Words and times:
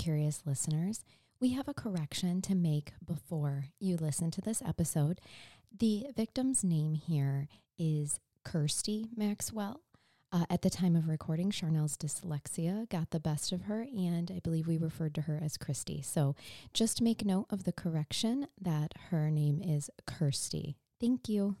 Curious 0.00 0.40
listeners. 0.46 1.04
We 1.40 1.52
have 1.52 1.68
a 1.68 1.74
correction 1.74 2.40
to 2.42 2.54
make 2.54 2.94
before 3.04 3.66
you 3.78 3.98
listen 3.98 4.30
to 4.30 4.40
this 4.40 4.62
episode. 4.66 5.20
The 5.78 6.06
victim's 6.16 6.64
name 6.64 6.94
here 6.94 7.48
is 7.78 8.18
Kirsty 8.42 9.10
Maxwell. 9.14 9.82
Uh, 10.32 10.46
at 10.48 10.62
the 10.62 10.70
time 10.70 10.96
of 10.96 11.06
recording, 11.06 11.50
Charnell's 11.50 11.98
dyslexia 11.98 12.88
got 12.88 13.10
the 13.10 13.20
best 13.20 13.52
of 13.52 13.64
her, 13.64 13.82
and 13.82 14.32
I 14.34 14.38
believe 14.38 14.66
we 14.66 14.78
referred 14.78 15.14
to 15.16 15.22
her 15.22 15.38
as 15.44 15.58
Christy. 15.58 16.00
So 16.00 16.34
just 16.72 17.02
make 17.02 17.26
note 17.26 17.48
of 17.50 17.64
the 17.64 17.72
correction 17.72 18.46
that 18.58 18.94
her 19.10 19.30
name 19.30 19.60
is 19.60 19.90
Kirsty. 20.06 20.78
Thank 20.98 21.28
you. 21.28 21.56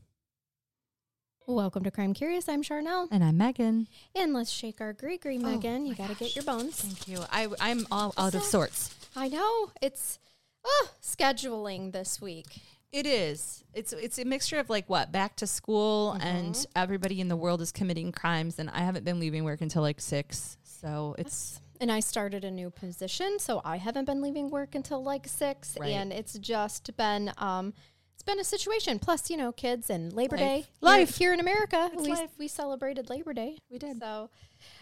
Welcome 1.50 1.82
to 1.84 1.90
Crime 1.90 2.14
Curious. 2.14 2.48
I'm 2.48 2.62
Charnell. 2.62 3.08
And 3.10 3.24
I'm 3.24 3.36
Megan. 3.36 3.88
And 4.14 4.32
let's 4.32 4.50
shake 4.50 4.80
our 4.80 4.92
gree 4.92 5.18
gree, 5.18 5.36
Megan. 5.36 5.84
you 5.84 5.94
got 5.96 6.08
to 6.08 6.14
get 6.14 6.34
your 6.36 6.44
bones. 6.44 6.80
Thank 6.80 7.08
you. 7.08 7.24
I, 7.30 7.48
I'm 7.60 7.86
all 7.90 8.14
out 8.16 8.34
of 8.34 8.42
sorts. 8.44 8.94
I 9.16 9.28
know. 9.28 9.70
It's 9.82 10.18
oh, 10.64 10.88
scheduling 11.02 11.92
this 11.92 12.20
week. 12.20 12.46
It 12.92 13.04
is. 13.04 13.64
It's 13.74 13.92
it's 13.92 14.18
a 14.18 14.24
mixture 14.24 14.58
of 14.58 14.70
like 14.70 14.88
what 14.88 15.10
back 15.12 15.36
to 15.36 15.46
school 15.46 16.12
Mm-hmm. 16.16 16.26
and 16.26 16.66
everybody 16.76 17.20
in 17.20 17.28
the 17.28 17.36
world 17.36 17.60
is 17.60 17.72
committing 17.72 18.12
crimes, 18.12 18.58
and 18.58 18.70
I 18.70 18.78
haven't 18.80 19.04
been 19.04 19.18
leaving 19.20 19.44
work 19.44 19.60
until 19.60 19.82
like 19.82 20.00
six. 20.00 20.56
So 20.62 21.14
it's 21.18 21.60
And 21.80 21.90
I 21.90 22.00
started 22.00 22.44
a 22.44 22.50
new 22.50 22.70
position, 22.70 23.38
so 23.38 23.60
I 23.64 23.76
haven't 23.76 24.04
been 24.06 24.22
leaving 24.22 24.50
work 24.50 24.74
until 24.76 25.02
like 25.02 25.26
six, 25.26 25.76
Right. 25.80 25.90
and 25.90 26.12
it's 26.12 26.38
just 26.38 26.96
been 26.96 27.32
um, 27.38 27.74
it's 28.20 28.26
been 28.26 28.38
a 28.38 28.44
situation. 28.44 28.98
Plus, 28.98 29.30
you 29.30 29.36
know, 29.38 29.50
kids 29.50 29.88
and 29.88 30.12
Labor 30.12 30.36
Life. 30.36 30.44
Day 30.44 30.56
here- 30.56 30.66
Life. 30.82 31.16
here, 31.16 31.32
in 31.32 31.40
America. 31.40 31.90
It's 31.90 32.02
we 32.02 32.10
life. 32.10 32.30
we 32.36 32.48
celebrated 32.48 33.08
Labor 33.08 33.32
Day. 33.32 33.56
We 33.70 33.78
did. 33.78 33.98
So, 33.98 34.28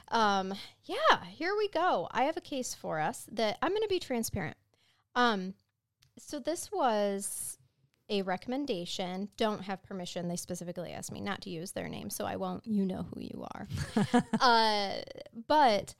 um, 0.08 0.55
yeah, 0.86 1.25
here 1.28 1.55
we 1.56 1.69
go. 1.69 2.09
I 2.11 2.25
have 2.25 2.36
a 2.36 2.41
case 2.41 2.75
for 2.75 2.98
us 2.98 3.27
that 3.31 3.56
I'm 3.62 3.70
going 3.70 3.83
to 3.83 3.89
be 3.89 4.00
transparent. 4.00 4.56
Um, 5.14 5.55
so 6.19 6.41
this 6.41 6.72
was 6.72 7.59
a 8.09 8.22
recommendation. 8.22 9.28
Don't 9.36 9.62
have 9.62 9.84
permission. 9.84 10.27
They 10.27 10.34
specifically 10.34 10.91
asked 10.91 11.12
me 11.12 11.20
not 11.20 11.42
to 11.42 11.50
use 11.50 11.70
their 11.70 11.89
name, 11.89 12.11
so 12.11 12.25
I 12.25 12.34
won't. 12.34 12.66
You 12.66 12.84
know 12.84 13.06
who 13.14 13.20
you 13.20 13.47
are. 13.55 13.69
uh, 14.41 14.94
but 15.47 15.94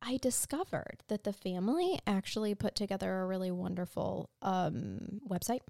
I 0.00 0.16
discovered 0.18 1.02
that 1.08 1.24
the 1.24 1.32
family 1.32 1.98
actually 2.06 2.54
put 2.54 2.76
together 2.76 3.20
a 3.20 3.26
really 3.26 3.50
wonderful 3.50 4.30
um, 4.42 5.20
website. 5.28 5.62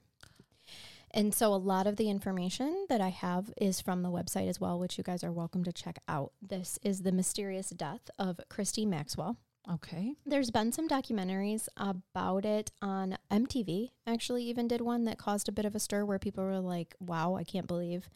And 1.12 1.34
so 1.34 1.52
a 1.52 1.56
lot 1.56 1.86
of 1.86 1.96
the 1.96 2.08
information 2.08 2.86
that 2.88 3.00
I 3.00 3.08
have 3.08 3.52
is 3.56 3.80
from 3.80 4.02
the 4.02 4.10
website 4.10 4.48
as 4.48 4.60
well, 4.60 4.78
which 4.78 4.96
you 4.96 5.04
guys 5.04 5.24
are 5.24 5.32
welcome 5.32 5.64
to 5.64 5.72
check 5.72 5.98
out. 6.08 6.32
This 6.40 6.78
is 6.82 7.02
the 7.02 7.12
mysterious 7.12 7.70
death 7.70 8.10
of 8.18 8.40
Christy 8.48 8.86
Maxwell. 8.86 9.36
okay. 9.70 10.14
There's 10.24 10.50
been 10.50 10.72
some 10.72 10.88
documentaries 10.88 11.68
about 11.76 12.44
it 12.44 12.70
on 12.80 13.18
MTV. 13.30 13.90
Actually, 14.06 14.44
even 14.44 14.68
did 14.68 14.80
one 14.80 15.04
that 15.04 15.18
caused 15.18 15.48
a 15.48 15.52
bit 15.52 15.64
of 15.64 15.74
a 15.74 15.80
stir 15.80 16.04
where 16.04 16.18
people 16.18 16.44
were 16.44 16.60
like, 16.60 16.94
wow, 17.00 17.34
I 17.34 17.44
can't 17.44 17.66
believe 17.66 18.08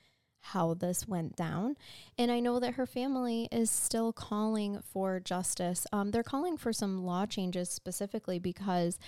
how 0.49 0.75
this 0.75 1.09
went 1.09 1.35
down. 1.37 1.75
And 2.19 2.31
I 2.31 2.39
know 2.39 2.61
that 2.61 2.75
her 2.75 2.87
family 2.87 3.49
is 3.51 3.71
still 3.71 4.13
calling 4.13 4.81
for 4.93 5.19
justice. 5.19 5.87
Um, 5.91 6.11
they're 6.11 6.23
calling 6.23 6.59
for 6.59 6.73
some 6.73 7.05
law 7.05 7.25
changes 7.27 7.71
specifically 7.71 8.39
because 8.39 8.99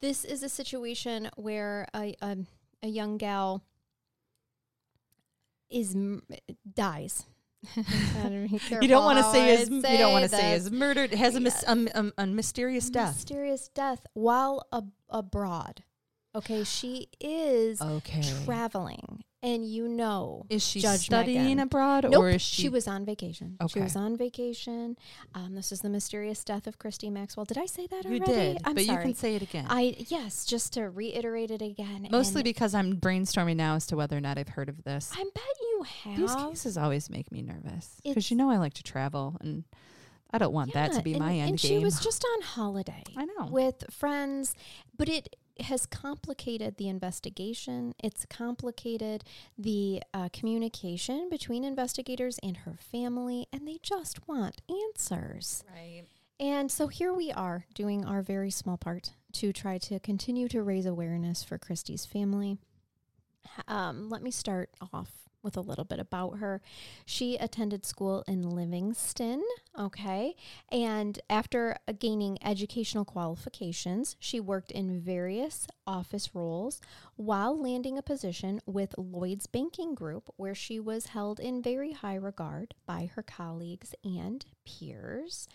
this 0.00 0.24
is 0.24 0.42
a 0.42 0.48
situation 0.48 1.30
where 1.36 1.86
a, 1.94 2.14
a, 2.22 2.36
a 2.82 2.88
young 2.88 3.16
gal 3.18 3.62
is 5.68 5.94
m- 5.94 6.22
dies. 6.74 7.24
I 7.76 7.82
don't 8.22 8.46
be 8.50 8.60
You 8.80 8.88
don't 8.88 9.04
want 9.04 9.18
to 9.18 9.30
say 9.30 9.60
is 9.60 9.68
you 9.68 9.82
don't 9.82 10.12
want 10.12 10.24
to 10.24 10.30
say 10.30 10.54
is 10.54 10.70
murdered. 10.70 11.12
Has 11.12 11.36
a, 11.36 11.40
mis- 11.40 11.62
um, 11.66 11.88
um, 11.94 12.12
a 12.16 12.26
mysterious 12.26 12.88
death. 12.88 13.16
Mysterious 13.16 13.68
death 13.68 14.06
while 14.14 14.66
ab- 14.72 14.92
abroad. 15.10 15.82
Okay, 16.34 16.64
she 16.64 17.08
is 17.20 17.80
Okay. 17.82 18.22
traveling, 18.44 19.24
and 19.42 19.64
you 19.64 19.88
know, 19.88 20.44
Is 20.50 20.62
she 20.66 20.80
Judge 20.80 21.00
studying 21.06 21.42
Megan. 21.44 21.60
abroad, 21.60 22.04
nope, 22.10 22.20
or 22.20 22.28
is 22.30 22.42
she? 22.42 22.62
she 22.62 22.68
was 22.68 22.86
on 22.86 23.04
vacation. 23.06 23.56
She 23.68 23.80
was 23.80 23.96
on 23.96 24.16
vacation. 24.16 24.96
Um, 25.34 25.54
this 25.54 25.72
is 25.72 25.80
the 25.80 25.88
mysterious 25.88 26.44
death 26.44 26.66
of 26.66 26.78
Christy 26.78 27.08
Maxwell. 27.10 27.46
Did 27.46 27.56
I 27.58 27.66
say 27.66 27.86
that 27.86 28.04
you 28.04 28.16
already? 28.18 28.24
did, 28.32 28.58
I'm 28.64 28.74
but 28.74 28.84
sorry. 28.84 28.98
you 28.98 29.02
can 29.02 29.14
say 29.14 29.36
it 29.36 29.42
again. 29.42 29.66
I 29.70 29.94
yes, 30.08 30.44
just 30.44 30.74
to 30.74 30.90
reiterate 30.90 31.50
it 31.50 31.62
again. 31.62 32.06
Mostly 32.10 32.40
and 32.40 32.44
because 32.44 32.74
I'm 32.74 32.96
brainstorming 32.96 33.56
now 33.56 33.76
as 33.76 33.86
to 33.86 33.96
whether 33.96 34.16
or 34.16 34.20
not 34.20 34.36
I've 34.36 34.48
heard 34.50 34.68
of 34.68 34.84
this. 34.84 35.10
I 35.14 35.24
bet 35.34 35.42
you 35.60 35.84
have. 36.04 36.16
These 36.18 36.34
cases 36.34 36.76
always 36.76 37.08
make 37.08 37.32
me 37.32 37.40
nervous 37.42 38.00
because 38.04 38.30
you 38.30 38.36
know 38.36 38.50
I 38.50 38.58
like 38.58 38.74
to 38.74 38.82
travel, 38.82 39.36
and 39.40 39.64
I 40.32 40.38
don't 40.38 40.52
want 40.52 40.74
that 40.74 40.90
to 40.92 40.96
Yeah, 40.98 41.02
be 41.02 41.12
and, 41.14 41.20
my 41.22 41.32
end 41.32 41.50
and 41.50 41.58
game. 41.60 41.78
she 41.78 41.82
was 41.82 41.98
just 42.04 42.24
on 42.36 42.42
holiday. 42.42 43.02
I 43.16 43.24
know. 43.24 43.46
with 43.50 43.84
friends, 43.90 44.54
but 44.98 45.08
it 45.08 45.34
has 45.62 45.86
complicated 45.86 46.76
the 46.76 46.88
investigation. 46.88 47.94
It's 48.02 48.26
complicated 48.26 49.24
the 49.58 50.02
uh, 50.12 50.28
communication 50.32 51.28
between 51.30 51.64
investigators 51.64 52.38
and 52.42 52.58
her 52.58 52.76
family, 52.78 53.46
and 53.52 53.66
they 53.66 53.78
just 53.82 54.26
want 54.28 54.60
answers. 54.68 55.64
right. 55.74 56.04
And 56.38 56.70
so 56.72 56.88
here 56.88 57.12
we 57.12 57.30
are 57.30 57.66
doing 57.74 58.06
our 58.06 58.22
very 58.22 58.50
small 58.50 58.78
part 58.78 59.12
to 59.34 59.52
try 59.52 59.76
to 59.76 60.00
continue 60.00 60.48
to 60.48 60.62
raise 60.62 60.86
awareness 60.86 61.44
for 61.44 61.58
Christy's 61.58 62.06
family. 62.06 62.56
Um, 63.68 64.08
let 64.08 64.22
me 64.22 64.30
start 64.30 64.70
off 64.92 65.10
with 65.42 65.56
a 65.56 65.60
little 65.60 65.84
bit 65.84 65.98
about 65.98 66.38
her. 66.38 66.60
She 67.04 67.36
attended 67.36 67.86
school 67.86 68.24
in 68.26 68.42
Livingston, 68.42 69.42
okay? 69.78 70.34
And 70.70 71.18
after 71.28 71.76
gaining 71.98 72.38
educational 72.42 73.04
qualifications, 73.04 74.16
she 74.18 74.40
worked 74.40 74.70
in 74.70 75.00
various 75.00 75.66
office 75.86 76.34
roles 76.34 76.80
while 77.16 77.60
landing 77.60 77.98
a 77.98 78.02
position 78.02 78.60
with 78.66 78.94
Lloyd's 78.96 79.46
Banking 79.46 79.94
Group, 79.94 80.32
where 80.36 80.54
she 80.54 80.78
was 80.78 81.06
held 81.06 81.40
in 81.40 81.62
very 81.62 81.92
high 81.92 82.14
regard 82.16 82.74
by 82.86 83.10
her 83.14 83.22
colleagues 83.22 83.94
and 84.04 84.44
peers. 84.66 85.48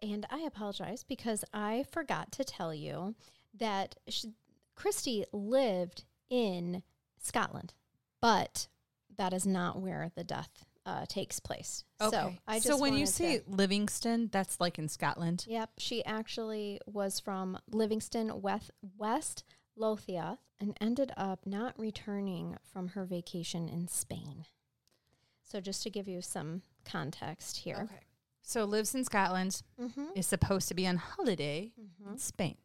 And 0.00 0.26
I 0.30 0.40
apologize 0.40 1.02
because 1.02 1.44
I 1.52 1.84
forgot 1.90 2.30
to 2.32 2.44
tell 2.44 2.72
you 2.72 3.14
that 3.58 3.96
she, 4.06 4.34
Christy 4.76 5.24
lived 5.32 6.04
in 6.30 6.82
Scotland, 7.20 7.74
but 8.20 8.68
that 9.16 9.32
is 9.32 9.46
not 9.46 9.80
where 9.80 10.10
the 10.14 10.24
death 10.24 10.64
uh, 10.86 11.04
takes 11.06 11.38
place. 11.40 11.84
So 12.00 12.06
Okay. 12.08 12.38
I 12.46 12.56
just 12.56 12.68
so 12.68 12.78
when 12.78 12.94
you 12.94 13.04
say 13.06 13.38
to- 13.38 13.44
Livingston, 13.50 14.28
that's 14.32 14.58
like 14.60 14.78
in 14.78 14.88
Scotland. 14.88 15.44
Yep, 15.48 15.70
she 15.78 16.04
actually 16.04 16.80
was 16.86 17.20
from 17.20 17.58
Livingston, 17.70 18.40
West, 18.40 18.70
West 18.96 19.44
Lothian, 19.76 20.38
and 20.60 20.76
ended 20.80 21.12
up 21.16 21.46
not 21.46 21.78
returning 21.78 22.56
from 22.72 22.88
her 22.88 23.04
vacation 23.04 23.68
in 23.68 23.86
Spain. 23.88 24.44
So 25.42 25.60
just 25.60 25.82
to 25.82 25.90
give 25.90 26.08
you 26.08 26.20
some 26.22 26.62
context 26.84 27.58
here. 27.58 27.80
Okay. 27.84 28.00
So 28.42 28.64
lives 28.64 28.94
in 28.94 29.04
Scotland, 29.04 29.62
Mm-hmm. 29.80 30.06
is 30.16 30.26
supposed 30.26 30.68
to 30.68 30.74
be 30.74 30.86
on 30.86 30.96
holiday 30.96 31.72
Mm-hmm. 31.78 32.12
in 32.12 32.18
Spain. 32.18 32.56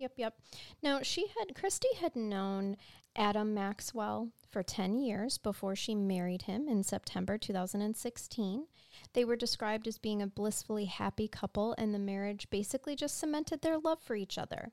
Yep, 0.00 0.12
yep. 0.16 0.34
Now 0.82 1.00
she 1.02 1.26
had 1.38 1.54
Christy 1.54 1.88
had 2.00 2.16
known 2.16 2.78
Adam 3.14 3.52
Maxwell 3.52 4.30
for 4.50 4.62
10 4.62 4.98
years 4.98 5.36
before 5.36 5.76
she 5.76 5.94
married 5.94 6.42
him 6.42 6.68
in 6.68 6.82
September 6.82 7.36
2016. 7.36 8.66
They 9.12 9.24
were 9.26 9.36
described 9.36 9.86
as 9.86 9.98
being 9.98 10.22
a 10.22 10.26
blissfully 10.26 10.86
happy 10.86 11.28
couple 11.28 11.74
and 11.76 11.92
the 11.92 11.98
marriage 11.98 12.48
basically 12.48 12.96
just 12.96 13.18
cemented 13.18 13.60
their 13.60 13.78
love 13.78 14.00
for 14.00 14.14
each 14.16 14.38
other. 14.38 14.70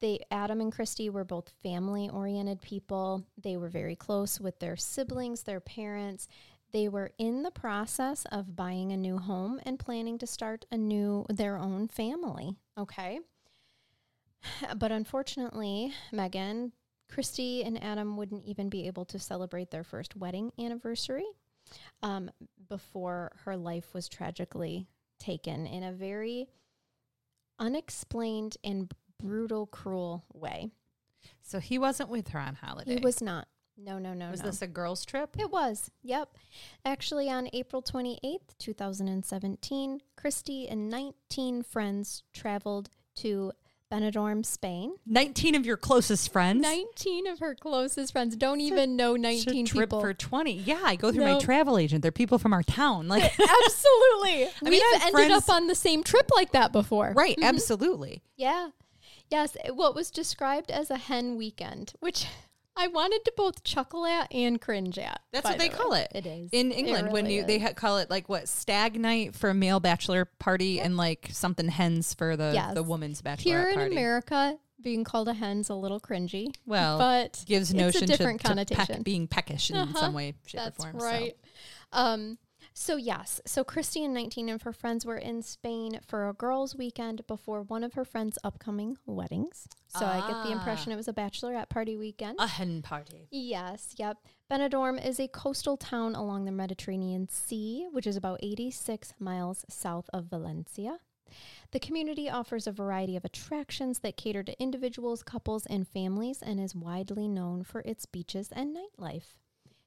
They 0.00 0.20
Adam 0.30 0.60
and 0.60 0.70
Christy 0.70 1.10
were 1.10 1.24
both 1.24 1.52
family 1.64 2.08
oriented 2.08 2.60
people. 2.60 3.24
They 3.36 3.56
were 3.56 3.68
very 3.68 3.96
close 3.96 4.40
with 4.40 4.60
their 4.60 4.76
siblings, 4.76 5.42
their 5.42 5.60
parents. 5.60 6.28
They 6.72 6.88
were 6.88 7.10
in 7.18 7.42
the 7.42 7.50
process 7.50 8.24
of 8.30 8.54
buying 8.54 8.92
a 8.92 8.96
new 8.96 9.18
home 9.18 9.58
and 9.64 9.76
planning 9.76 10.18
to 10.18 10.26
start 10.26 10.66
a 10.70 10.76
new 10.76 11.26
their 11.28 11.58
own 11.58 11.88
family. 11.88 12.54
Okay. 12.78 13.18
But 14.76 14.92
unfortunately, 14.92 15.92
Megan, 16.12 16.72
Christy, 17.08 17.64
and 17.64 17.82
Adam 17.82 18.16
wouldn't 18.16 18.44
even 18.44 18.68
be 18.68 18.86
able 18.86 19.04
to 19.06 19.18
celebrate 19.18 19.70
their 19.70 19.84
first 19.84 20.16
wedding 20.16 20.52
anniversary 20.58 21.26
um, 22.02 22.30
before 22.68 23.32
her 23.44 23.56
life 23.56 23.92
was 23.92 24.08
tragically 24.08 24.88
taken 25.18 25.66
in 25.66 25.82
a 25.82 25.92
very 25.92 26.48
unexplained 27.58 28.56
and 28.62 28.92
brutal, 29.18 29.66
cruel 29.66 30.24
way. 30.32 30.70
So 31.42 31.58
he 31.58 31.78
wasn't 31.78 32.10
with 32.10 32.28
her 32.28 32.38
on 32.40 32.54
holiday. 32.54 32.94
He 32.94 33.00
was 33.00 33.20
not. 33.22 33.48
No, 33.78 33.98
no, 33.98 34.14
no, 34.14 34.30
Was 34.30 34.40
no. 34.40 34.46
this 34.46 34.62
a 34.62 34.66
girls' 34.66 35.04
trip? 35.04 35.36
It 35.38 35.50
was. 35.50 35.90
Yep. 36.02 36.30
Actually, 36.84 37.28
on 37.28 37.50
April 37.52 37.82
28th, 37.82 38.56
2017, 38.58 40.00
Christy 40.16 40.66
and 40.66 40.88
19 40.88 41.62
friends 41.62 42.22
traveled 42.32 42.88
to 43.16 43.52
Benidorm, 43.92 44.44
Spain. 44.44 44.96
19 45.06 45.54
of 45.54 45.64
your 45.64 45.76
closest 45.76 46.32
friends. 46.32 46.60
19 46.60 47.26
of 47.28 47.38
her 47.38 47.54
closest 47.54 48.12
friends 48.12 48.34
don't 48.36 48.60
even 48.60 48.96
know 48.96 49.14
It's 49.14 49.44
a 49.44 49.46
19 49.50 49.66
trip 49.66 49.82
people. 49.90 50.00
for 50.00 50.12
20. 50.12 50.52
Yeah, 50.52 50.80
I 50.84 50.96
go 50.96 51.12
through 51.12 51.24
my 51.24 51.38
travel 51.38 51.78
agent. 51.78 52.02
They're 52.02 52.10
people 52.10 52.38
from 52.38 52.52
our 52.52 52.62
town. 52.62 53.06
Like, 53.16 53.22
Absolutely. 53.22 54.44
I 54.64 54.70
We've 54.70 54.82
I 54.82 54.98
ended 55.02 55.12
friends- 55.12 55.32
up 55.48 55.48
on 55.54 55.66
the 55.68 55.74
same 55.74 56.02
trip 56.02 56.28
like 56.34 56.52
that 56.52 56.72
before. 56.72 57.12
right, 57.16 57.36
mm-hmm. 57.36 57.44
absolutely. 57.44 58.22
Yeah. 58.36 58.70
Yes. 59.30 59.56
What 59.72 59.94
was 59.94 60.10
described 60.10 60.70
as 60.70 60.90
a 60.90 60.96
hen 60.98 61.36
weekend, 61.36 61.92
which 62.00 62.26
I 62.76 62.88
wanted 62.88 63.24
to 63.24 63.32
both 63.36 63.64
chuckle 63.64 64.04
at 64.06 64.32
and 64.32 64.60
cringe 64.60 64.98
at. 64.98 65.20
That's 65.32 65.44
what 65.44 65.58
they 65.58 65.68
the 65.68 65.76
call 65.76 65.90
way. 65.92 66.06
it. 66.12 66.24
It 66.24 66.26
is. 66.26 66.50
In 66.52 66.72
It 66.72 66.78
England, 66.78 67.10
when 67.12 67.24
really 67.24 67.36
you 67.36 67.44
they 67.44 67.58
ha- 67.58 67.72
call 67.72 67.98
it 67.98 68.10
like 68.10 68.28
what 68.28 68.48
stag 68.48 69.00
night 69.00 69.34
for 69.34 69.48
a 69.50 69.54
male 69.54 69.80
bachelor 69.80 70.24
party 70.26 70.80
and 70.80 70.96
like 70.96 71.28
something 71.32 71.68
hens 71.68 72.12
for 72.14 72.36
the 72.36 72.50
Yes. 72.54 72.74
the 72.74 72.82
woman's 72.82 73.22
bachelor 73.22 73.52
party. 73.52 73.64
Here 73.64 73.68
in 73.70 73.74
party. 73.78 73.94
America, 73.94 74.58
being 74.82 75.04
called 75.04 75.26
a 75.28 75.32
hen's 75.34 75.68
a 75.70 75.74
little 75.74 75.98
cringy. 76.00 76.54
well, 76.66 76.98
but 76.98 77.42
gives 77.46 77.70
it's 77.70 77.80
a 77.80 77.82
notion 77.82 78.06
different 78.06 78.40
to, 78.42 78.64
to 78.64 78.74
peck- 78.74 79.02
being 79.02 79.26
peckish 79.26 79.70
in 79.70 79.76
Uh-huh. 79.76 79.98
some 79.98 80.12
way, 80.14 80.34
shape, 80.46 80.60
That's 80.60 80.84
or 80.84 80.90
form. 80.90 81.00
so. 81.00 81.06
right. 81.06 81.36
Um, 81.92 82.38
so 82.78 82.96
yes, 82.96 83.40
so 83.46 83.64
Christy 83.64 84.04
and 84.04 84.12
19 84.12 84.50
of 84.50 84.62
her 84.62 84.72
friends 84.72 85.06
were 85.06 85.16
in 85.16 85.40
Spain 85.40 85.98
for 86.06 86.28
a 86.28 86.34
girls' 86.34 86.76
weekend 86.76 87.26
before 87.26 87.62
one 87.62 87.82
of 87.82 87.94
her 87.94 88.04
friends' 88.04 88.38
upcoming 88.44 88.98
weddings. 89.06 89.66
So 89.88 90.04
I 90.04 90.20
get 90.20 90.42
the 90.44 90.50
Ah. 90.50 90.58
impression 90.58 90.92
it 90.92 90.96
was 90.96 91.08
a 91.08 91.12
bachelorette 91.14 91.70
party 91.70 91.96
weekend. 91.96 92.36
A 92.38 92.46
hen 92.46 92.82
party. 92.82 93.28
Yes, 93.30 93.94
yep. 93.96 94.18
Benidorm 94.50 95.02
is 95.02 95.18
a 95.18 95.26
coastal 95.26 95.78
town 95.78 96.14
along 96.14 96.44
the 96.44 96.52
Mediterranean 96.52 97.28
Sea, 97.30 97.88
which 97.92 98.06
is 98.06 98.14
about 98.16 98.40
86 98.42 99.14
miles 99.18 99.64
south 99.70 100.10
of 100.12 100.26
Valencia. 100.26 100.98
The 101.70 101.80
community 101.80 102.28
offers 102.28 102.66
a 102.66 102.72
variety 102.72 103.16
of 103.16 103.24
attractions 103.24 104.00
that 104.00 104.18
cater 104.18 104.42
to 104.42 104.62
individuals, 104.62 105.22
couples, 105.22 105.64
and 105.66 105.88
families 105.88 106.42
and 106.42 106.60
is 106.60 106.74
widely 106.74 107.26
known 107.26 107.64
for 107.64 107.80
its 107.86 108.04
beaches 108.04 108.50
and 108.52 108.76
nightlife. 108.76 109.34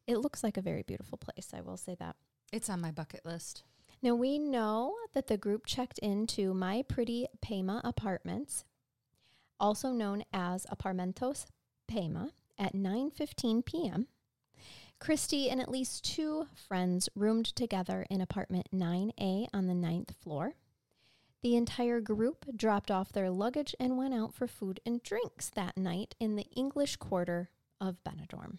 It 0.08 0.18
looks 0.18 0.44
like 0.44 0.58
a 0.58 0.62
very 0.62 0.82
beautiful 0.82 1.20
place, 1.20 1.52
I 1.54 1.62
will 1.62 1.78
say 1.78 1.96
that. 2.00 2.16
It's 2.52 2.70
on 2.70 2.82
my 2.82 2.92
bucket 2.92 3.26
list. 3.26 3.64
Now 4.02 4.16
we 4.16 4.40
know 4.40 4.96
that 5.14 5.28
the 5.28 5.38
group 5.38 5.66
checked 5.68 6.00
into 6.00 6.54
My 6.54 6.84
Pretty 6.88 7.28
Pema 7.46 7.82
Apartments, 7.84 8.66
also 9.60 9.90
known 9.90 10.24
as 10.34 10.66
Apartamentos 10.66 11.46
Pema, 11.92 12.32
at 12.58 12.74
9:15 12.74 13.64
p.m. 13.64 14.08
Christy 15.00 15.50
and 15.50 15.62
at 15.62 15.70
least 15.70 16.04
two 16.04 16.48
friends 16.56 17.08
roomed 17.16 17.46
together 17.46 18.06
in 18.10 18.20
apartment 18.20 18.68
9A 18.74 19.48
on 19.54 19.68
the 19.68 19.76
ninth 19.76 20.16
floor. 20.22 20.56
The 21.42 21.56
entire 21.56 22.02
group 22.02 22.46
dropped 22.58 22.92
off 22.92 23.12
their 23.12 23.30
luggage 23.30 23.76
and 23.80 23.98
went 23.98 24.14
out 24.14 24.34
for 24.34 24.48
food 24.48 24.80
and 24.86 25.02
drinks 25.02 25.50
that 25.52 25.78
night 25.78 26.16
in 26.20 26.36
the 26.36 26.48
English 26.56 26.98
quarter 26.98 27.50
of 27.80 28.04
Benidorm. 28.04 28.58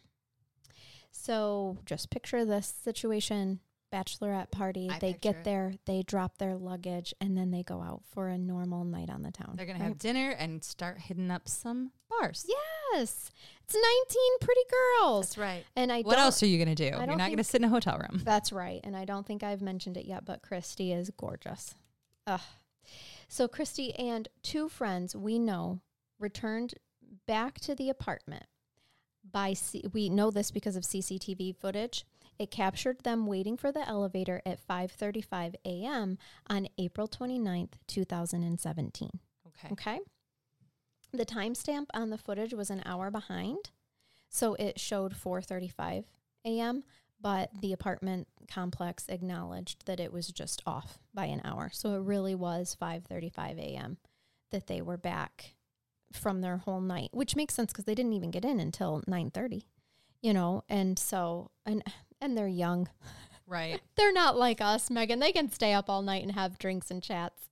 So 1.11 1.79
just 1.85 2.09
picture 2.09 2.45
this 2.45 2.73
situation 2.83 3.61
bachelorette 3.93 4.51
party. 4.51 4.89
I 4.91 4.99
they 4.99 5.13
get 5.15 5.37
it. 5.37 5.45
there, 5.45 5.75
they 5.87 6.03
drop 6.03 6.39
their 6.39 6.57
luggage, 6.57 7.13
and 7.21 7.37
then 7.37 7.51
they 7.51 7.63
go 7.63 7.81
out 7.83 8.03
for 8.13 8.29
a 8.29 8.39
normal 8.39 8.85
night 8.85 9.11
on 9.11 9.23
the 9.23 9.31
town. 9.33 9.55
They're 9.57 9.67
gonna 9.67 9.79
right? 9.81 9.89
have 9.89 9.99
dinner 9.99 10.31
and 10.31 10.63
start 10.65 10.99
hitting 10.99 11.31
up 11.31 11.49
some 11.49 11.93
bars. 12.09 12.47
Yes. 12.49 13.31
It's 13.65 13.75
19 13.75 14.23
pretty 14.41 14.61
girls. 14.71 15.27
That's 15.27 15.39
right. 15.39 15.65
And 15.77 15.93
I 15.93 16.03
What 16.03 16.17
don't- 16.17 16.25
else 16.25 16.43
are 16.43 16.47
you 16.47 16.59
gonna 16.59 16.75
do? 16.75 16.85
You're 16.85 17.07
don't 17.07 17.19
not 17.19 17.31
gonna 17.31 17.45
sit 17.45 17.61
in 17.61 17.65
a 17.65 17.69
hotel 17.69 17.99
room. 17.99 18.23
That's 18.25 18.53
right. 18.53 18.81
And 18.85 18.97
I 18.97 19.05
don't 19.05 19.27
think 19.27 19.43
I've 19.43 19.63
mentioned 19.63 19.97
it 19.97 20.07
yet, 20.07 20.25
but 20.25 20.43
Christy 20.43 20.93
is 20.93 21.11
gorgeous. 21.17 21.75
Ugh. 22.27 22.41
So 23.29 23.47
Christy 23.47 23.95
and 23.95 24.29
two 24.43 24.69
friends 24.69 25.15
we 25.15 25.39
know 25.39 25.81
returned 26.19 26.75
back 27.27 27.61
to 27.61 27.75
the 27.75 27.89
apartment 27.91 28.45
by 29.31 29.53
C- 29.53 29.85
we 29.93 30.09
know 30.09 30.31
this 30.31 30.51
because 30.51 30.75
of 30.77 30.83
CCTV 30.85 31.53
footage. 31.55 32.05
It 32.41 32.51
captured 32.51 33.01
them 33.01 33.27
waiting 33.27 33.59
for 33.59 33.71
the 33.71 33.87
elevator 33.87 34.41
at 34.47 34.67
5:35 34.67 35.57
a.m. 35.67 36.17
on 36.49 36.69
April 36.79 37.07
29th, 37.07 37.75
2017. 37.87 39.11
Okay. 39.47 39.69
Okay. 39.73 40.01
The 41.13 41.27
timestamp 41.27 41.89
on 41.93 42.09
the 42.09 42.17
footage 42.17 42.55
was 42.55 42.71
an 42.71 42.81
hour 42.87 43.11
behind. 43.11 43.73
So 44.31 44.55
it 44.55 44.81
showed 44.81 45.13
4:35 45.13 46.05
a.m., 46.47 46.83
but 47.21 47.51
the 47.61 47.75
apartment 47.75 48.27
complex 48.49 49.05
acknowledged 49.11 49.85
that 49.85 50.01
it 50.01 50.11
was 50.11 50.29
just 50.29 50.63
off 50.65 50.99
by 51.13 51.27
an 51.27 51.43
hour. 51.45 51.69
So 51.71 51.95
it 51.97 52.05
really 52.05 52.35
was 52.35 52.75
5:35 52.81 53.59
a.m. 53.59 53.99
that 54.51 54.67
they 54.67 54.81
were 54.81 54.97
back 54.97 55.57
from 56.11 56.41
their 56.41 56.57
whole 56.57 56.81
night, 56.81 57.11
which 57.13 57.37
makes 57.37 57.53
sense 57.53 57.71
cuz 57.71 57.85
they 57.85 57.95
didn't 57.95 58.15
even 58.15 58.31
get 58.31 58.47
in 58.47 58.61
until 58.61 59.03
9:30. 59.07 59.67
You 60.23 60.33
know, 60.33 60.65
and 60.71 60.99
so 60.99 61.51
and 61.67 61.83
and 62.21 62.37
they're 62.37 62.49
young. 62.49 62.89
Right. 63.47 63.81
They're 63.97 64.13
not 64.13 64.37
like 64.37 64.61
us, 64.61 64.91
Megan. 64.91 65.19
They 65.19 65.33
can 65.33 65.51
stay 65.51 65.73
up 65.73 65.91
all 65.91 66.03
night 66.03 66.23
and 66.23 66.31
have 66.33 66.57
drinks 66.59 66.89
and 66.91 67.03
chats. 67.03 67.49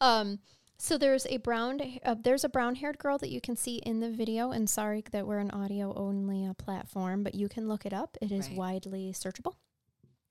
Um, 0.00 0.38
so 0.78 0.96
there's 0.96 1.26
a 1.26 1.36
brown 1.36 1.78
uh, 2.04 2.14
there's 2.22 2.42
a 2.44 2.48
brown 2.48 2.76
haired 2.76 2.98
girl 2.98 3.18
that 3.18 3.28
you 3.28 3.40
can 3.42 3.54
see 3.54 3.76
in 3.76 4.00
the 4.00 4.10
video. 4.10 4.50
And 4.50 4.68
sorry 4.68 5.04
that 5.12 5.26
we're 5.26 5.38
an 5.40 5.50
audio 5.50 5.92
only 5.94 6.46
uh, 6.46 6.54
platform, 6.54 7.22
but 7.22 7.34
you 7.34 7.48
can 7.50 7.68
look 7.68 7.84
it 7.84 7.92
up. 7.92 8.16
It 8.22 8.32
is 8.32 8.48
Right. 8.48 8.56
widely 8.56 9.12
searchable. 9.12 9.56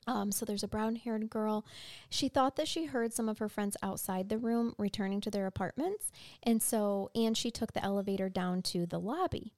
Um, 0.08 0.32
so 0.32 0.44
there's 0.46 0.64
a 0.64 0.68
brown 0.68 0.96
haired 0.96 1.30
girl. 1.30 1.66
She 2.10 2.28
thought 2.28 2.56
that 2.56 2.68
she 2.68 2.86
heard 2.86 3.14
some 3.14 3.28
of 3.30 3.38
her 3.40 3.50
friends 3.50 3.76
outside 3.84 4.30
the 4.30 4.38
room 4.40 4.74
returning 4.80 5.22
to 5.22 5.32
their 5.32 5.46
apartments. 5.48 6.12
And 6.44 6.62
so, 6.64 7.10
and 7.16 7.36
she 7.38 7.50
took 7.52 7.74
the 7.74 7.84
elevator 7.84 8.30
down 8.30 8.62
to 8.64 8.86
the 8.88 9.00
lobby. 9.00 9.54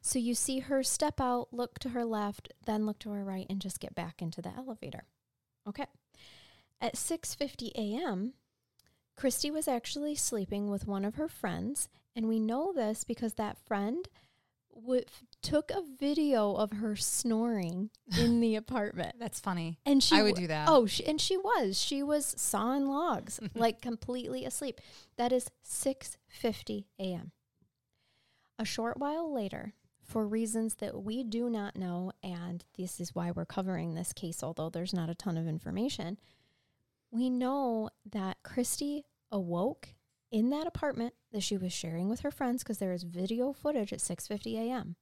So 0.00 0.18
you 0.18 0.34
see 0.34 0.60
her 0.60 0.82
step 0.82 1.20
out, 1.20 1.48
look 1.52 1.78
to 1.80 1.90
her 1.90 2.04
left, 2.04 2.52
then 2.64 2.86
look 2.86 2.98
to 3.00 3.10
her 3.10 3.24
right, 3.24 3.46
and 3.50 3.60
just 3.60 3.80
get 3.80 3.94
back 3.94 4.22
into 4.22 4.40
the 4.40 4.52
elevator. 4.56 5.04
Okay. 5.68 5.86
At 6.80 6.94
6:50 6.96 7.72
a.m., 7.74 8.32
Christy 9.16 9.50
was 9.50 9.68
actually 9.68 10.14
sleeping 10.14 10.70
with 10.70 10.86
one 10.86 11.04
of 11.04 11.16
her 11.16 11.28
friends, 11.28 11.90
and 12.16 12.28
we 12.28 12.40
know 12.40 12.72
this 12.72 13.04
because 13.04 13.34
that 13.34 13.58
friend 13.58 14.08
w- 14.74 15.04
took 15.42 15.70
a 15.70 15.82
video 15.98 16.54
of 16.54 16.72
her 16.72 16.96
snoring 16.96 17.90
in 18.18 18.40
the 18.40 18.56
apartment. 18.56 19.16
That's 19.18 19.38
funny. 19.38 19.78
And 19.84 20.02
she 20.02 20.16
I 20.16 20.22
would 20.22 20.36
do 20.36 20.46
that. 20.46 20.68
Oh, 20.70 20.86
she, 20.86 21.04
and 21.04 21.20
she 21.20 21.36
was. 21.36 21.78
She 21.78 22.02
was 22.02 22.34
sawing 22.38 22.86
logs, 22.86 23.38
like 23.54 23.82
completely 23.82 24.46
asleep. 24.46 24.80
That 25.18 25.32
is 25.32 25.50
6:50 25.66 26.86
a.m. 26.98 27.32
A 28.58 28.64
short 28.64 28.98
while 28.98 29.32
later, 29.32 29.74
for 30.10 30.26
reasons 30.26 30.74
that 30.76 31.04
we 31.04 31.22
do 31.22 31.48
not 31.48 31.76
know, 31.76 32.10
and 32.20 32.64
this 32.76 32.98
is 33.00 33.14
why 33.14 33.30
we're 33.30 33.44
covering 33.44 33.94
this 33.94 34.12
case, 34.12 34.42
although 34.42 34.68
there's 34.68 34.92
not 34.92 35.08
a 35.08 35.14
ton 35.14 35.36
of 35.36 35.46
information, 35.46 36.18
we 37.12 37.30
know 37.30 37.90
that 38.10 38.38
Christy 38.42 39.04
awoke 39.30 39.94
in 40.32 40.50
that 40.50 40.66
apartment 40.66 41.14
that 41.32 41.44
she 41.44 41.56
was 41.56 41.72
sharing 41.72 42.08
with 42.08 42.20
her 42.20 42.32
friends 42.32 42.64
because 42.64 42.78
there 42.78 42.92
is 42.92 43.04
video 43.04 43.52
footage 43.52 43.92
at 43.92 44.00
6:50 44.00 44.56
a.m. 44.56 44.96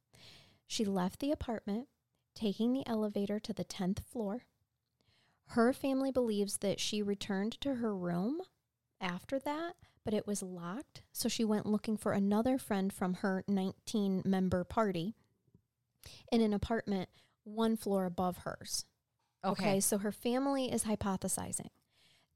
She 0.67 0.85
left 0.85 1.21
the 1.21 1.33
apartment, 1.33 1.89
taking 2.35 2.75
the 2.75 2.87
elevator 2.87 3.41
to 3.41 3.55
the 3.55 3.65
10th 3.65 4.01
floor. 4.01 4.45
Her 5.53 5.73
family 5.73 6.13
believes 6.13 6.59
that 6.59 6.81
she 6.81 7.03
returned 7.03 7.59
to 7.63 7.77
her 7.77 7.97
room 7.97 8.43
after 9.01 9.39
that, 9.39 9.77
but 10.09 10.17
it 10.17 10.27
was 10.27 10.43
locked. 10.43 11.03
So 11.13 11.29
she 11.29 11.45
went 11.45 11.67
looking 11.67 11.99
for 11.99 12.13
another 12.13 12.57
friend 12.57 12.91
from 12.91 13.13
her 13.15 13.45
19 13.47 14.23
member 14.25 14.65
party 14.65 15.15
in 16.33 16.41
an 16.41 16.55
apartment 16.55 17.11
one 17.45 17.77
floor 17.77 18.07
above 18.07 18.39
hers. 18.39 18.87
Okay. 19.45 19.81
so 19.81 19.99
her 19.99 20.11
family 20.11 20.73
is 20.73 20.85
hypothesizing 20.85 21.69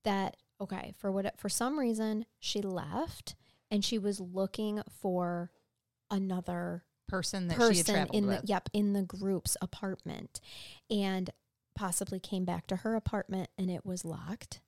that 0.05 0.37
okay, 0.61 0.93
for 0.99 1.11
what 1.11 1.41
for 1.41 1.49
some 1.49 1.79
reason 1.79 2.27
she 2.39 2.61
left 2.61 3.37
and 3.71 3.83
she 3.83 3.99
was 3.99 4.21
looking 4.21 4.83
for 5.01 5.51
another 6.11 6.85
Person 7.09 7.49
that 7.49 7.55
she 7.55 7.61
had 7.61 7.69
person 7.69 7.95
traveled 7.95 8.15
in 8.15 8.27
with. 8.27 8.43
the 8.43 8.49
yep 8.49 8.69
in 8.75 8.93
the 8.93 9.03
group's 9.03 9.57
apartment 9.63 10.43
and 10.91 11.31
possibly 11.75 12.21
came 12.21 12.45
back 12.45 12.67
to 12.67 12.77
her 12.77 12.95
apartment 12.97 13.49
and 13.57 13.71
it 13.71 13.87
was 13.87 14.05
locked. 14.05 14.61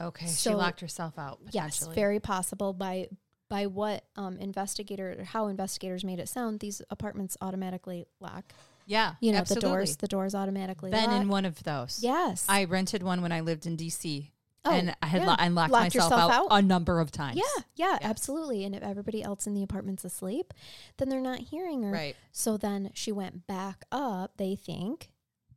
Okay, 0.00 0.26
she 0.26 0.50
locked 0.54 0.80
herself 0.80 1.18
out. 1.18 1.38
Yes, 1.52 1.86
very 1.94 2.20
possible 2.20 2.72
by 2.72 3.08
by 3.48 3.66
what 3.66 4.04
um, 4.16 4.36
investigator 4.38 5.16
or 5.20 5.24
how 5.24 5.46
investigators 5.48 6.02
made 6.04 6.18
it 6.18 6.28
sound. 6.28 6.60
These 6.60 6.82
apartments 6.90 7.36
automatically 7.40 8.06
lock. 8.18 8.52
yeah, 8.86 9.14
You 9.20 9.32
know, 9.32 9.38
absolutely. 9.38 9.68
the 9.68 9.74
doors 9.74 9.96
the 9.98 10.08
doors 10.08 10.34
automatically 10.34 10.90
Been 10.90 11.10
lock. 11.10 11.20
in 11.22 11.28
one 11.28 11.44
of 11.44 11.62
those. 11.62 12.00
yes. 12.02 12.46
I 12.48 12.64
rented 12.64 13.02
one 13.02 13.22
when 13.22 13.32
I 13.32 13.40
lived 13.40 13.66
in 13.66 13.76
DC, 13.76 14.30
Oh, 14.64 14.70
and 14.72 14.96
I 15.02 15.06
had 15.06 15.20
yeah. 15.22 15.28
lo- 15.28 15.36
I 15.38 15.48
locked, 15.48 15.72
Locked 15.72 15.94
myself 15.94 16.12
out, 16.12 16.30
out? 16.32 16.46
a 16.50 16.62
number 16.62 16.98
of 17.00 17.12
times. 17.12 17.36
yeah, 17.36 17.62
yeah, 17.76 17.98
Yeah. 18.00 18.08
absolutely. 18.08 18.64
And 18.64 18.74
if 18.74 18.82
everybody 18.82 19.22
else 19.22 19.46
in 19.46 19.52
the 19.54 19.62
apartment's 19.62 20.04
asleep, 20.06 20.54
then 20.96 21.10
they're 21.10 21.20
not 21.20 21.38
hearing 21.38 21.82
her. 21.82 21.90
right. 21.92 22.16
So 22.32 22.56
then 22.56 22.90
she 22.94 23.12
went 23.12 23.46
back 23.46 23.84
up, 23.92 24.38
they 24.38 24.56
think. 24.56 25.10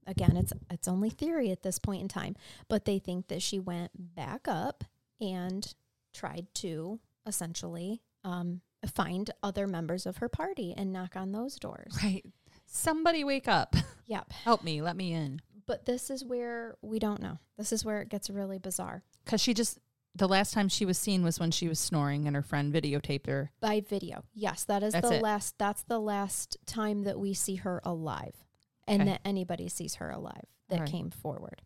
Again, 0.07 0.37
it's 0.37 0.53
it's 0.71 0.87
only 0.87 1.09
theory 1.09 1.51
at 1.51 1.63
this 1.63 1.77
point 1.79 2.01
in 2.01 2.07
time, 2.07 2.35
but 2.69 2.85
they 2.85 2.97
think 2.97 3.27
that 3.27 3.41
she 3.41 3.59
went 3.59 3.91
back 4.15 4.47
up 4.47 4.85
and 5.19 5.73
tried 6.13 6.47
to 6.55 6.99
essentially 7.25 8.01
um, 8.23 8.61
find 8.85 9.29
other 9.43 9.67
members 9.67 10.05
of 10.05 10.17
her 10.17 10.29
party 10.29 10.73
and 10.75 10.93
knock 10.93 11.15
on 11.15 11.31
those 11.31 11.57
doors. 11.57 11.97
Right. 12.01 12.25
Somebody 12.65 13.23
wake 13.23 13.47
up. 13.47 13.75
Yep. 14.07 14.31
Help 14.43 14.63
me. 14.63 14.81
Let 14.81 14.95
me 14.95 15.13
in. 15.13 15.41
But 15.65 15.85
this 15.85 16.09
is 16.09 16.23
where 16.23 16.75
we 16.81 16.99
don't 16.99 17.21
know. 17.21 17.39
This 17.57 17.73
is 17.73 17.83
where 17.83 18.01
it 18.01 18.09
gets 18.09 18.29
really 18.29 18.57
bizarre. 18.57 19.03
Because 19.25 19.41
she 19.41 19.53
just, 19.53 19.79
the 20.15 20.27
last 20.27 20.53
time 20.53 20.69
she 20.69 20.85
was 20.85 20.97
seen 20.97 21.23
was 21.23 21.39
when 21.39 21.51
she 21.51 21.67
was 21.67 21.79
snoring 21.79 22.25
and 22.25 22.35
her 22.35 22.41
friend 22.41 22.73
videotaped 22.73 23.27
her. 23.27 23.51
By 23.59 23.81
video. 23.81 24.23
Yes, 24.33 24.63
that 24.65 24.83
is 24.83 24.93
That's 24.93 25.09
the 25.09 25.17
it. 25.17 25.21
last 25.21 25.57
that's 25.57 25.83
the 25.83 25.99
last 25.99 26.57
time 26.65 27.03
that 27.03 27.19
we 27.19 27.33
see 27.33 27.55
her 27.55 27.81
alive 27.83 28.46
and 28.87 29.01
Okay. 29.01 29.11
that 29.11 29.21
anybody 29.25 29.67
sees 29.67 29.95
her 29.95 30.09
alive 30.09 30.45
that 30.69 30.79
right. 30.81 30.89
came 30.89 31.09
forward. 31.09 31.61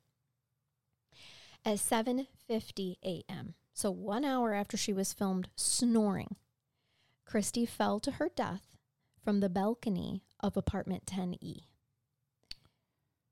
At 1.63 1.77
7:50 1.77 2.97
a.m. 3.03 3.55
So 3.73 3.91
1 3.91 4.25
hour 4.25 4.53
after 4.53 4.75
she 4.77 4.93
was 4.93 5.13
filmed 5.13 5.49
snoring, 5.55 6.35
Christy 7.25 7.65
fell 7.65 7.99
to 8.01 8.11
her 8.13 8.29
death 8.35 8.75
from 9.23 9.39
the 9.39 9.49
balcony 9.49 10.23
of 10.39 10.57
apartment 10.57 11.05
10E. 11.05 11.67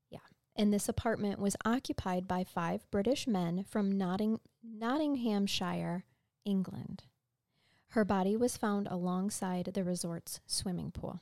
Yeah. 0.10 0.20
And 0.56 0.72
this 0.74 0.88
apartment 0.88 1.40
was 1.40 1.56
occupied 1.66 2.28
by 2.28 2.44
five 2.44 2.90
British 2.92 3.28
men 3.28 3.64
from 3.64 3.92
Notting- 3.98 4.40
Nottinghamshire, 4.64 6.06
England. 6.46 7.04
Her 7.90 8.06
body 8.06 8.38
was 8.38 8.56
found 8.58 8.88
alongside 8.88 9.66
the 9.74 9.84
resort's 9.84 10.40
swimming 10.46 10.92
pool. 10.92 11.22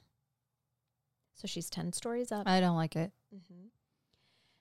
So 1.38 1.48
she's 1.48 1.70
10 1.70 1.94
stories 1.94 2.32
up. 2.32 2.48
I 2.48 2.60
don't 2.60 2.76
like 2.76 2.96
it 2.96 3.12
hmm 3.32 3.68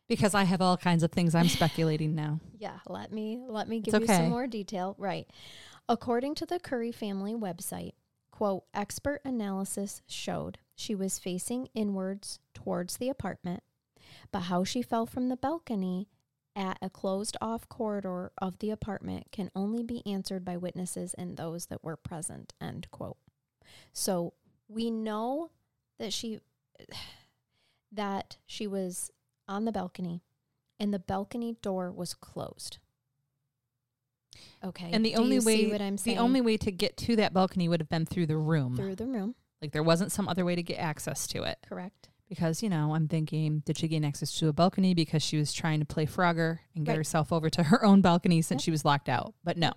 because 0.08 0.34
I 0.34 0.44
have 0.44 0.62
all 0.62 0.76
kinds 0.76 1.02
of 1.02 1.10
things 1.10 1.34
I'm 1.34 1.48
speculating 1.48 2.14
now. 2.14 2.38
Yeah, 2.58 2.78
let 2.88 3.12
me 3.12 3.38
let 3.46 3.68
me 3.68 3.80
give 3.80 3.94
It's 3.94 4.02
you 4.02 4.06
some 4.14 4.30
more 4.30 4.46
detail. 4.46 4.94
Right. 4.98 5.28
According 5.88 6.36
to 6.36 6.46
the 6.46 6.58
Curry 6.58 6.90
family 6.90 7.34
website, 7.34 7.92
quote, 8.30 8.64
expert 8.72 9.20
analysis 9.24 10.00
showed 10.06 10.58
she 10.74 10.94
was 10.94 11.18
facing 11.18 11.68
inwards 11.74 12.38
towards 12.54 12.96
the 12.96 13.08
apartment, 13.08 13.62
but 14.32 14.42
how 14.42 14.64
she 14.64 14.80
fell 14.80 15.06
from 15.06 15.28
the 15.28 15.36
balcony 15.36 16.08
at 16.56 16.78
a 16.80 16.88
closed 16.88 17.36
off 17.42 17.68
corridor 17.68 18.32
of 18.38 18.58
the 18.58 18.70
apartment 18.70 19.26
can 19.30 19.50
only 19.54 19.82
be 19.82 20.02
answered 20.06 20.44
by 20.44 20.56
witnesses 20.56 21.14
and 21.18 21.36
those 21.36 21.66
that 21.66 21.84
were 21.84 21.96
present, 21.96 22.54
end 22.60 22.90
quote. 22.90 23.18
So 23.92 24.32
we 24.66 24.90
know 24.90 25.50
that 25.98 26.12
she 26.12 26.40
that 27.92 28.36
she 28.46 28.66
was 28.66 29.10
on 29.48 29.64
the 29.64 29.72
balcony 29.72 30.22
and 30.78 30.92
the 30.92 30.98
balcony 30.98 31.56
door 31.62 31.90
was 31.92 32.14
closed. 32.14 32.78
Okay. 34.64 34.90
And 34.92 35.04
the 35.04 35.12
do 35.14 35.20
only 35.20 35.38
way, 35.40 35.66
what 35.70 35.80
I'm 35.80 35.96
saying? 35.96 36.16
the 36.16 36.22
only 36.22 36.40
way 36.40 36.56
to 36.58 36.70
get 36.70 36.96
to 36.98 37.16
that 37.16 37.32
balcony 37.32 37.68
would 37.68 37.80
have 37.80 37.88
been 37.88 38.04
through 38.06 38.26
the 38.26 38.36
room. 38.36 38.76
through 38.76 38.96
the 38.96 39.06
room, 39.06 39.34
Like 39.62 39.72
there 39.72 39.82
wasn't 39.82 40.12
some 40.12 40.28
other 40.28 40.44
way 40.44 40.54
to 40.54 40.62
get 40.62 40.74
access 40.78 41.26
to 41.28 41.42
it. 41.44 41.58
correct? 41.66 42.10
Because, 42.28 42.62
you 42.62 42.68
know, 42.68 42.94
I'm 42.94 43.06
thinking, 43.06 43.60
did 43.64 43.78
she 43.78 43.86
gain 43.86 44.04
access 44.04 44.36
to 44.40 44.48
a 44.48 44.52
balcony 44.52 44.94
because 44.94 45.22
she 45.22 45.36
was 45.38 45.52
trying 45.52 45.78
to 45.78 45.86
play 45.86 46.06
Frogger 46.06 46.58
and 46.74 46.84
get 46.84 46.92
Right. 46.92 46.96
herself 46.98 47.32
over 47.32 47.48
to 47.50 47.62
her 47.64 47.84
own 47.84 48.00
balcony 48.00 48.42
since 48.42 48.62
Yep. 48.62 48.64
she 48.64 48.70
was 48.72 48.84
locked 48.84 49.08
out? 49.08 49.34
But 49.44 49.56
no. 49.56 49.72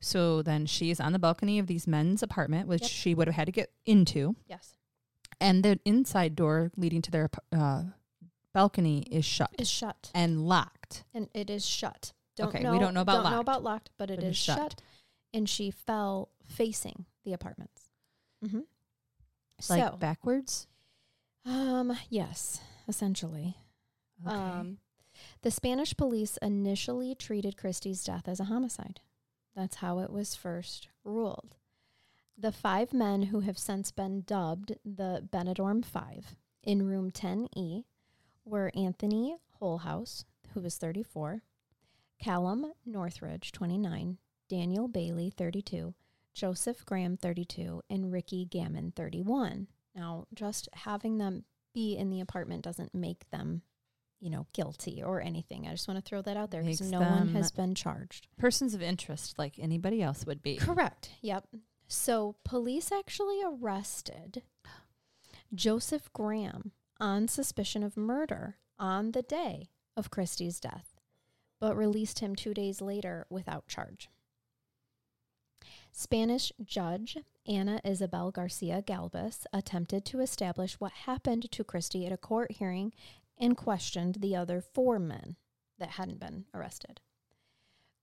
So 0.00 0.42
then 0.42 0.66
she 0.66 0.90
is 0.90 1.00
on 1.00 1.12
the 1.12 1.18
balcony 1.18 1.58
of 1.58 1.66
these 1.66 1.86
men's 1.88 2.22
apartment, 2.22 2.68
which 2.68 2.82
Yep. 2.82 2.90
she 2.90 3.14
would 3.14 3.26
have 3.26 3.34
had 3.34 3.46
to 3.46 3.52
get 3.52 3.72
into. 3.84 4.36
Yes. 4.46 4.75
And 5.40 5.62
the 5.62 5.78
inside 5.84 6.34
door 6.34 6.70
leading 6.76 7.02
to 7.02 7.10
their 7.10 7.28
uh, 7.52 7.82
balcony 8.54 9.00
is 9.10 9.24
shut 9.24 9.50
Is 9.58 9.68
shut. 9.68 10.10
and 10.14 10.46
locked. 10.48 11.04
And 11.12 11.28
it 11.34 11.50
is 11.50 11.66
shut. 11.66 12.12
Don't 12.36 12.48
Okay, 12.48 12.62
know, 12.62 12.72
we 12.72 12.78
don't 12.78 12.94
know 12.94 13.00
about 13.02 13.22
don't 13.22 13.24
know 13.24 13.30
locked, 13.36 13.42
about 13.42 13.62
locked, 13.62 13.90
but 13.98 14.10
it 14.10 14.16
but 14.16 14.24
is 14.24 14.30
it's 14.30 14.38
shut. 14.38 14.58
shut. 14.58 14.82
And 15.34 15.48
she 15.48 15.70
fell 15.70 16.30
facing 16.44 17.04
the 17.24 17.32
apartments. 17.32 17.88
Mm-hmm. 18.44 18.60
Like 19.70 19.90
so, 19.92 19.96
backwards. 19.98 20.66
um, 21.44 21.96
yes, 22.10 22.60
essentially. 22.88 23.56
Okay. 24.26 24.34
Um, 24.34 24.78
the 25.42 25.50
Spanish 25.50 25.96
police 25.96 26.38
initially 26.42 27.14
treated 27.14 27.56
Christie's 27.56 28.04
death 28.04 28.28
as 28.28 28.40
a 28.40 28.44
homicide. 28.44 29.00
That's 29.54 29.76
how 29.76 29.98
it 30.00 30.10
was 30.10 30.34
first 30.34 30.88
ruled. 31.04 31.56
The 32.38 32.52
five 32.52 32.92
men 32.92 33.22
who 33.22 33.40
have 33.40 33.58
since 33.58 33.90
been 33.90 34.22
dubbed 34.22 34.76
the 34.84 35.26
Benidorm 35.32 35.84
Five 35.84 36.36
in 36.62 36.86
room 36.86 37.10
10E 37.10 37.84
were 38.44 38.70
Anthony 38.74 39.36
Holhouse, 39.60 40.24
who 40.52 40.60
was 40.60 40.76
34, 40.76 41.42
Callum 42.18 42.72
Northridge, 42.84 43.52
29, 43.52 44.18
Daniel 44.50 44.86
Bailey, 44.86 45.30
32, 45.30 45.94
Joseph 46.34 46.84
Graham, 46.84 47.16
32, 47.16 47.82
and 47.88 48.12
Ricky 48.12 48.44
Gammon, 48.44 48.92
31. 48.94 49.68
Now, 49.94 50.26
just 50.34 50.68
having 50.74 51.16
them 51.16 51.44
be 51.72 51.96
in 51.96 52.10
the 52.10 52.20
apartment 52.20 52.62
doesn't 52.62 52.94
make 52.94 53.28
them, 53.30 53.62
you 54.20 54.28
know, 54.28 54.46
guilty 54.52 55.02
or 55.02 55.22
anything. 55.22 55.66
I 55.66 55.70
just 55.70 55.88
want 55.88 56.04
to 56.04 56.06
throw 56.06 56.20
that 56.22 56.36
out 56.36 56.50
there 56.50 56.62
because 56.62 56.82
no 56.82 57.00
one 57.00 57.28
has 57.28 57.50
been 57.50 57.74
charged. 57.74 58.28
Persons 58.36 58.74
of 58.74 58.82
interest, 58.82 59.38
like 59.38 59.54
anybody 59.58 60.02
else 60.02 60.26
would 60.26 60.42
be. 60.42 60.56
Correct. 60.56 61.10
Yep. 61.22 61.46
So 61.88 62.36
police 62.44 62.90
actually 62.90 63.40
arrested 63.44 64.42
Joseph 65.54 66.12
Graham 66.12 66.72
on 66.98 67.28
suspicion 67.28 67.82
of 67.82 67.96
murder 67.96 68.56
on 68.78 69.12
the 69.12 69.22
day 69.22 69.70
of 69.96 70.10
Christie's 70.10 70.60
death, 70.60 71.00
but 71.60 71.76
released 71.76 72.18
him 72.18 72.34
two 72.34 72.52
days 72.52 72.80
later 72.80 73.26
without 73.30 73.68
charge. 73.68 74.10
Spanish 75.92 76.52
judge 76.62 77.16
Ana 77.46 77.80
Isabel 77.84 78.30
Garcia 78.30 78.82
Galvez 78.82 79.46
attempted 79.52 80.04
to 80.06 80.20
establish 80.20 80.74
what 80.80 80.92
happened 80.92 81.50
to 81.52 81.64
Christie 81.64 82.04
at 82.04 82.12
a 82.12 82.18
court 82.18 82.52
hearing 82.52 82.92
and 83.38 83.56
questioned 83.56 84.16
the 84.16 84.34
other 84.36 84.60
four 84.60 84.98
men 84.98 85.36
that 85.78 85.90
hadn't 85.90 86.20
been 86.20 86.46
arrested. 86.52 87.00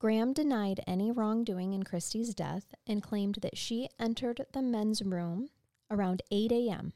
Graham 0.04 0.34
denied 0.34 0.82
any 0.86 1.14
wrongdoing 1.14 1.72
in 1.72 1.84
Christie's 1.84 2.36
death 2.36 2.76
and 2.86 3.02
claimed 3.02 3.36
that 3.36 3.58
she 3.58 3.88
entered 3.98 4.46
the 4.52 4.62
men's 4.62 5.02
room 5.02 5.48
around 5.90 6.22
8 6.30 6.52
a.m. 6.52 6.92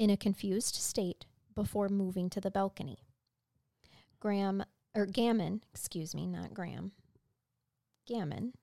in 0.00 0.10
a 0.10 0.16
confused 0.16 0.74
state 0.74 1.26
before 1.54 1.88
moving 1.88 2.28
to 2.28 2.40
the 2.40 2.50
balcony. 2.50 2.98
Graham, 4.18 4.64
or 4.96 5.06
Gammon, 5.06 5.62
excuse 5.72 6.12
me, 6.12 6.26
not 6.26 6.52
Graham, 6.52 6.90
Gammon, 8.04 8.54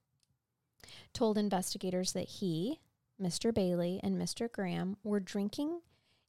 told 1.14 1.38
investigators 1.38 2.12
that 2.12 2.28
he, 2.28 2.82
Mr. 3.22 3.54
Bailey, 3.54 4.02
and 4.04 4.22
Mr. 4.22 4.52
Graham 4.52 4.98
were 5.02 5.22
drinking 5.22 5.80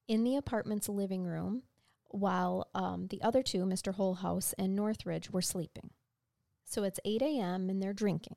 in 0.07 0.23
the 0.23 0.37
apartment's 0.37 0.89
living 0.89 1.25
room 1.25 1.65
while 2.05 2.69
um, 2.73 3.09
the 3.09 3.21
other 3.21 3.43
two, 3.43 3.65
Mr. 3.65 3.97
Holhouse 3.97 4.55
and 4.57 4.77
Northridge, 4.77 5.33
were 5.33 5.43
sleeping. 5.43 5.91
So 6.71 6.85
it's 6.85 7.01
8 7.05 7.21
a.m. 7.21 7.69
and 7.69 7.83
they're 7.83 7.93
drinking. 7.93 8.37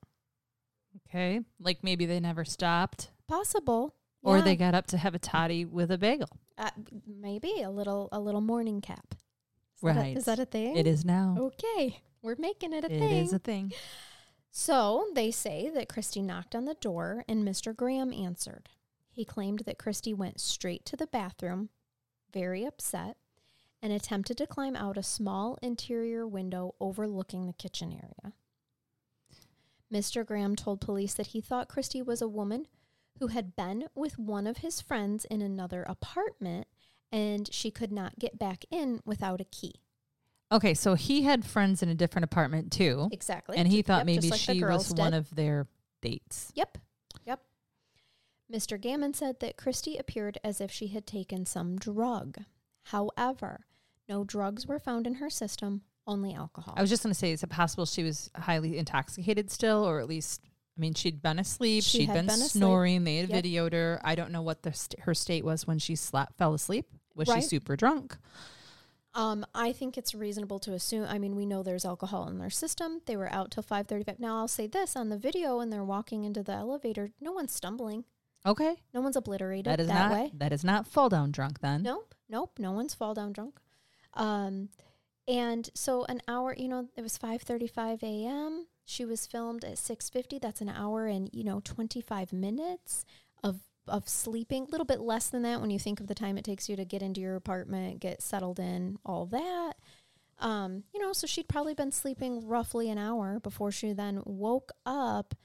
Okay. 1.07 1.41
Like 1.59 1.83
maybe 1.83 2.07
they 2.07 2.19
never 2.19 2.43
stopped 2.43 3.11
Possible. 3.27 3.93
or 4.23 4.37
yeah. 4.37 4.43
they 4.43 4.55
got 4.55 4.73
up 4.73 4.87
to 4.87 4.97
have 4.97 5.13
a 5.13 5.19
toddy 5.19 5.65
with 5.65 5.91
a 5.91 5.97
bagel. 5.99 6.29
uh, 6.57 6.71
maybe 7.07 7.61
a 7.61 7.69
little 7.69 8.09
a 8.11 8.19
little 8.19 8.41
morning 8.41 8.81
cap. 8.81 9.13
Is 9.75 9.81
that 9.83 9.95
a- 9.97 9.99
Right. 9.99 10.17
is 10.17 10.25
that 10.25 10.39
a 10.39 10.45
thing? 10.45 10.75
It 10.77 10.87
is 10.87 11.05
now. 11.05 11.35
Okay, 11.39 12.01
we're 12.23 12.35
making 12.39 12.73
it 12.73 12.83
a 12.83 12.87
It 12.91 12.99
thing. 12.99 13.03
It 13.11 13.23
is 13.23 13.33
a 13.33 13.39
thing. 13.39 13.71
so 14.51 15.07
they 15.13 15.29
say 15.29 15.69
that 15.73 15.87
Christy 15.89 16.21
knocked 16.23 16.55
on 16.55 16.65
the 16.65 16.75
door 16.75 17.23
and 17.27 17.47
Mr. 17.47 17.75
Graham 17.75 18.11
answered. 18.13 18.69
He 19.11 19.25
claimed 19.25 19.59
that 19.67 19.77
Christy 19.77 20.11
went 20.13 20.39
straight 20.39 20.85
to 20.87 20.95
the 20.95 21.05
bathroom, 21.07 21.69
very 22.31 22.65
upset, 22.65 23.17
and 23.83 23.91
attempted 23.91 24.37
to 24.37 24.47
climb 24.47 24.77
out 24.77 24.97
a 24.97 25.03
small 25.03 25.59
interior 25.61 26.25
window 26.25 26.73
overlooking 26.79 27.45
the 27.45 27.53
kitchen 27.53 27.91
area. 27.91 28.33
Mr. 29.93 30.25
Graham 30.25 30.55
told 30.55 30.79
police 30.79 31.13
that 31.15 31.27
he 31.27 31.41
thought 31.41 31.67
Christy 31.67 32.01
was 32.01 32.21
a 32.21 32.27
woman 32.27 32.65
who 33.19 33.27
had 33.27 33.57
been 33.57 33.89
with 33.93 34.17
one 34.17 34.47
of 34.47 34.57
his 34.59 34.79
friends 34.79 35.25
in 35.25 35.41
another 35.41 35.83
apartment 35.83 36.65
and 37.11 37.53
she 37.53 37.69
could 37.69 37.91
not 37.91 38.17
get 38.17 38.39
back 38.39 38.63
in 38.71 39.01
without 39.05 39.41
a 39.41 39.45
key. 39.45 39.75
Okay, 40.51 40.73
so 40.73 40.95
he 40.95 41.23
had 41.23 41.45
friends 41.45 41.83
in 41.83 41.89
a 41.89 41.95
different 41.95 42.23
apartment 42.23 42.71
too, 42.71 43.09
Exactly. 43.11 43.57
and 43.57 43.67
he 43.67 43.81
thought 43.81 43.99
yep, 43.99 44.05
maybe 44.05 44.29
like 44.29 44.39
she 44.39 44.53
was 44.53 44.59
girls 44.61 44.93
one 44.93 45.13
of 45.13 45.35
their 45.35 45.67
dates. 46.01 46.51
Yep. 46.55 46.77
Yep. 47.25 47.41
Mr. 48.51 48.79
Gammon 48.79 49.13
said 49.13 49.41
that 49.41 49.57
Christy 49.57 49.97
appeared 49.97 50.37
as 50.43 50.61
if 50.61 50.71
she 50.71 50.87
had 50.87 51.05
taken 51.05 51.45
some 51.45 51.77
drug. 51.77 52.39
However, 52.87 53.65
no 54.09 54.23
drugs 54.23 54.67
were 54.67 54.79
found 54.79 55.07
in 55.07 55.15
her 55.15 55.29
system, 55.29 55.81
only 56.07 56.33
alcohol. 56.33 56.73
I 56.77 56.81
was 56.81 56.89
just 56.89 57.03
going 57.03 57.13
to 57.13 57.19
say, 57.19 57.31
is 57.31 57.43
it 57.43 57.49
possible 57.49 57.85
she 57.85 58.03
was 58.03 58.29
highly 58.35 58.77
intoxicated 58.77 59.49
still, 59.51 59.83
or 59.87 59.99
at 59.99 60.07
least, 60.07 60.41
I 60.77 60.81
mean, 60.81 60.93
she'd 60.93 61.21
been 61.21 61.39
asleep, 61.39 61.83
She 61.83 61.99
she'd 61.99 62.05
had 62.07 62.15
been, 62.15 62.25
been 62.27 62.37
snoring, 62.37 63.03
they 63.03 63.17
had 63.17 63.29
Yep. 63.29 63.43
videoed 63.43 63.73
her. 63.73 64.01
I 64.03 64.15
don't 64.15 64.31
know 64.31 64.41
what 64.41 64.63
the 64.63 64.73
st- 64.73 64.99
her 65.01 65.13
state 65.13 65.45
was 65.45 65.65
when 65.67 65.79
she 65.79 65.95
slept, 65.95 66.37
fell 66.37 66.53
asleep. 66.53 66.87
Was 67.15 67.27
Right. 67.27 67.41
she 67.43 67.47
super 67.47 67.75
drunk? 67.75 68.17
Um, 69.15 69.45
I 69.53 69.71
think 69.73 69.95
it's 69.97 70.15
reasonable 70.15 70.57
to 70.59 70.73
assume. 70.73 71.05
I 71.07 71.19
mean, 71.19 71.35
we 71.35 71.45
know 71.45 71.61
there's 71.61 71.85
alcohol 71.85 72.27
in 72.29 72.39
their 72.39 72.49
system. 72.49 73.01
They 73.05 73.15
were 73.15 73.31
out 73.31 73.51
till 73.51 73.61
five 73.61 73.87
thirty-five. 73.87 74.19
Now, 74.19 74.37
I'll 74.37 74.47
say 74.47 74.65
this 74.65 74.95
on 74.95 75.09
the 75.09 75.17
video, 75.19 75.59
when 75.59 75.69
they're 75.69 75.83
walking 75.83 76.23
into 76.23 76.41
the 76.41 76.53
elevator, 76.53 77.11
no 77.21 77.31
one's 77.31 77.53
stumbling, 77.53 78.05
Okay, 78.43 78.75
no 78.91 79.01
one's 79.01 79.15
obliterated 79.15 79.65
that 79.65 79.79
is 79.79 79.87
that 79.87 80.09
not 80.09 80.11
way. 80.11 80.31
that 80.33 80.51
is 80.51 80.63
not 80.63 80.87
fall 80.87 81.09
down 81.09 81.29
drunk 81.31 81.59
then. 81.59 81.83
Nope, 81.83 82.15
nope, 82.27 82.53
no 82.57 82.71
one's 82.71 82.95
fall 82.95 83.13
down 83.13 83.31
drunk. 83.33 83.59
Um, 84.15 84.69
and 85.27 85.69
so 85.73 86.05
an 86.05 86.21
hour, 86.27 86.53
you 86.57 86.67
know, 86.67 86.89
it 86.95 87.01
was 87.01 87.17
five 87.17 87.41
thirty-five 87.41 88.03
a.m. 88.03 88.67
She 88.85 89.05
was 89.05 89.25
filmed 89.25 89.63
at 89.63 89.77
six 89.77 90.09
fifty. 90.09 90.39
That's 90.39 90.61
an 90.61 90.69
hour 90.69 91.07
and 91.07 91.29
you 91.33 91.43
know 91.43 91.61
twenty-five 91.63 92.33
minutes 92.33 93.05
of 93.43 93.61
of 93.87 94.09
sleeping. 94.09 94.63
A 94.63 94.71
little 94.71 94.85
bit 94.85 94.99
less 94.99 95.29
than 95.29 95.41
that 95.43 95.61
when 95.61 95.69
you 95.69 95.79
think 95.79 95.99
of 95.99 96.07
the 96.07 96.15
time 96.15 96.37
it 96.37 96.43
takes 96.43 96.67
you 96.67 96.75
to 96.75 96.85
get 96.85 97.01
into 97.01 97.21
your 97.21 97.35
apartment, 97.35 97.99
get 98.01 98.21
settled 98.21 98.59
in, 98.59 98.97
all 99.05 99.25
that. 99.27 99.73
Um, 100.39 100.83
you 100.93 100.99
know, 100.99 101.13
so 101.13 101.27
she'd 101.27 101.47
probably 101.47 101.73
been 101.73 101.91
sleeping 101.91 102.45
roughly 102.45 102.89
an 102.89 102.97
hour 102.97 103.39
before 103.39 103.71
she 103.71 103.93
then 103.93 104.21
woke 104.25 104.71
up. 104.85 105.35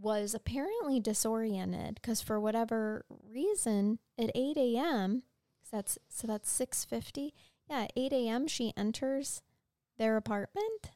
Was 0.00 0.32
apparently 0.32 1.00
disoriented 1.00 1.96
because 1.96 2.20
for 2.20 2.38
whatever 2.38 3.04
reason 3.28 3.98
at 4.16 4.30
eight 4.32 4.56
a.m. 4.56 5.24
So 5.64 5.76
that's 5.76 5.98
so 6.08 6.28
that's 6.28 6.48
six 6.48 6.84
fifty. 6.84 7.34
Yeah, 7.68 7.86
eight 7.96 8.12
a.m. 8.12 8.46
She 8.46 8.72
enters 8.76 9.42
their 9.98 10.16
apartment. 10.16 10.90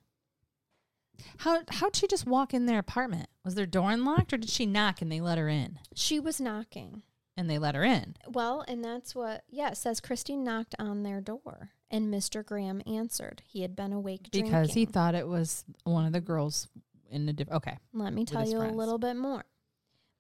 How 1.38 1.61
how'd 1.69 1.95
she 1.97 2.07
just 2.07 2.26
walk 2.26 2.55
in 2.55 2.67
their 2.67 2.79
apartment? 2.79 3.29
Was 3.45 3.55
their 3.55 3.67
door 3.67 3.91
unlocked, 3.91 4.33
or 4.33 4.38
did 4.38 4.50
she 4.50 4.67
knock 4.67 5.02
and 5.02 5.11
they 5.12 5.21
let 5.21 5.38
her 5.38 5.49
in? 5.49 5.79
She 5.95 6.19
was 6.19 6.41
knocking. 6.41 7.02
And 7.35 7.49
they 7.49 7.59
let 7.59 7.75
her 7.75 7.83
in. 7.83 8.17
Well, 8.29 8.62
and 8.69 8.85
that's 8.85 9.14
what 9.14 9.45
yeah 9.49 9.71
it 9.71 9.76
says. 9.76 10.00
Christy 10.00 10.37
knocked 10.37 10.75
on 10.79 11.02
their 11.02 11.21
door, 11.21 11.71
and 11.91 12.12
Mr. 12.12 12.45
Graham 12.45 12.83
answered. 12.87 13.43
He 13.47 13.62
had 13.62 13.75
been 13.75 13.93
awake 13.93 14.29
because 14.31 14.75
he 14.75 14.85
thought 14.85 15.14
it 15.14 15.26
was 15.29 15.64
one 15.85 16.05
of 16.07 16.12
the 16.12 16.21
girls 16.21 16.69
in 17.11 17.26
the 17.26 17.33
different. 17.33 17.57
Okay, 17.59 17.79
Let 17.95 18.12
me 18.12 18.25
tell 18.25 18.47
you 18.47 18.59
friends. 18.59 18.75
a 18.75 18.76
little 18.76 18.99
bit 18.99 19.17
more. 19.17 19.45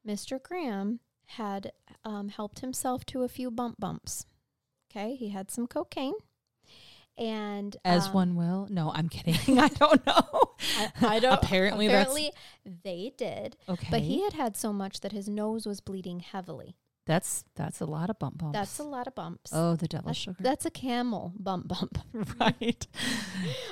Mr. 0.06 0.42
Graham 0.42 1.00
had 1.26 1.72
um, 2.04 2.28
helped 2.28 2.60
himself 2.60 3.04
to 3.06 3.22
a 3.22 3.28
few 3.28 3.50
bump 3.50 3.78
bumps. 3.78 4.26
Okay, 4.90 5.14
he 5.14 5.28
had 5.30 5.50
some 5.50 5.66
cocaine, 5.66 6.14
and 7.18 7.76
as 7.84 8.08
um, 8.08 8.12
one 8.12 8.34
will. 8.36 8.66
No, 8.70 8.90
I'm 8.94 9.08
kidding. 9.08 9.58
I 9.58 9.68
don't 9.68 10.04
know. 10.06 10.54
I, 10.78 11.16
I 11.16 11.18
don't. 11.18 11.32
Apparently, 11.32 11.86
apparently 11.86 12.32
they 12.84 13.12
did. 13.16 13.56
Okay, 13.68 13.88
But 13.90 14.00
he 14.00 14.22
had 14.22 14.32
had 14.32 14.56
so 14.56 14.72
much 14.72 15.00
that 15.00 15.12
his 15.12 15.28
nose 15.28 15.66
was 15.66 15.80
bleeding 15.80 16.20
heavily. 16.20 16.76
That's 17.04 17.44
that's 17.56 17.80
a 17.80 17.84
lot 17.86 18.10
of 18.10 18.18
bump 18.18 18.38
bumps. 18.38 18.52
That's 18.56 18.78
a 18.78 18.84
lot 18.84 19.06
of 19.08 19.14
bumps. 19.14 19.50
oh, 19.52 19.74
the 19.74 19.88
devil 19.88 20.06
that's, 20.06 20.18
sugar. 20.18 20.36
that's 20.40 20.64
a 20.64 20.70
camel 20.70 21.32
bump 21.36 21.66
bump. 21.68 21.98
right. 22.40 22.86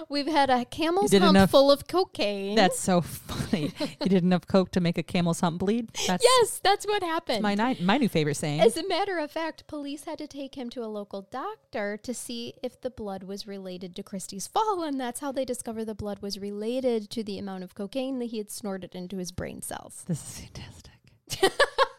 We've 0.09 0.27
had 0.27 0.51
a 0.51 0.65
camel's 0.65 1.13
hump 1.13 1.31
enough- 1.31 1.51
full 1.51 1.71
of 1.71 1.87
cocaine. 1.87 2.57
That's 2.57 2.81
so 2.81 3.01
funny. 3.01 3.73
you 4.01 4.09
did 4.09 4.25
enough 4.25 4.47
coke 4.47 4.73
to 4.73 4.81
make 4.81 4.99
a 4.99 5.03
camel's 5.03 5.40
hump 5.40 5.61
bleed. 5.61 5.90
That's 6.07 6.25
yes, 6.25 6.61
that's 6.62 6.87
what 6.87 7.03
happened. 7.03 7.43
my 7.43 7.55
ni- 7.55 7.79
my 7.81 7.99
new 7.99 8.09
favorite 8.09 8.37
saying. 8.37 8.61
As 8.61 8.77
a 8.77 8.87
matter 8.88 9.19
of 9.19 9.31
fact, 9.31 9.66
police 9.69 10.05
had 10.05 10.19
to 10.19 10.27
take 10.27 10.57
him 10.57 10.69
to 10.71 10.83
a 10.83 10.87
local 10.88 11.23
doctor 11.31 11.97
to 11.99 12.12
see 12.12 12.55
if 12.62 12.81
the 12.81 12.90
blood 12.90 13.23
was 13.23 13.47
related 13.47 13.95
to 13.97 14.03
Christie's 14.03 14.49
fall, 14.49 14.83
and 14.83 15.01
that's 15.01 15.21
how 15.21 15.31
they 15.31 15.45
discovered 15.45 15.85
the 15.85 15.95
blood 15.95 16.21
was 16.21 16.38
related 16.38 17.11
to 17.11 17.23
the 17.23 17.38
amount 17.38 17.62
of 17.62 17.75
cocaine 17.75 18.19
that 18.19 18.27
he 18.27 18.38
had 18.38 18.51
snorted 18.51 18.95
into 18.95 19.19
his 19.19 19.31
brain 19.31 19.62
cells. 19.62 20.05
this 20.09 20.21
is 20.21 20.47
fantastic. 20.47 20.93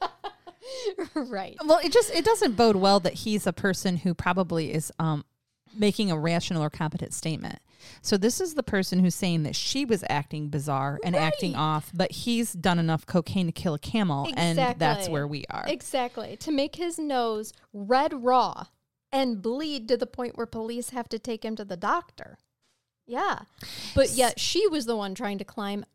right. 1.16 1.58
Well, 1.66 1.80
it 1.84 1.92
just 1.92 2.14
it 2.14 2.26
doesn't 2.26 2.56
bode 2.56 2.76
well 2.76 3.00
that 3.02 3.14
he's 3.14 3.48
a 3.48 3.54
person 3.54 3.98
who 3.98 4.14
probably 4.14 4.74
is 4.74 4.92
um 5.00 5.26
making 5.78 6.12
a 6.12 6.18
rational 6.18 6.64
or 6.64 6.70
competent 6.70 7.14
statement. 7.14 7.60
So 8.02 8.18
this 8.18 8.40
is 8.40 8.54
the 8.54 8.64
person 8.64 9.00
who's 9.00 9.16
saying 9.16 9.44
that 9.44 9.56
she 9.56 9.86
was 9.86 10.04
acting 10.10 10.50
bizarre 10.50 11.00
and 11.04 11.16
acting 11.16 11.56
off, 11.56 11.92
but 11.94 12.12
he's 12.12 12.54
done 12.54 12.78
enough 12.78 13.06
cocaine 13.06 13.48
to 13.48 13.52
kill 13.52 13.74
a 13.74 13.80
camel, 13.80 14.28
and 14.36 14.78
that's 14.78 15.10
where 15.10 15.26
we 15.26 15.46
are. 15.50 15.66
Exactly. 15.68 16.36
To 16.38 16.52
make 16.52 16.76
his 16.76 17.00
nose 17.00 17.54
red 17.74 18.24
raw 18.24 18.66
and 19.12 19.42
bleed 19.42 19.88
to 19.88 19.98
the 19.98 20.06
point 20.06 20.38
where 20.38 20.46
police 20.46 20.92
have 20.92 21.10
to 21.10 21.20
take 21.20 21.44
him 21.44 21.56
to 21.56 21.66
the 21.66 21.78
doctor. 21.78 22.38
Yeah. 23.08 23.40
But 23.96 24.12
yet 24.12 24.40
she 24.40 24.68
was 24.68 24.86
the 24.86 24.96
one 24.96 25.16
trying 25.16 25.38
to 25.40 25.44
climb. 25.44 25.86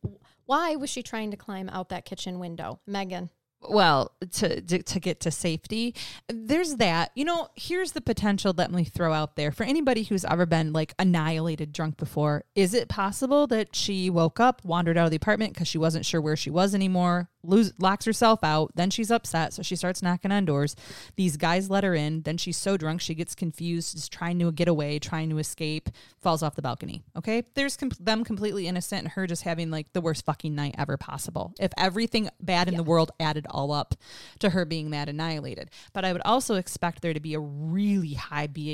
Why 0.44 0.76
was 0.76 0.90
she 0.90 1.02
trying 1.02 1.30
to 1.30 1.36
climb 1.36 1.68
out 1.70 1.88
that 1.88 2.04
kitchen 2.04 2.38
window? 2.38 2.80
Megan. 2.86 3.30
Well 3.68 4.12
to, 4.32 4.60
to 4.60 4.82
to 4.82 5.00
get 5.00 5.20
to 5.20 5.30
safety. 5.30 5.94
There's 6.28 6.76
that. 6.76 7.10
You 7.14 7.24
know 7.24 7.48
here's 7.54 7.92
the 7.92 8.00
potential 8.00 8.54
let 8.56 8.70
me 8.70 8.84
throw 8.84 9.12
out 9.12 9.36
there. 9.36 9.50
For 9.52 9.64
anybody 9.64 10.04
who's 10.04 10.24
ever 10.24 10.46
been 10.46 10.72
like 10.72 10.94
annihilated 10.98 11.72
drunk 11.72 11.96
before 11.96 12.44
is 12.54 12.74
it 12.74 12.88
possible 12.88 13.46
that 13.48 13.74
she 13.74 14.10
woke 14.10 14.40
up 14.40 14.64
wandered 14.64 14.96
out 14.96 15.04
of 15.04 15.10
the 15.10 15.16
apartment 15.16 15.54
because 15.54 15.68
she 15.68 15.78
wasn't 15.78 16.06
sure 16.06 16.20
where 16.20 16.36
she 16.36 16.50
was 16.50 16.74
anymore 16.74 17.28
lose, 17.46 17.72
locks 17.78 18.04
herself 18.04 18.42
out. 18.42 18.72
Then 18.74 18.90
she's 18.90 19.10
upset 19.10 19.52
so 19.54 19.62
she 19.62 19.76
starts 19.76 20.02
knocking 20.02 20.32
on 20.32 20.44
doors. 20.44 20.76
These 21.16 21.36
guys 21.36 21.70
let 21.70 21.84
her 21.84 21.94
in. 21.94 22.22
Then 22.22 22.36
she's 22.36 22.56
so 22.56 22.76
drunk 22.76 23.00
she 23.00 23.14
gets 23.14 23.34
confused 23.34 23.96
is 23.96 24.08
trying 24.08 24.38
to 24.40 24.50
get 24.52 24.68
away 24.68 24.98
trying 24.98 25.30
to 25.30 25.38
escape 25.38 25.88
falls 26.20 26.42
off 26.42 26.54
the 26.56 26.62
balcony 26.62 27.02
okay? 27.16 27.42
There's 27.54 27.76
com- 27.76 27.90
them 28.00 28.24
completely 28.24 28.66
innocent 28.66 29.02
and 29.04 29.12
her 29.12 29.26
just 29.26 29.42
having 29.42 29.70
like 29.70 29.92
the 29.92 30.00
worst 30.00 30.24
fucking 30.24 30.54
night 30.54 30.74
ever 30.78 30.96
possible. 30.96 31.54
If 31.60 31.72
everything 31.78 32.28
bad 32.40 32.68
in 32.68 32.76
the 32.76 32.82
world 32.82 33.10
added 33.20 33.46
all 33.50 33.72
up 33.72 33.94
to 34.40 34.50
her 34.50 34.64
being 34.64 34.90
that 34.90 35.08
annihilated. 35.08 35.70
But 35.92 36.04
i 36.04 36.12
would 36.12 36.22
also 36.24 36.56
expect 36.56 37.02
there 37.02 37.14
to 37.14 37.20
be 37.20 37.34
a 37.34 37.40
really 37.40 38.14
high 38.14 38.46
bac 38.46 38.66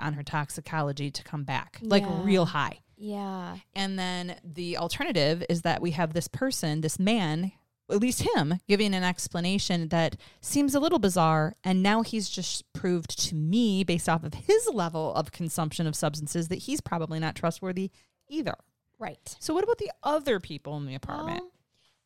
on 0.00 0.14
her 0.14 0.22
toxicology 0.22 1.10
to 1.10 1.22
come 1.22 1.44
back 1.44 1.78
like 1.82 2.02
Yeah. 2.02 2.20
real 2.22 2.44
high. 2.46 2.80
Yeah. 2.96 3.56
and 3.74 3.98
then 3.98 4.36
the 4.44 4.78
alternative 4.78 5.44
is 5.48 5.62
that 5.62 5.82
we 5.82 5.90
have 5.90 6.12
this 6.14 6.28
person, 6.28 6.80
this 6.80 6.98
man, 6.98 7.52
at 7.90 8.00
least 8.00 8.22
him, 8.34 8.60
giving 8.66 8.94
an 8.94 9.04
explanation 9.04 9.88
that 9.88 10.16
seems 10.40 10.74
a 10.74 10.80
little 10.80 10.98
bizarre. 10.98 11.54
And 11.64 11.82
now 11.82 12.02
he's 12.02 12.28
just 12.28 12.70
proved 12.72 13.18
to 13.28 13.34
me, 13.34 13.84
based 13.84 14.08
off 14.08 14.24
of 14.24 14.34
his 14.34 14.68
level 14.72 15.14
of 15.14 15.32
consumption 15.32 15.86
of 15.86 15.94
substances, 15.94 16.48
that 16.48 16.60
he's 16.60 16.80
probably 16.80 17.18
not 17.18 17.34
trustworthy 17.34 17.90
either. 18.28 18.54
Right. 18.98 19.36
So, 19.38 19.52
what 19.52 19.64
about 19.64 19.78
the 19.78 19.90
other 20.02 20.40
people 20.40 20.76
in 20.76 20.86
the 20.86 20.94
apartment? 20.94 21.40
Well, 21.40 21.50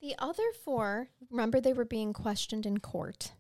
the 0.01 0.15
other 0.19 0.45
four, 0.65 1.09
remember 1.31 1.61
they 1.61 1.73
were 1.73 1.85
being 1.85 2.13
questioned 2.13 2.67
in 2.67 2.79
court. 2.79 3.33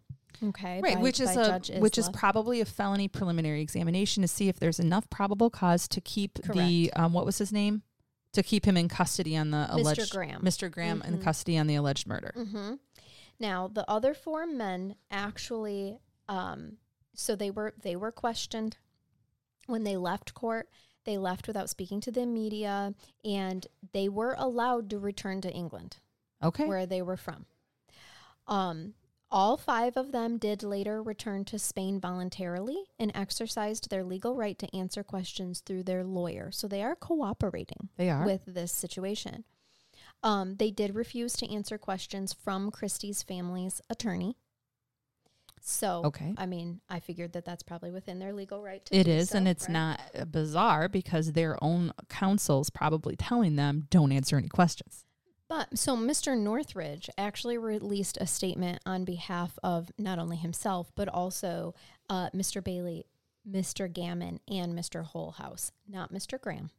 Okay. 0.43 0.81
Right, 0.81 0.97
by- 0.97 1.03
which 1.03 1.21
is 1.21 1.37
a 1.37 1.61
which 1.79 1.99
is 1.99 2.09
probably 2.11 2.61
a 2.61 2.65
felony 2.65 3.09
preliminary 3.09 3.61
examination 3.61 4.23
to 4.23 4.29
see 4.29 4.49
if 4.49 4.61
there's 4.61 4.79
enough 4.79 5.11
probable 5.11 5.51
cause 5.51 5.89
to 5.89 6.01
keep 6.01 6.39
the 6.55 6.93
um, 6.95 7.13
what 7.13 7.27
was 7.27 7.39
his 7.39 7.53
name 7.53 7.83
to 8.33 8.43
keep 8.43 8.65
him 8.65 8.77
in 8.77 8.89
custody 8.89 9.37
on 9.37 9.51
the 9.51 9.67
alleged 9.71 10.01
Mr. 10.01 10.11
Graham. 10.11 10.43
Mr. 10.43 10.71
Graham 10.71 11.03
in 11.03 11.19
Mhm. 11.19 11.23
custody 11.23 11.57
on 11.59 11.67
the 11.67 11.75
alleged 11.75 12.07
murder. 12.07 12.33
Mm-hmm. 12.37 12.75
Now 13.41 13.69
the 13.69 13.89
other 13.91 14.15
four 14.15 14.47
men 14.47 14.97
actually, 15.11 15.99
um, 16.29 16.79
so 17.15 17.35
they 17.37 17.51
were 17.51 17.75
they 17.83 17.97
were 17.97 18.13
questioned 18.13 18.77
when 19.67 19.85
they 19.85 19.97
left 19.97 20.35
court. 20.35 20.69
They 21.05 21.17
left 21.19 21.47
without 21.47 21.71
speaking 21.71 22.01
to 22.03 22.11
the 22.11 22.27
media, 22.27 22.95
and 23.25 23.67
they 23.93 24.09
were 24.09 24.35
allowed 24.37 24.91
to 24.91 24.99
return 24.99 25.41
to 25.41 25.51
England, 25.51 25.99
Okay. 26.43 26.67
where 26.67 26.85
they 26.85 27.01
were 27.01 27.17
from. 27.17 27.47
Um, 28.47 28.95
all 29.31 29.57
five 29.57 29.97
of 29.97 30.13
them 30.13 30.39
did 30.39 30.63
later 30.63 31.03
return 31.03 31.45
to 31.47 31.59
Spain 31.59 32.01
voluntarily 32.01 32.85
and 32.99 33.13
exercised 33.15 33.91
their 33.91 34.03
legal 34.05 34.35
right 34.35 34.59
to 34.59 34.77
answer 34.77 35.03
questions 35.05 35.61
through 35.61 35.83
their 35.83 36.03
lawyer. 36.05 36.51
So 36.51 36.67
they 36.67 36.83
are 36.83 36.97
cooperating 36.97 37.89
They 37.97 38.09
are. 38.11 38.25
with 38.25 38.43
this 38.47 38.73
situation. 38.73 39.45
Um, 40.23 40.57
they 40.57 40.71
did 40.71 40.95
refuse 40.95 41.35
to 41.35 41.53
answer 41.53 41.79
questions 41.79 42.33
from 42.33 42.71
Christie's 42.71 43.23
family's 43.23 43.81
attorney. 43.91 44.37
So, 45.61 46.03
Okay. 46.07 46.35
I 46.39 46.47
mean, 46.47 46.81
I 46.89 46.99
figured 47.01 47.33
that 47.35 47.45
that's 47.45 47.63
probably 47.63 47.91
within 47.91 48.19
their 48.21 48.33
legal 48.33 48.63
right 48.63 48.85
to 48.87 48.97
It 48.97 49.07
is, 49.07 49.31
so, 49.31 49.39
and 49.39 49.47
it's 49.49 49.65
right? 49.65 49.73
not 49.73 50.31
bizarre 50.33 50.89
because 50.89 51.33
their 51.33 51.63
own 51.63 51.93
counsel's 52.09 52.71
probably 52.71 53.17
telling 53.17 53.57
them 53.57 53.87
don't 53.91 54.13
answer 54.13 54.37
any 54.39 54.49
questions. 54.49 55.05
But 55.49 55.79
so 55.79 55.97
Mr. 55.97 56.37
Northridge 56.39 57.09
actually 57.17 57.57
released 57.57 58.19
a 58.21 58.27
statement 58.27 58.81
on 58.85 59.05
behalf 59.05 59.59
of 59.63 59.91
not 59.99 60.19
only 60.19 60.37
himself, 60.37 60.93
but 60.95 61.09
also 61.09 61.75
uh, 62.11 62.29
Mr. 62.31 62.63
Bailey, 62.63 63.07
Mr. 63.51 63.91
Gammon, 63.91 64.41
and 64.47 64.75
Mr. 64.79 65.05
Wholehouse, 65.05 65.73
not 65.89 66.13
Mr. 66.13 66.39
Graham. 66.41 66.71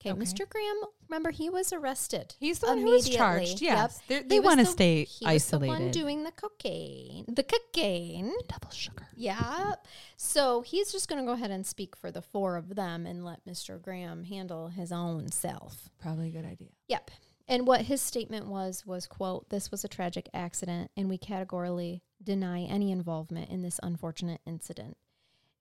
Okay, 0.00 0.12
Okay. 0.12 0.20
Mr. 0.20 0.48
Graham, 0.48 0.76
remember 1.08 1.30
he 1.30 1.48
was 1.48 1.72
arrested. 1.72 2.34
He's 2.38 2.58
the 2.58 2.66
one 2.66 2.78
who 2.78 2.90
was 2.90 3.08
charged. 3.08 3.62
Yep. 3.62 3.76
Yes, 3.76 4.00
They're- 4.06 4.22
they 4.22 4.38
want 4.38 4.60
to 4.60 4.66
stay 4.66 5.04
he 5.04 5.24
was 5.26 5.48
the 5.48 5.58
one 5.58 5.68
isolated. 5.70 5.92
doing 5.92 6.24
the 6.24 6.32
cocaine. 6.32 7.24
The 7.26 7.42
cocaine. 7.42 8.32
Double 8.46 8.70
sugar. 8.70 9.08
Yeah. 9.16 9.74
So 10.18 10.60
he's 10.60 10.92
just 10.92 11.08
going 11.08 11.20
to 11.22 11.26
go 11.26 11.32
ahead 11.32 11.50
and 11.50 11.66
speak 11.66 11.96
for 11.96 12.10
the 12.12 12.20
four 12.22 12.56
of 12.56 12.74
them 12.76 13.06
and 13.06 13.24
let 13.24 13.44
Mr. 13.46 13.80
Graham 13.80 14.24
handle 14.24 14.68
his 14.68 14.92
own 14.92 15.30
self. 15.32 15.88
Probably 15.98 16.28
a 16.28 16.32
good 16.32 16.44
idea. 16.44 16.68
Yep. 16.88 17.10
And 17.46 17.66
what 17.66 17.82
his 17.82 18.00
statement 18.00 18.46
was 18.46 18.86
was 18.86 19.06
quote, 19.06 19.50
"This 19.50 19.70
was 19.70 19.84
a 19.84 19.88
tragic 19.88 20.28
accident 20.32 20.90
and 20.96 21.08
we 21.08 21.18
categorically 21.18 22.02
deny 22.22 22.62
any 22.62 22.90
involvement 22.90 23.50
in 23.50 23.62
this 23.62 23.78
unfortunate 23.82 24.40
incident." 24.46 24.96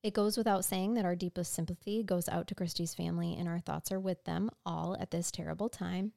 It 0.02 0.13
goes 0.13 0.38
without 0.38 0.65
saying 0.65 0.93
that 0.96 1.06
our 1.06 1.15
deepest 1.15 1.54
sympathy 1.54 2.04
goes 2.04 2.28
out 2.28 2.48
to 2.48 2.56
Christie's 2.56 2.93
family 2.93 3.36
and 3.38 3.48
our 3.48 3.60
thoughts 3.60 3.91
are 3.91 4.00
with 4.00 4.24
them 4.26 4.50
all 4.65 4.98
at 5.00 5.12
this 5.12 5.32
terrible 5.32 5.69
time. 5.69 6.12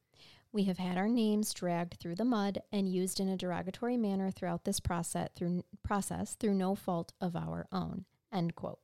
We 0.52 0.64
have 0.64 0.78
had 0.78 0.96
our 0.96 1.08
names 1.08 1.52
dragged 1.52 1.94
through 2.00 2.14
the 2.16 2.24
mud 2.24 2.62
and 2.72 2.88
used 2.88 3.20
in 3.20 3.28
a 3.28 3.36
derogatory 3.36 3.96
manner 3.96 4.30
throughout 4.30 4.64
this 4.64 4.80
process 4.80 5.28
through 5.34 5.64
process 5.82 6.34
through 6.34 6.54
no 6.54 6.74
fault 6.74 7.12
of 7.20 7.36
our 7.36 7.66
own. 7.70 8.06
End 8.32 8.54
quote. 8.54 8.78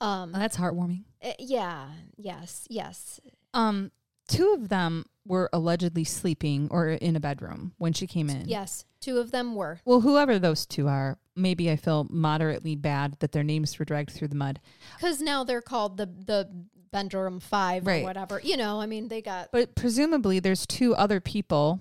Um, 0.00 0.32
Oh, 0.34 0.38
that's 0.38 0.56
heartwarming. 0.56 1.04
uh, 1.22 1.32
yeah, 1.38 1.88
yes, 2.16 2.66
yes. 2.70 3.20
Um, 3.52 3.90
two 4.28 4.52
of 4.52 4.68
them 4.68 5.06
were 5.26 5.48
allegedly 5.52 6.04
sleeping 6.04 6.68
or 6.70 6.88
in 6.90 7.16
a 7.16 7.20
bedroom 7.20 7.72
when 7.78 7.92
she 7.92 8.06
came 8.06 8.28
in. 8.28 8.48
Yes, 8.48 8.84
two 9.00 9.18
of 9.18 9.30
them 9.30 9.54
were. 9.54 9.80
Well, 9.84 10.00
whoever 10.02 10.38
those 10.38 10.66
two 10.66 10.86
are, 10.88 11.18
maybe 11.34 11.70
I 11.70 11.76
feel 11.76 12.06
moderately 12.10 12.76
bad 12.76 13.16
that 13.20 13.32
their 13.32 13.42
names 13.42 13.78
were 13.78 13.84
dragged 13.84 14.10
through 14.10 14.28
the 14.28 14.34
mud. 14.34 14.60
Because 14.96 15.20
now 15.20 15.42
they're 15.44 15.62
called 15.62 15.96
the 15.96 16.06
the 16.06 16.48
Benjamin 16.92 17.40
Five 17.40 17.86
Right. 17.86 18.02
or 18.02 18.04
whatever. 18.04 18.40
You 18.42 18.56
know, 18.56 18.80
I 18.80 18.86
mean, 18.86 19.08
they 19.08 19.20
got 19.22 19.50
But 19.50 19.74
presumably, 19.74 20.38
there's 20.40 20.66
two 20.66 20.94
other 20.94 21.20
people 21.20 21.80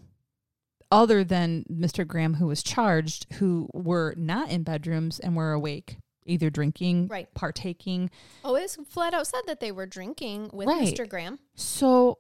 other 0.92 1.24
than 1.24 1.66
Mr. 1.72 2.06
Graham 2.08 2.36
who 2.36 2.48
was 2.48 2.64
charged 2.64 3.26
who 3.34 3.68
were 3.74 4.14
not 4.18 4.50
in 4.50 4.64
bedrooms 4.64 5.20
and 5.20 5.36
were 5.36 5.52
awake, 5.52 5.98
either 6.26 6.50
drinking, 6.50 7.08
Right. 7.08 7.32
partaking. 7.34 8.10
oh, 8.44 8.56
it's 8.56 8.76
flat 8.88 9.14
out 9.14 9.28
said 9.28 9.42
that 9.48 9.60
they 9.60 9.72
were 9.72 9.86
drinking 9.88 10.50
with 10.54 10.68
Right. 10.68 10.94
Mr. 10.96 11.08
Graham. 11.10 11.40
So 11.56 12.20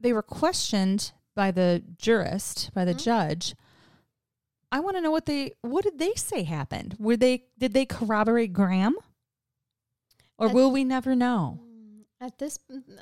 they 0.00 0.12
were 0.12 0.22
questioned 0.22 1.12
by 1.34 1.50
the 1.50 1.82
jurist, 1.98 2.70
by 2.74 2.84
the 2.84 2.94
Mhm. 2.94 3.02
judge. 3.02 3.54
I 4.72 4.80
want 4.80 4.96
to 4.96 5.00
know 5.00 5.10
what 5.10 5.26
they 5.26 5.52
what 5.62 5.84
did 5.84 5.98
they 5.98 6.14
say 6.14 6.42
happened? 6.42 6.96
Were 6.98 7.16
they 7.16 7.46
did 7.58 7.72
they 7.72 7.86
corroborate 7.86 8.52
Graham? 8.52 8.96
Or 10.38 10.48
At- 10.48 10.54
will 10.54 10.70
we 10.70 10.84
never 10.84 11.14
know? 11.14 11.60
Mm, 11.62 12.04
At 12.20 12.38
this, 12.38 12.58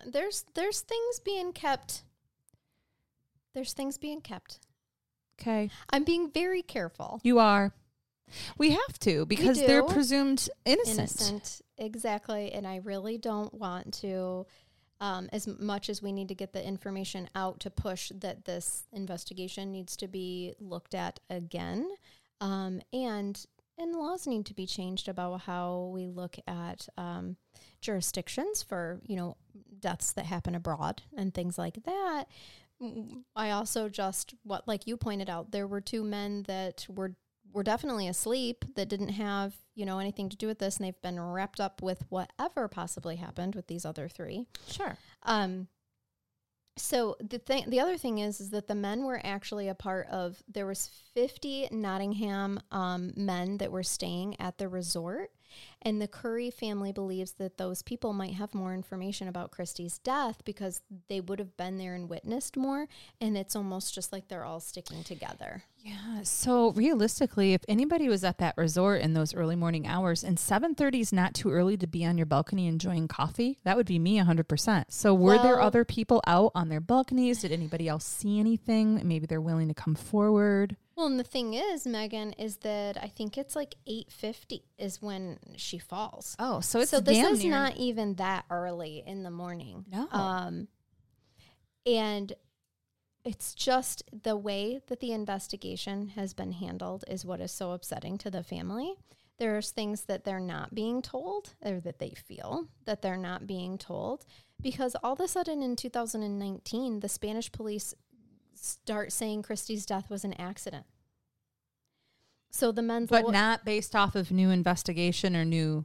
there's 0.07 0.44
there's 0.54 0.80
things 0.80 1.20
being 1.20 1.52
kept. 1.52 2.04
There's 3.54 3.72
things 3.72 3.98
being 3.98 4.20
kept. 4.20 4.61
Okay. 5.40 5.70
I'm 5.90 6.04
being 6.04 6.30
very 6.30 6.62
careful. 6.62 7.20
You 7.24 7.38
are. 7.38 7.72
We 8.59 8.70
have 8.70 8.98
to 9.00 9.26
because 9.26 9.59
they're 9.59 9.85
presumed 9.85 10.48
innocent. 10.64 10.98
innocent 10.98 11.61
exactly 11.76 12.52
and 12.52 12.66
i 12.68 12.76
really 12.76 13.18
don't 13.18 13.52
want 13.52 13.92
to 13.92 14.46
um, 15.05 15.29
as 15.33 15.47
much 15.47 15.90
as 15.90 16.01
we 16.01 16.12
need 16.12 16.29
to 16.29 16.35
get 16.35 16.55
the 16.55 16.67
information 16.67 17.29
out 17.35 17.61
to 17.61 17.69
push 17.69 18.11
that 18.21 18.47
this 18.47 18.87
investigation 18.90 19.71
needs 19.71 19.99
to 19.99 20.09
be 20.09 20.55
looked 20.59 20.95
at 20.95 21.21
again. 21.29 21.90
Um, 22.40 22.81
and 22.90 23.45
and 23.77 23.95
laws 23.95 24.27
need 24.27 24.47
to 24.47 24.55
be 24.55 24.67
changed 24.67 25.09
about 25.09 25.43
how 25.43 25.90
we 25.93 26.07
look 26.07 26.37
at 26.47 26.88
um, 26.97 27.37
jurisdictions 27.83 28.62
for 28.62 29.03
you 29.07 29.17
know 29.17 29.37
deaths 29.79 30.12
that 30.12 30.25
happen 30.25 30.55
abroad 30.55 31.03
and 31.14 31.35
things 31.35 31.59
like 31.59 31.85
that. 31.85 32.25
Mm, 32.83 33.23
i 33.37 33.51
also 33.51 33.88
just 33.88 34.35
what 34.43 34.67
like 34.67 34.88
you 34.88 34.97
pointed 34.97 35.31
out 35.31 35.53
there 35.53 35.64
were 35.64 35.81
two 35.81 36.03
men 36.03 36.43
that 36.49 36.85
were 36.88 37.14
were 37.55 37.62
definitely 37.62 38.07
asleep 38.09 38.64
that 38.75 38.88
didn't 38.90 39.09
have 39.11 39.55
you 39.75 39.87
know 39.87 39.99
anything 39.99 40.29
to 40.29 40.37
do 40.37 40.47
with 40.47 40.59
this 40.59 40.77
and 40.77 40.85
they've 40.87 41.01
been 41.01 41.19
wrapped 41.19 41.61
up 41.61 41.81
with 41.81 42.05
whatever 42.11 42.69
possibly 42.69 43.17
happened 43.17 43.55
with 43.55 43.67
these 43.69 43.87
other 43.87 44.09
three 44.09 44.45
Sure. 44.69 44.99
um 45.23 45.69
so 46.77 47.17
the 47.21 47.38
thing 47.38 47.64
the 47.71 47.79
other 47.81 47.97
thing 47.97 48.19
is 48.19 48.40
is 48.40 48.51
that 48.51 48.67
the 48.67 48.75
men 48.75 49.05
were 49.05 49.21
actually 49.25 49.69
a 49.69 49.75
part 49.75 50.09
of 50.09 50.43
there 50.53 50.67
was 50.67 50.90
50 51.14 51.69
nottingham 51.71 52.59
um, 52.73 53.12
men 53.17 53.59
that 53.59 53.71
were 53.71 53.85
staying 53.85 54.35
at 54.40 54.59
the 54.59 54.69
resort 54.69 55.31
and 55.83 56.01
the 56.01 56.09
curry 56.09 56.51
family 56.51 56.93
believes 56.93 57.33
that 57.33 57.59
those 57.59 57.83
people 57.83 58.12
might 58.12 58.35
have 58.35 58.55
more 58.55 58.75
information 58.75 59.29
about 59.29 59.51
christie's 59.51 59.99
death 59.99 60.43
because 60.45 60.83
they 61.09 61.21
would 61.21 61.38
have 61.38 61.57
been 61.57 61.79
there 61.79 61.95
and 61.95 62.09
witnessed 62.09 62.57
more 62.57 62.87
and 63.21 63.37
it's 63.37 63.57
almost 63.57 63.95
just 63.95 64.12
like 64.12 64.29
they're 64.29 64.45
all 64.45 64.61
sticking 64.61 65.03
together 65.05 65.64
Yeah. 65.85 66.23
So 66.23 66.71
realistically, 66.73 67.53
if 67.53 67.61
anybody 67.69 68.09
was 68.09 68.25
at 68.25 68.38
that 68.38 68.57
resort 68.57 69.03
in 69.03 69.12
those 69.12 69.35
early 69.35 69.55
morning 69.55 69.87
hours, 69.87 70.25
and 70.25 70.38
seven 70.40 70.75
thirty 70.75 71.01
is 71.01 71.12
not 71.12 71.35
too 71.35 71.51
early 71.51 71.77
to 71.77 71.87
be 71.87 72.07
on 72.07 72.17
your 72.17 72.25
balcony 72.25 72.67
enjoying 72.69 73.07
coffee, 73.07 73.59
that 73.64 73.77
would 73.77 73.87
be 73.87 73.99
me 73.99 74.17
hundred 74.17 74.49
percent. 74.49 74.90
So 74.95 75.12
were 75.12 75.37
there 75.37 75.61
other 75.61 75.85
people 75.85 76.23
out 76.27 76.53
on 76.55 76.71
their 76.71 76.81
balconies? 76.81 77.43
Did 77.43 77.53
anybody 77.53 77.87
else 77.87 78.07
see 78.07 78.40
anything? 78.40 79.07
Maybe 79.07 79.27
they're 79.27 79.43
willing 79.43 79.69
to 79.69 79.75
come 79.75 79.95
forward. 79.95 80.77
Well, 80.96 81.07
and 81.07 81.18
the 81.18 81.24
thing 81.24 81.54
is, 81.54 81.87
Megan, 81.87 82.33
is 82.35 82.59
that 82.59 82.96
I 83.02 83.09
think 83.09 83.37
it's 83.37 83.57
like 83.57 83.74
eight 83.87 84.12
fifty 84.12 84.62
is 84.78 85.02
when 85.02 85.38
she 85.57 85.78
falls. 85.78 86.37
Oh, 86.38 86.61
so 86.61 86.80
it's 86.80 86.90
so 86.90 87.00
this 87.00 87.18
is 87.26 87.42
near- 87.42 87.50
not 87.50 87.76
even 87.76 88.14
that 88.14 88.44
early 88.50 89.02
in 89.04 89.22
the 89.24 89.30
morning. 89.30 89.85
No. 89.90 90.09
Um, 90.11 90.68
and 91.85 92.33
it's 93.24 93.54
just 93.54 94.02
the 94.22 94.37
way 94.37 94.80
that 94.88 95.00
the 95.00 95.12
investigation 95.12 96.09
has 96.09 96.35
been 96.35 96.52
handled 96.52 97.04
is 97.09 97.24
what 97.24 97.40
is 97.40 97.50
so 97.52 97.72
upsetting 97.72 98.18
to 98.18 98.30
the 98.30 98.42
family. 98.42 98.94
There's 99.38 99.70
things 99.70 100.04
that 100.04 100.24
they're 100.24 100.38
not 100.38 100.74
being 100.74 101.02
told, 101.02 101.54
or 101.64 101.80
that 101.80 101.98
they 101.98 102.11
feel 102.11 102.68
that 102.85 103.02
they're 103.02 103.16
not 103.16 103.48
being 103.48 103.78
told, 103.78 104.24
because 104.62 104.94
all 105.02 105.14
of 105.14 105.20
a 105.20 105.26
sudden 105.26 105.61
in 105.61 105.74
2019, 105.74 107.00
the 107.00 107.09
Spanish 107.09 107.50
police 107.50 107.94
start 108.64 109.12
saying 109.12 109.42
Christie's 109.42 109.87
death 109.87 110.09
was 110.11 110.24
an 110.24 110.33
accident. 110.35 110.87
So 112.50 112.72
the 112.72 112.83
men's 112.83 113.11
but 113.11 113.24
law- 113.24 113.31
not 113.31 113.64
based 113.64 113.94
off 113.96 114.14
of 114.14 114.31
new 114.31 114.50
investigation 114.50 115.35
or 115.37 115.44
new 115.44 115.85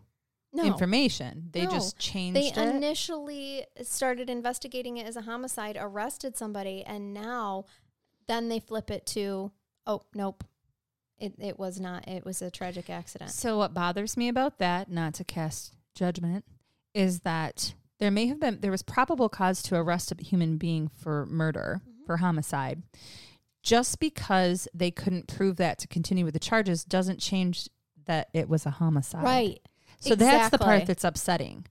no, 0.54 0.64
information. 0.64 1.50
They 1.52 1.66
No. 1.66 1.72
just 1.72 1.98
changed 2.00 2.36
They 2.36 2.48
it. 2.50 2.58
initially 2.58 3.66
started 3.84 4.30
investigating 4.30 4.98
it 4.98 5.06
as 5.06 5.16
a 5.16 5.22
homicide, 5.22 5.78
arrested 5.80 6.38
somebody, 6.38 6.84
and 6.84 7.14
now 7.14 7.66
then 8.28 8.50
they 8.50 8.60
flip 8.60 8.92
it 8.92 9.06
to, 9.08 9.52
oh, 9.88 10.02
nope. 10.14 10.44
It, 11.18 11.34
it 11.40 11.60
was 11.60 11.80
not. 11.80 12.08
It 12.08 12.24
was 12.24 12.42
a 12.42 12.50
tragic 12.50 12.90
accident. 12.90 13.32
So 13.32 13.58
what 13.58 13.74
bothers 13.74 14.16
me 14.16 14.30
about 14.30 14.58
that, 14.60 14.90
not 14.90 15.16
to 15.16 15.24
cast 15.26 15.74
judgment, 15.94 16.46
is 16.94 17.22
that 17.22 17.74
there 18.00 18.10
may 18.12 18.28
have 18.28 18.40
been 18.40 18.62
there 18.62 18.72
was 18.72 18.84
probable 18.84 19.28
cause 19.28 19.62
to 19.64 19.76
arrest 19.76 20.12
a 20.14 20.24
human 20.24 20.58
being 20.58 20.88
for 20.88 21.26
murder. 21.26 21.82
For 22.10 22.18
homicide. 22.18 22.82
Just 23.62 24.00
because 24.00 24.68
they 24.74 24.90
couldn't 24.90 25.28
prove 25.28 25.58
that 25.58 25.78
to 25.78 25.88
continue 25.88 26.26
with 26.26 26.34
the 26.34 26.40
charges 26.40 26.84
doesn't 26.84 27.20
change 27.20 27.70
that 28.08 28.30
it 28.34 28.50
was 28.50 28.66
a 28.66 28.72
homicide. 28.72 29.22
Right. 29.24 29.60
So 30.00 30.16
that's 30.16 30.50
the 30.50 30.58
part 30.58 30.88
that's 30.88 31.04
upsetting. 31.04 31.68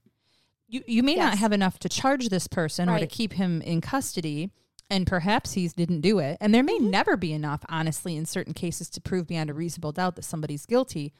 You 0.69 0.81
you 0.87 1.03
may 1.03 1.15
not 1.15 1.37
have 1.39 1.51
enough 1.51 1.77
to 1.79 1.89
charge 1.89 2.29
this 2.29 2.47
person 2.47 2.87
or 2.87 2.99
to 2.99 3.07
keep 3.07 3.33
him 3.33 3.61
in 3.63 3.81
custody, 3.81 4.51
and 4.89 5.05
perhaps 5.05 5.53
he 5.53 5.67
didn't 5.67 5.99
do 5.99 6.19
it. 6.19 6.37
And 6.39 6.53
there 6.53 6.63
may 6.63 6.77
Mm-hmm. 6.77 6.89
never 6.89 7.17
be 7.17 7.33
enough, 7.33 7.65
honestly, 7.67 8.15
in 8.15 8.25
certain 8.25 8.53
cases 8.53 8.89
to 8.91 9.01
prove 9.01 9.27
beyond 9.27 9.49
a 9.49 9.53
reasonable 9.53 9.91
doubt 9.91 10.15
that 10.15 10.23
somebody's 10.23 10.65
guilty. 10.65 11.11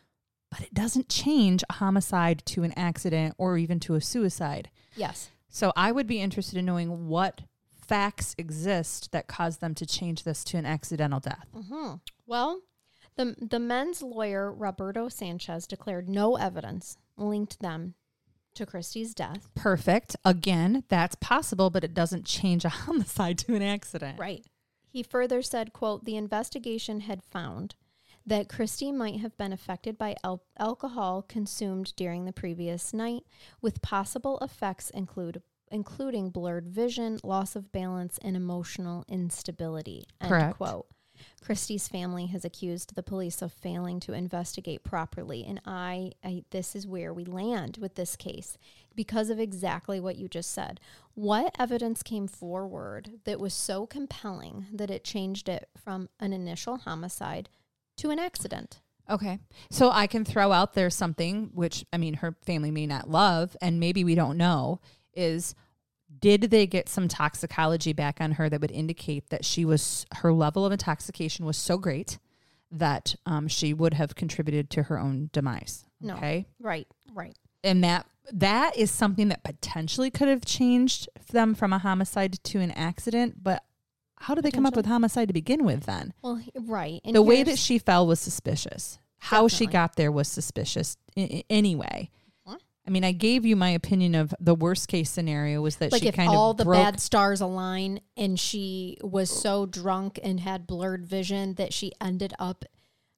But 0.49 0.61
it 0.61 0.73
doesn't 0.73 1.09
change 1.09 1.61
a 1.69 1.73
homicide 1.73 2.43
to 2.45 2.63
an 2.63 2.71
accident 2.77 3.35
or 3.37 3.57
even 3.57 3.81
to 3.81 3.95
a 3.95 4.01
suicide. 4.01 4.69
Yes. 4.95 5.29
So 5.49 5.73
I 5.75 5.91
would 5.91 6.07
be 6.07 6.21
interested 6.21 6.57
in 6.57 6.65
knowing 6.65 7.07
what 7.09 7.41
facts 7.89 8.35
exist 8.37 9.11
that 9.11 9.27
caused 9.27 9.59
them 9.59 9.75
to 9.75 9.85
change 9.85 10.23
this 10.23 10.43
to 10.45 10.57
an 10.57 10.65
accidental 10.65 11.19
death. 11.19 11.47
hmm 11.53 11.95
Well, 12.25 12.61
the 13.15 13.35
the 13.41 13.59
men's 13.59 14.01
lawyer 14.01 14.51
Roberto 14.53 15.09
Sanchez 15.09 15.67
declared 15.67 16.07
no 16.07 16.35
evidence 16.37 16.97
linked 17.17 17.59
them 17.59 17.95
to 18.55 18.65
Christie's 18.65 19.13
death. 19.13 19.49
Perfect. 19.55 20.15
Again, 20.23 20.83
that's 20.89 21.15
possible, 21.15 21.69
but 21.69 21.83
it 21.83 21.93
doesn't 21.93 22.25
change 22.25 22.63
a 22.65 22.69
homicide 22.85 23.37
to 23.39 23.55
an 23.55 23.61
accident. 23.61 24.19
Right. 24.19 24.45
He 24.91 25.03
further 25.03 25.41
said, 25.41 25.73
quote, 25.73 26.05
the 26.05 26.15
investigation 26.17 27.01
had 27.01 27.23
found 27.23 27.75
that 28.25 28.49
Christie 28.49 28.91
might 28.91 29.19
have 29.21 29.37
been 29.37 29.53
affected 29.53 29.97
by 29.97 30.15
al- 30.23 30.43
alcohol 30.57 31.21
consumed 31.21 31.93
during 31.95 32.25
the 32.25 32.33
previous 32.33 32.93
night, 32.93 33.23
with 33.61 33.81
possible 33.81 34.37
effects 34.41 34.89
include 34.89 35.41
including 35.71 36.29
blurred 36.29 36.67
vision, 36.67 37.19
loss 37.23 37.55
of 37.55 37.71
balance, 37.71 38.17
and 38.21 38.35
emotional 38.35 39.05
instability. 39.07 40.05
End 40.21 40.29
Correct. 40.29 40.57
quote. 40.57 40.87
Christie's 41.41 41.87
family 41.87 42.27
has 42.27 42.45
accused 42.45 42.95
the 42.95 43.03
police 43.03 43.41
of 43.41 43.51
failing 43.51 43.99
to 44.01 44.13
investigate 44.13 44.83
properly, 44.83 45.45
and 45.45 45.59
I, 45.65 46.11
I 46.23 46.43
this 46.51 46.75
is 46.75 46.87
where 46.87 47.13
we 47.13 47.25
land 47.25 47.77
with 47.79 47.95
this 47.95 48.15
case 48.15 48.57
because 48.95 49.29
of 49.29 49.39
exactly 49.39 49.99
what 49.99 50.17
you 50.17 50.27
just 50.27 50.51
said. 50.51 50.79
What 51.15 51.55
evidence 51.59 52.03
came 52.03 52.27
forward 52.27 53.19
that 53.25 53.39
was 53.39 53.53
so 53.53 53.85
compelling 53.85 54.67
that 54.73 54.91
it 54.91 55.03
changed 55.03 55.49
it 55.49 55.69
from 55.77 56.09
an 56.19 56.33
initial 56.33 56.77
homicide 56.77 57.49
to 57.97 58.09
an 58.09 58.19
accident? 58.19 58.79
Okay. 59.09 59.39
So 59.71 59.89
I 59.89 60.05
can 60.05 60.23
throw 60.23 60.51
out 60.51 60.73
there 60.73 60.89
something 60.89 61.49
which 61.53 61.83
I 61.91 61.97
mean 61.97 62.15
her 62.15 62.35
family 62.43 62.71
may 62.71 62.85
not 62.85 63.09
love 63.09 63.57
and 63.61 63.79
maybe 63.79 64.03
we 64.03 64.15
don't 64.15 64.37
know 64.37 64.81
is 65.19 65.53
did 66.19 66.41
they 66.49 66.65
get 66.65 66.89
some 66.89 67.07
toxicology 67.07 67.93
back 67.93 68.17
on 68.19 68.31
her 68.33 68.49
that 68.49 68.61
would 68.61 68.71
indicate 68.71 69.29
that 69.29 69.45
she 69.45 69.63
was 69.65 70.05
her 70.17 70.33
level 70.33 70.65
of 70.65 70.71
intoxication 70.71 71.45
was 71.45 71.57
so 71.57 71.77
great 71.77 72.17
that 72.71 73.15
um, 73.25 73.47
she 73.47 73.73
would 73.73 73.93
have 73.95 74.15
contributed 74.15 74.69
to 74.71 74.83
her 74.83 74.99
own 74.99 75.29
demise 75.33 75.85
No. 76.01 76.15
okay 76.15 76.47
Right, 76.59 76.87
right. 77.13 77.37
and 77.63 77.83
that 77.83 78.05
that 78.31 78.77
is 78.77 78.91
something 78.91 79.27
that 79.29 79.43
potentially 79.43 80.09
could 80.11 80.27
have 80.27 80.45
changed 80.45 81.09
them 81.31 81.53
from 81.55 81.73
a 81.73 81.79
homicide 81.79 82.41
to 82.43 82.59
an 82.59 82.71
accident 82.71 83.43
but 83.43 83.63
how 84.17 84.35
did 84.35 84.43
they 84.43 84.51
come 84.51 84.65
up 84.65 84.75
with 84.75 84.85
homicide 84.85 85.27
to 85.29 85.33
begin 85.33 85.63
with 85.63 85.83
then 85.85 86.13
Well, 86.21 86.41
right. 86.55 87.01
And 87.05 87.15
the 87.15 87.21
way 87.21 87.41
that 87.43 87.57
she 87.57 87.79
fell 87.79 88.05
was 88.05 88.19
suspicious. 88.19 88.99
How 89.19 89.47
she 89.47 89.65
got 89.65 89.95
there 89.95 90.11
was 90.11 90.27
suspicious 90.27 90.97
I- 91.17 91.43
anyway. 91.49 92.09
I 92.89 92.91
mean, 92.91 93.03
I 93.03 93.11
gave 93.11 93.45
you 93.45 93.55
my 93.55 93.69
opinion 93.69 94.15
of 94.15 94.33
the 94.39 94.55
worst 94.55 94.87
case 94.87 95.11
scenario 95.11 95.61
was 95.61 95.75
that 95.75 95.91
like 95.91 96.01
she 96.01 96.07
if 96.07 96.15
kind 96.15 96.27
all 96.27 96.51
of 96.51 96.57
the 96.57 96.65
broke. 96.65 96.83
bad 96.83 96.99
stars 96.99 97.39
align 97.39 97.99
and 98.17 98.39
she 98.39 98.97
was 99.03 99.29
so 99.29 99.67
drunk 99.67 100.19
and 100.23 100.39
had 100.39 100.65
blurred 100.65 101.05
vision 101.05 101.53
that 101.53 101.71
she 101.71 101.91
ended 102.01 102.33
up 102.39 102.65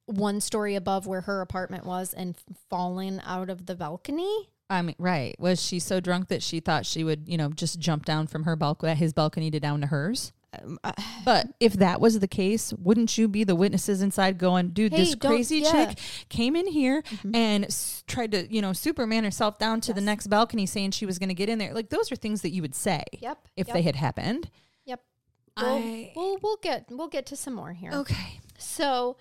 one 0.04 0.42
story 0.42 0.74
above 0.74 1.06
where 1.06 1.22
her 1.22 1.40
apartment 1.40 1.86
was 1.86 2.12
and 2.12 2.36
falling 2.68 3.18
out 3.24 3.48
of 3.48 3.64
the 3.64 3.74
balcony. 3.74 4.50
I 4.68 4.82
mean, 4.82 4.94
right? 4.98 5.34
Was 5.38 5.62
she 5.62 5.78
so 5.78 6.00
drunk 6.00 6.28
that 6.28 6.42
she 6.42 6.60
thought 6.60 6.84
she 6.84 7.02
would, 7.02 7.26
you 7.26 7.38
know, 7.38 7.48
just 7.48 7.78
jump 7.78 8.04
down 8.04 8.26
from 8.26 8.44
her 8.44 8.56
balcony, 8.56 8.94
his 8.94 9.14
balcony, 9.14 9.50
to 9.52 9.58
down 9.58 9.80
to 9.80 9.86
hers? 9.86 10.34
Um, 10.60 10.78
But 11.24 11.48
if 11.60 11.74
that 11.74 12.00
was 12.00 12.18
the 12.18 12.26
case, 12.28 12.72
wouldn't 12.72 13.16
you 13.16 13.28
be 13.28 13.44
the 13.44 13.54
witnesses 13.54 14.02
inside 14.02 14.38
going, 14.38 14.70
dude, 14.70 14.92
Hey, 14.92 14.98
this 15.04 15.14
crazy 15.14 15.58
yeah. 15.58 15.70
chick 15.86 15.98
came 16.28 16.56
in 16.56 16.66
here 16.66 17.02
Mhm. 17.02 17.36
and 17.36 17.64
s- 17.66 18.02
tried 18.08 18.32
to, 18.32 18.52
you 18.52 18.60
know, 18.60 18.72
Superman 18.72 19.22
herself 19.22 19.56
down 19.58 19.80
to 19.82 19.92
the 19.92 20.00
next 20.00 20.26
balcony 20.26 20.66
saying 20.66 20.90
she 20.90 21.06
was 21.06 21.18
going 21.20 21.28
to 21.28 21.34
get 21.34 21.48
in 21.48 21.58
there? 21.58 21.72
Like, 21.72 21.90
those 21.90 22.10
are 22.10 22.16
things 22.16 22.42
that 22.42 22.50
you 22.50 22.60
would 22.62 22.74
say 22.74 23.04
Yep. 23.20 23.48
if 23.56 23.68
yep, 23.68 23.74
they 23.74 23.82
had 23.82 23.94
happened. 23.96 24.50
Yep. 24.84 25.00
We'll, 25.56 25.66
I- 25.76 26.12
we'll 26.16 26.38
we'll 26.42 26.56
get 26.62 26.86
we'll 26.90 27.08
get 27.08 27.24
to 27.26 27.36
some 27.36 27.54
more 27.54 27.72
here. 27.72 27.92
Okay. 27.92 28.40
So, 28.58 29.16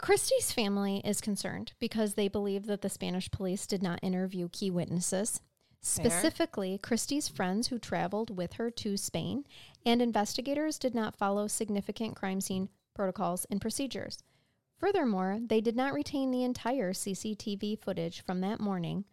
Christie's 0.00 0.52
family 0.52 1.02
is 1.04 1.20
concerned 1.20 1.72
because 1.78 2.14
they 2.14 2.28
believe 2.28 2.66
that 2.66 2.82
the 2.82 2.88
Spanish 2.88 3.30
police 3.30 3.66
did 3.66 3.82
not 3.82 3.98
interview 4.02 4.48
key 4.48 4.70
witnesses, 4.70 5.40
specifically 5.80 6.78
Christie's 6.82 7.28
friends 7.28 7.68
who 7.68 7.78
traveled 7.78 8.34
with 8.36 8.54
her 8.54 8.70
to 8.70 8.96
Spain, 8.96 9.44
and 9.84 10.00
investigators 10.00 10.78
did 10.78 10.94
not 10.94 11.16
follow 11.16 11.46
significant 11.46 12.16
crime 12.16 12.40
scene 12.40 12.68
protocols 12.94 13.46
and 13.50 13.60
procedures. 13.60 14.22
Furthermore, 14.78 15.38
they 15.44 15.60
did 15.60 15.76
not 15.76 15.94
retain 15.94 16.30
the 16.30 16.44
entire 16.44 16.92
CCTV 16.92 17.78
footage 17.78 18.22
from 18.22 18.40
that 18.40 18.60
morning 18.60 19.04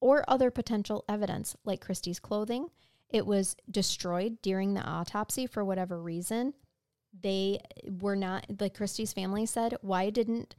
or 0.00 0.24
other 0.28 0.50
potential 0.50 1.04
evidence 1.08 1.56
like 1.64 1.80
Christie's 1.80 2.20
clothing. 2.20 2.68
It 3.10 3.26
was 3.26 3.56
destroyed 3.70 4.38
during 4.42 4.74
the 4.74 4.82
autopsy 4.82 5.46
for 5.46 5.64
whatever 5.64 6.00
reason 6.00 6.54
they 7.18 7.60
were 8.00 8.16
not 8.16 8.46
like 8.60 8.74
Christie's 8.74 9.12
family 9.12 9.46
said, 9.46 9.74
why 9.80 10.10
didn't 10.10 10.54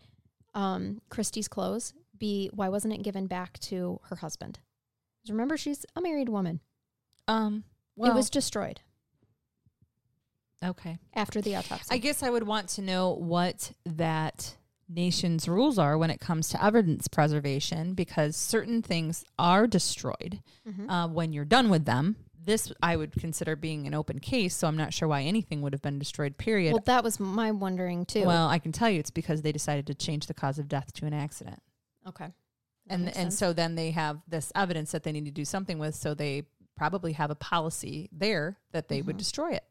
um, 0.53 1.01
Christie's 1.09 1.47
clothes 1.47 1.93
be 2.17 2.49
why 2.53 2.69
wasn't 2.69 2.93
it 2.93 3.03
given 3.03 3.27
back 3.27 3.59
to 3.59 3.99
her 4.09 4.17
husband? 4.17 4.59
Remember, 5.27 5.57
she's 5.57 5.85
a 5.95 6.01
married 6.01 6.29
woman. 6.29 6.59
Um, 7.27 7.63
well, 7.95 8.11
it 8.11 8.15
was 8.15 8.29
destroyed 8.29 8.81
okay. 10.63 10.97
after 11.13 11.41
the 11.41 11.55
autopsy. 11.55 11.87
I 11.91 11.97
guess 11.97 12.23
I 12.23 12.29
would 12.29 12.43
want 12.43 12.69
to 12.69 12.81
know 12.81 13.11
what 13.11 13.71
that 13.85 14.55
nation's 14.87 15.47
rules 15.47 15.77
are 15.77 15.97
when 15.97 16.09
it 16.09 16.19
comes 16.19 16.49
to 16.49 16.63
evidence 16.63 17.07
preservation 17.07 17.93
because 17.93 18.35
certain 18.35 18.81
things 18.81 19.23
are 19.37 19.67
destroyed 19.67 20.41
Mhm. 20.67 20.89
uh, 20.89 21.07
when 21.07 21.31
you're 21.31 21.45
done 21.45 21.69
with 21.69 21.85
them. 21.85 22.15
This 22.41 22.71
I 22.81 22.95
would 22.95 23.11
consider 23.11 23.55
being 23.55 23.85
an 23.85 23.93
open 23.93 24.17
case, 24.19 24.55
so 24.55 24.67
I'm 24.67 24.77
not 24.77 24.93
sure 24.93 25.07
why 25.07 25.21
anything 25.23 25.61
would 25.61 25.73
have 25.73 25.81
been 25.83 25.99
destroyed. 25.99 26.37
Period. 26.37 26.73
well, 26.73 26.81
that 26.85 27.03
was 27.03 27.19
my 27.19 27.51
wondering 27.51 28.05
too. 28.05 28.25
Well, 28.25 28.47
I 28.47 28.57
can 28.57 28.71
tell 28.71 28.89
you 28.89 28.99
it's 28.99 29.11
because 29.11 29.43
they 29.43 29.51
decided 29.51 29.85
to 29.87 29.93
change 29.93 30.25
the 30.25 30.33
cause 30.33 30.57
of 30.57 30.67
death 30.67 30.91
to 30.93 31.05
an 31.05 31.13
accident. 31.13 31.61
okay, 32.07 32.25
That 32.87 32.93
and 32.95 33.05
and 33.07 33.15
sense. 33.15 33.37
so 33.37 33.53
then 33.53 33.75
they 33.75 33.91
have 33.91 34.21
this 34.27 34.51
evidence 34.55 34.91
that 34.93 35.03
they 35.03 35.11
need 35.11 35.25
to 35.25 35.31
do 35.31 35.45
something 35.45 35.77
with 35.77 35.93
so 35.95 36.15
they 36.15 36.43
probably 36.75 37.11
have 37.13 37.29
a 37.29 37.35
policy 37.35 38.09
there 38.11 38.57
that 38.71 38.87
they 38.87 39.01
would 39.03 39.17
Mhm. 39.17 39.19
destroy 39.19 39.51
it 39.51 39.65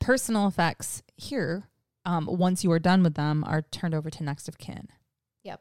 personal 0.00 0.46
effects 0.46 1.02
here 1.16 1.68
um, 2.04 2.26
once 2.26 2.62
you 2.62 2.70
are 2.70 2.78
done 2.78 3.02
with 3.02 3.14
them 3.14 3.44
are 3.44 3.62
turned 3.62 3.94
over 3.94 4.10
to 4.10 4.22
next 4.22 4.48
of 4.48 4.58
kin 4.58 4.88
Yep. 5.42 5.60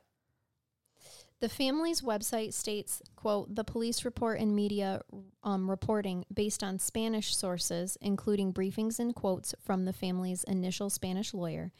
The 1.41 1.49
family's 1.49 2.01
website 2.01 2.53
states, 2.53 3.01
quote, 3.15 3.53
the 3.53 3.63
police 3.63 4.05
report 4.05 4.39
and 4.39 4.55
media 4.55 5.01
um, 5.43 5.69
reporting 5.69 6.25
based 6.33 6.63
on 6.63 6.79
Spanish 6.79 7.35
sources, 7.35 7.97
including 8.01 8.53
briefings 8.53 8.99
and 8.99 9.13
quotes 9.13 9.53
from 9.63 9.85
the 9.85 9.93
family's 9.93 10.43
initial 10.45 10.89
Spanish 10.89 11.33
lawyer, 11.33 11.71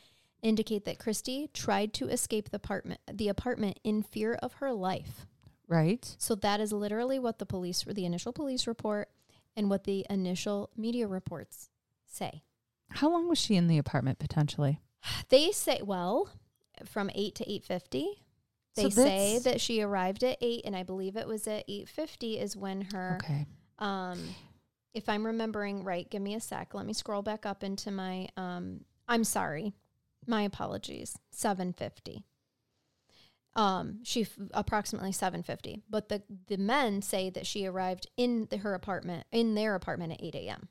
indicate 0.42 0.86
that 0.86 1.00
Christie 1.00 1.50
tried 1.54 1.94
to 1.94 2.10
escape 2.10 2.50
the 2.50 2.58
apartment, 2.58 3.00
the 3.12 3.30
apartment 3.30 3.80
in 3.84 4.04
fear 4.04 4.34
of 4.36 4.54
her 4.56 4.74
life. 4.74 5.26
right 5.68 6.16
So 6.20 6.36
that 6.36 6.60
is 6.60 6.74
literally 6.74 7.18
what 7.18 7.40
the 7.40 7.46
police, 7.46 7.84
the 7.88 8.06
initial 8.06 8.34
police 8.34 8.68
report 8.68 9.10
and 9.56 9.70
what 9.70 9.86
the 9.86 10.06
initial 10.10 10.70
media 10.76 11.08
reports 11.08 11.70
say. 12.16 12.44
how 12.90 13.10
long 13.12 13.28
was 13.28 13.38
she 13.38 13.56
in 13.56 13.68
the 13.68 13.78
apartment 13.78 14.20
potentially 14.20 14.80
They 15.30 15.52
say, 15.52 15.82
well, 15.84 16.30
from 16.84 17.10
8 17.14 17.36
to 17.36 17.46
8.50. 17.46 18.06
They 18.76 18.82
So 18.84 18.90
say 18.90 19.40
that 19.40 19.62
she 19.62 19.82
arrived 19.82 20.24
at 20.24 20.38
8, 20.42 20.64
and 20.66 20.76
I 20.76 20.84
believe 20.84 21.16
it 21.16 21.28
was 21.28 21.48
at 21.48 21.68
8.50 21.68 22.42
is 22.42 22.58
when 22.58 22.82
her, 22.92 23.20
okay 23.24 23.46
um, 23.80 24.36
if 24.94 25.10
I'm 25.10 25.26
remembering 25.26 25.84
right, 25.84 26.10
give 26.10 26.22
me 26.22 26.36
a 26.36 26.40
sec. 26.40 26.74
Let 26.74 26.86
me 26.86 26.94
scroll 26.94 27.22
back 27.22 27.46
up 27.46 27.64
into 27.64 27.92
my, 27.92 28.30
um, 28.38 28.82
I'm 29.08 29.24
sorry. 29.24 29.74
My 30.26 30.44
apologies. 30.44 31.18
7.50. 31.34 32.24
Um, 33.58 34.00
she 34.04 34.24
f- 34.24 34.38
approximately 34.54 35.12
7.50. 35.12 35.82
But 35.90 36.10
the, 36.10 36.24
the 36.48 36.58
men 36.58 37.02
say 37.02 37.30
that 37.30 37.46
she 37.46 37.66
arrived 37.66 38.08
in 38.18 38.48
the, 38.50 38.58
her 38.58 38.74
apartment, 38.74 39.26
in 39.32 39.56
their 39.56 39.76
apartment 39.76 40.14
at 40.14 40.24
8 40.24 40.36
a.m. 40.36 40.70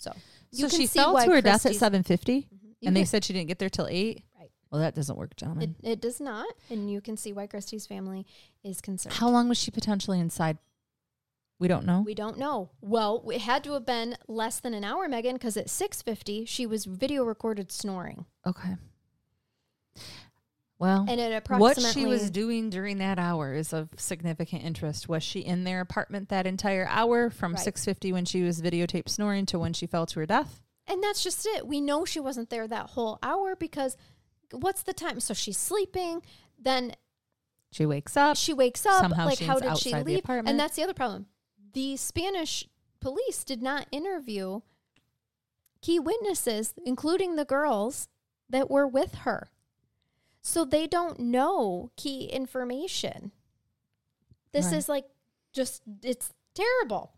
So, 0.00 0.12
so 0.52 0.68
she 0.68 0.86
fell 0.86 1.16
to 1.16 1.30
her 1.30 1.40
death 1.40 1.66
at 1.66 1.70
Christie's- 1.70 1.78
750 1.78 2.40
mm-hmm. 2.42 2.56
You 2.80 2.88
and 2.88 2.96
they 2.96 3.04
said 3.04 3.24
she 3.24 3.34
didn't 3.34 3.48
get 3.48 3.58
there 3.58 3.68
till 3.68 3.86
8 3.86 4.22
Right. 4.38 4.50
well 4.70 4.80
that 4.80 4.94
doesn't 4.94 5.16
work 5.16 5.36
gentlemen. 5.36 5.76
It, 5.82 5.90
it 5.92 6.00
does 6.00 6.18
not, 6.18 6.48
and 6.70 6.90
you 6.90 7.02
can 7.02 7.18
see 7.18 7.32
why 7.32 7.46
Christie's 7.46 7.86
family 7.86 8.26
is 8.64 8.80
concerned. 8.80 9.14
how 9.16 9.28
long 9.28 9.48
was 9.48 9.58
she 9.58 9.70
potentially 9.70 10.18
inside? 10.18 10.56
We 11.58 11.68
don't 11.68 11.84
know. 11.84 12.00
We 12.00 12.14
don't 12.14 12.38
know. 12.38 12.70
Well, 12.80 13.22
it 13.30 13.42
had 13.42 13.62
to 13.64 13.74
have 13.74 13.84
been 13.84 14.16
less 14.26 14.60
than 14.60 14.72
an 14.72 14.82
hour, 14.82 15.06
Megan, 15.08 15.34
because 15.34 15.58
at 15.58 15.68
six 15.68 16.00
fifty 16.00 16.46
she 16.46 16.64
was 16.64 16.86
video 16.86 17.22
recorded 17.22 17.70
snoring, 17.70 18.24
okay 18.46 18.76
well 20.80 21.04
and 21.08 21.20
at 21.20 21.48
what 21.50 21.80
she 21.80 22.06
was 22.06 22.30
doing 22.30 22.70
during 22.70 22.98
that 22.98 23.18
hour 23.18 23.54
is 23.54 23.72
of 23.72 23.88
significant 23.96 24.64
interest. 24.64 25.08
Was 25.08 25.22
she 25.22 25.40
in 25.40 25.62
their 25.64 25.80
apartment 25.80 26.30
that 26.30 26.46
entire 26.46 26.86
hour 26.88 27.30
from 27.30 27.52
Right. 27.54 27.62
6:50 27.64 28.12
when 28.12 28.24
she 28.24 28.42
was 28.42 28.60
videotaped 28.60 29.08
snoring 29.10 29.46
to 29.46 29.58
when 29.58 29.72
she 29.74 29.86
fell 29.86 30.06
to 30.06 30.18
her 30.20 30.26
death? 30.26 30.60
and 30.86 31.00
that's 31.04 31.22
just 31.22 31.46
it. 31.46 31.68
We 31.68 31.80
know 31.80 32.04
she 32.04 32.18
wasn't 32.18 32.50
there 32.50 32.66
that 32.66 32.90
whole 32.90 33.20
hour 33.22 33.54
because 33.54 33.96
what's 34.50 34.82
the 34.82 34.92
time? 34.92 35.20
So 35.20 35.34
she's 35.34 35.56
sleeping, 35.58 36.20
then 36.58 36.96
She 37.70 37.86
wakes 37.86 38.16
up. 38.16 38.36
she 38.36 38.52
wakes 38.52 38.84
up. 38.84 39.00
Somehow 39.02 39.26
like, 39.26 39.38
how 39.38 39.60
did 39.60 39.78
she 39.78 39.94
leave? 39.94 40.22
And 40.28 40.58
that's 40.58 40.74
the 40.74 40.82
other 40.82 40.94
problem. 40.94 41.26
The 41.74 41.96
Spanish 41.96 42.66
police 43.00 43.44
did 43.44 43.62
not 43.62 43.86
interview 43.92 44.62
key 45.80 46.00
witnesses, 46.00 46.74
including 46.84 47.36
the 47.36 47.44
girls 47.44 48.08
that 48.48 48.68
were 48.68 48.88
with 48.88 49.14
her. 49.26 49.48
So 50.42 50.64
they 50.64 50.86
don't 50.86 51.18
know 51.20 51.90
key 51.96 52.24
information. 52.26 53.32
This 54.52 54.66
Right. 54.66 54.74
is 54.76 54.88
like 54.88 55.04
just, 55.52 55.82
it's 56.02 56.32
terrible. 56.54 57.12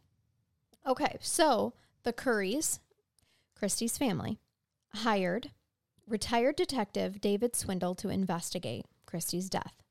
Okay, 0.87 1.17
so 1.21 1.73
the 2.03 2.13
Currys, 2.13 2.81
Christie's 3.55 3.97
family, 3.97 4.39
hired 4.95 5.51
retired 6.07 6.57
detective 6.57 7.21
David 7.21 7.55
Swindle 7.55 7.95
to 7.95 8.09
investigate 8.09 8.87
Christie's 9.07 9.49
death. 9.49 9.83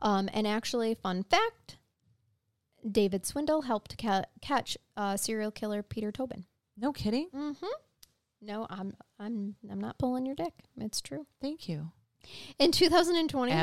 Um, 0.00 0.28
and 0.32 0.46
actually, 0.46 0.94
fun 0.94 1.22
fact 1.22 1.76
David 2.90 3.24
Swindle 3.26 3.62
helped 3.62 3.96
ca- 3.98 4.24
catch 4.40 4.76
uh, 4.96 5.16
serial 5.16 5.50
killer 5.50 5.82
Peter 5.82 6.10
Tobin. 6.10 6.46
no 6.76 6.92
kidding. 6.92 7.28
Mm-hmm. 7.34 7.66
No, 8.40 8.66
I'm 8.68 8.94
I'm 9.18 9.54
I'm 9.70 9.80
not 9.80 9.98
pulling 9.98 10.26
your 10.26 10.34
dick. 10.34 10.52
It's 10.78 11.00
true. 11.00 11.26
Thank 11.40 11.68
you. 11.68 11.92
In 12.58 12.72
2020, 12.72 13.52
the- 13.52 13.56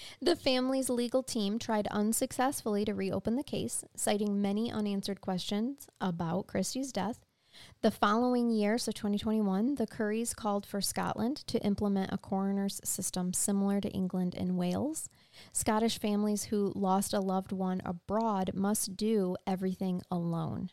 the 0.22 0.36
family's 0.36 0.88
legal 0.90 1.22
team 1.22 1.58
tried 1.58 1.86
unsuccessfully 1.88 2.84
to 2.84 2.94
reopen 2.94 3.36
the 3.36 3.42
case, 3.42 3.84
citing 3.96 4.40
many 4.40 4.70
unanswered 4.70 5.20
questions 5.20 5.86
about 6.00 6.46
Christie's 6.46 6.92
death. 6.92 7.20
The 7.82 7.90
following 7.90 8.50
year, 8.50 8.78
so 8.78 8.92
2021, 8.92 9.76
the 9.76 9.86
Currys 9.86 10.34
called 10.34 10.66
for 10.66 10.80
Scotland 10.80 11.38
to 11.48 11.58
implement 11.64 12.12
a 12.12 12.18
coroner's 12.18 12.80
system 12.84 13.32
similar 13.32 13.80
to 13.80 13.90
England 13.90 14.34
and 14.36 14.56
Wales. 14.56 15.08
Scottish 15.52 15.98
families 15.98 16.44
who 16.44 16.72
lost 16.74 17.12
a 17.12 17.20
loved 17.20 17.52
one 17.52 17.80
abroad 17.84 18.52
must 18.54 18.96
do 18.96 19.36
everything 19.46 20.02
alone. 20.10 20.70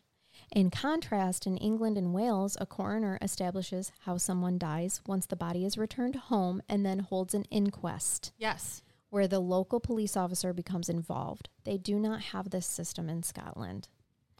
In 0.51 0.69
contrast, 0.69 1.45
in 1.47 1.57
England 1.57 1.97
and 1.97 2.13
Wales, 2.13 2.55
a 2.61 2.65
coroner 2.65 3.17
establishes 3.21 3.91
how 4.01 4.17
someone 4.17 4.57
dies 4.57 5.01
once 5.05 5.25
the 5.25 5.35
body 5.35 5.65
is 5.65 5.77
returned 5.77 6.15
home 6.15 6.61
and 6.69 6.85
then 6.85 6.99
holds 6.99 7.33
an 7.33 7.43
inquest 7.51 8.31
Yes. 8.37 8.81
where 9.09 9.27
the 9.27 9.39
local 9.39 9.79
police 9.79 10.15
officer 10.15 10.53
becomes 10.53 10.87
involved. 10.89 11.49
They 11.63 11.77
do 11.77 11.99
not 11.99 12.21
have 12.21 12.49
this 12.51 12.65
system 12.67 13.09
in 13.09 13.23
Scotland. 13.23 13.87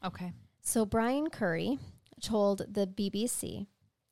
Okay. 0.04 0.32
So 0.62 0.86
Brian 0.86 1.30
Curry 1.30 1.80
told 2.22 2.74
the 2.74 2.88
BBC 2.88 3.68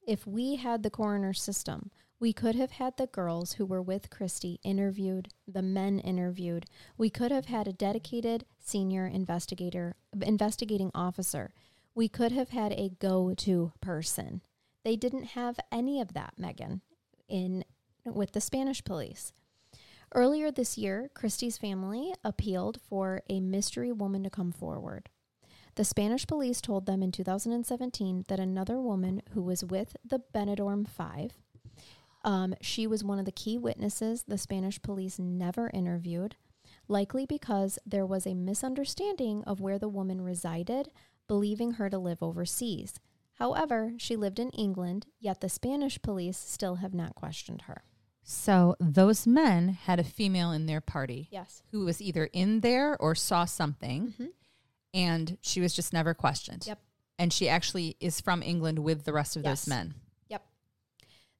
if 0.06 0.28
we 0.28 0.56
had 0.58 0.84
the 0.84 0.90
coroner 0.90 1.34
system, 1.34 1.90
we 2.20 2.34
could 2.34 2.56
have 2.56 2.72
had 2.72 2.98
the 2.98 3.08
girls 3.08 3.54
who 3.54 3.66
were 3.66 3.82
with 3.82 4.10
Kirsty 4.10 4.60
interviewed, 4.64 5.30
the 5.48 5.62
men 5.62 6.00
interviewed. 6.00 6.66
We 6.98 7.10
could 7.10 7.32
have 7.32 7.46
had 7.46 7.68
a 7.68 7.74
dedicated 7.74 8.46
senior 8.60 9.08
investigator, 9.08 9.96
investigating 10.22 10.92
officer. 10.94 11.54
We 11.96 12.08
could 12.08 12.32
have 12.32 12.50
had 12.50 12.72
a 12.74 12.90
go-to 13.00 13.74
person. 13.82 14.42
They 14.84 14.96
didn't 14.96 15.24
have 15.24 15.60
any 15.72 16.02
of 16.02 16.14
that, 16.14 16.34
Megan, 16.38 16.82
in 17.28 17.64
with 18.06 18.32
the 18.34 18.42
Spanish 18.42 18.84
police. 18.84 19.32
Earlier 20.14 20.52
this 20.52 20.78
year, 20.78 21.10
Kirsty's 21.14 21.58
family 21.58 22.14
appealed 22.24 22.80
for 22.88 23.22
a 23.30 23.40
mystery 23.40 23.92
woman 23.92 24.24
to 24.24 24.30
come 24.30 24.52
forward. 24.52 25.10
The 25.76 25.84
Spanish 25.84 26.28
police 26.28 26.62
told 26.62 26.86
them 26.86 27.02
in 27.02 27.12
2017 27.12 28.26
that 28.28 28.40
another 28.40 28.80
woman 28.80 29.24
who 29.32 29.42
was 29.42 29.64
with 29.64 29.96
the 30.06 30.22
Benidorm 30.34 30.88
Five, 30.88 31.32
um, 32.24 32.54
she 32.62 32.86
was 32.86 33.04
one 33.04 33.18
of 33.18 33.26
the 33.26 33.32
key 33.32 33.58
witnesses 33.58 34.24
the 34.28 34.38
Spanish 34.38 34.80
police 34.82 35.18
never 35.18 35.72
interviewed, 35.74 36.36
likely 36.88 37.26
because 37.26 37.80
there 37.86 38.06
was 38.06 38.28
a 38.28 38.36
misunderstanding 38.36 39.44
of 39.46 39.62
where 39.62 39.80
the 39.80 39.90
woman 39.90 40.22
resided, 40.22 40.92
believing 41.28 41.74
her 41.74 41.90
to 41.90 41.98
live 41.98 42.22
overseas. 42.22 43.00
However, 43.38 43.94
she 43.98 44.16
lived 44.16 44.40
in 44.40 44.50
England, 44.52 45.08
yet 45.20 45.42
the 45.42 45.50
Spanish 45.50 46.02
police 46.02 46.38
still 46.38 46.76
have 46.76 46.94
not 46.94 47.16
questioned 47.16 47.64
her. 47.64 47.84
So 48.24 48.76
those 48.80 49.28
men 49.28 49.70
had 49.70 50.00
a 50.00 50.04
female 50.04 50.52
in 50.52 50.66
their 50.66 50.80
party 50.82 51.28
Yes. 51.32 51.62
who 51.72 51.84
was 51.84 52.02
either 52.02 52.26
in 52.26 52.62
there 52.62 52.96
or 53.02 53.16
saw 53.16 53.44
something, 53.46 54.14
Mhm. 54.18 54.30
and 54.94 55.38
she 55.42 55.60
was 55.60 55.74
just 55.74 55.92
never 55.92 56.14
questioned. 56.14 56.66
Yep. 56.68 56.80
And 57.20 57.34
she 57.34 57.50
actually 57.50 57.98
is 58.00 58.22
from 58.22 58.42
England 58.42 58.80
with 58.80 59.04
the 59.04 59.14
rest 59.14 59.36
of 59.36 59.44
Yes. 59.44 59.62
those 59.66 59.70
men. 59.70 59.96
Yep. 60.30 60.46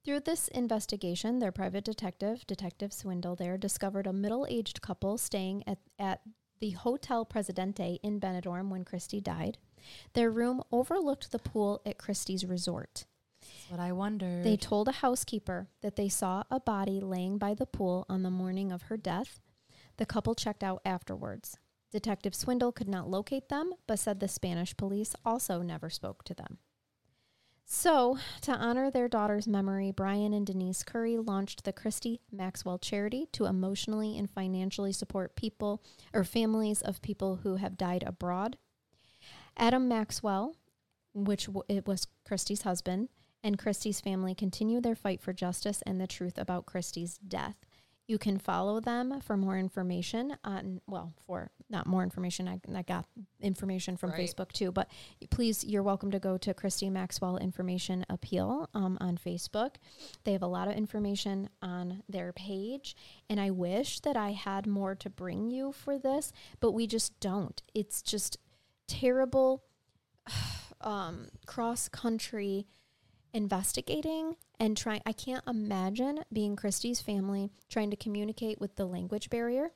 Through 0.04 0.22
this 0.22 0.48
investigation, 0.50 1.40
their 1.40 1.52
private 1.54 1.86
detective, 1.86 2.46
Detective 2.48 2.92
Swindle, 2.92 3.36
there 3.36 3.58
discovered 3.58 4.06
a 4.08 4.14
middle 4.14 4.46
aged 4.50 4.82
couple 4.82 5.18
staying 5.18 5.64
at, 5.68 5.80
at 5.98 6.22
the 6.60 6.72
Hotel 6.72 7.24
Presidente 7.24 8.00
in 8.04 8.20
Benidorm 8.20 8.70
when 8.70 8.84
Kirsty 8.84 9.22
died. 9.22 9.58
Their 10.14 10.32
room 10.32 10.62
overlooked 10.72 11.32
the 11.32 11.40
pool 11.40 11.82
at 11.86 11.98
Kirsty's 11.98 12.46
resort. 12.46 13.06
That's 13.42 13.70
what 13.70 13.80
I 13.80 13.92
wondered. 13.92 14.44
They 14.44 14.58
told 14.58 14.88
a 14.88 14.94
housekeeper 14.94 15.68
that 15.82 15.96
they 15.96 16.10
saw 16.10 16.44
a 16.50 16.60
body 16.60 17.00
laying 17.00 17.38
by 17.38 17.54
the 17.54 17.66
pool 17.66 18.06
on 18.10 18.24
the 18.24 18.32
morning 18.32 18.72
of 18.72 18.84
her 18.84 18.98
death. 18.98 19.42
The 19.98 20.06
couple 20.06 20.36
checked 20.36 20.64
out 20.64 20.82
afterwards. 20.86 21.58
Detective 21.92 22.34
Swindle 22.34 22.72
could 22.72 22.90
not 22.90 23.10
locate 23.10 23.50
them, 23.50 23.74
but 23.86 24.00
said 24.00 24.20
the 24.20 24.28
Spanish 24.28 24.76
police 24.76 25.16
also 25.24 25.62
never 25.62 25.90
spoke 25.90 26.24
to 26.24 26.34
them. 26.34 26.58
So, 27.66 28.18
to 28.42 28.52
honor 28.52 28.92
their 28.92 29.08
daughter's 29.08 29.48
memory, 29.48 29.92
Brian 29.92 30.34
and 30.34 30.46
Denise 30.46 30.84
Curry 30.84 31.18
launched 31.18 31.64
the 31.64 31.72
Kirsty 31.72 32.20
Maxwell 32.32 32.78
Charity 32.78 33.28
to 33.34 33.46
emotionally 33.46 34.18
and 34.18 34.30
financially 34.30 34.92
support 34.92 35.36
people 35.36 35.82
or 36.14 36.24
families 36.24 36.82
of 36.82 37.02
people 37.02 37.38
who 37.38 37.56
have 37.56 37.78
died 37.78 38.04
abroad. 38.06 38.58
Adam 39.58 39.88
Maxwell, 39.88 40.56
which 41.14 41.46
w- 41.46 41.64
it 41.68 41.88
was 41.88 42.08
Kirsty's 42.26 42.64
husband, 42.64 43.10
and 43.44 43.58
Kirsty's 43.58 44.00
family 44.02 44.34
continue 44.34 44.80
their 44.82 44.96
fight 44.96 45.22
for 45.22 45.34
justice 45.34 45.82
and 45.86 46.00
the 46.00 46.08
truth 46.08 46.38
about 46.38 46.66
Kirsty's 46.66 47.18
death. 47.18 47.58
You 48.06 48.18
can 48.18 48.38
follow 48.38 48.82
them 48.82 49.22
for 49.22 49.38
more 49.38 49.58
information 49.58 50.36
on, 50.44 50.82
well, 50.88 51.14
for 51.26 51.52
not 51.70 51.88
more 51.88 52.04
information. 52.04 52.50
I, 52.50 52.60
I 52.76 52.82
got 52.82 53.06
information 53.40 53.96
from 53.96 54.12
Right. 54.12 54.20
Facebook 54.28 54.52
too, 54.52 54.74
but 54.74 54.90
please, 55.30 55.64
you're 55.64 55.84
welcome 55.84 56.12
to 56.12 56.20
go 56.20 56.38
to 56.38 56.54
Kirsty 56.54 56.90
Maxwell 56.90 57.38
Information 57.38 58.06
Appeal 58.10 58.70
um, 58.74 58.98
on 59.00 59.18
Facebook. 59.18 59.76
They 60.26 60.34
have 60.34 60.42
a 60.44 60.48
lot 60.48 60.68
of 60.68 60.76
information 60.76 61.48
on 61.62 62.04
their 62.10 62.34
page, 62.34 62.94
and 63.30 63.40
I 63.40 63.52
wish 63.52 64.02
that 64.02 64.18
I 64.18 64.32
had 64.32 64.68
more 64.68 64.96
to 64.96 65.10
bring 65.10 65.50
you 65.50 65.72
for 65.72 65.98
this, 65.98 66.34
but 66.60 66.74
we 66.74 66.88
just 66.88 67.18
don't. 67.22 67.62
It's 67.74 68.02
just 68.02 68.38
terrible 68.88 69.64
um, 70.82 71.30
cross 71.46 71.88
country 71.88 72.68
investigating 73.34 74.36
and 74.60 74.78
trying. 74.78 75.02
I 75.06 75.12
can't 75.12 75.44
imagine 75.48 76.24
being 76.32 76.56
Kirsty's 76.56 77.02
family 77.02 77.52
trying 77.70 77.90
to 77.90 77.98
communicate 77.98 78.60
with 78.62 78.76
the 78.76 78.86
language 78.86 79.30
barrier, 79.30 79.72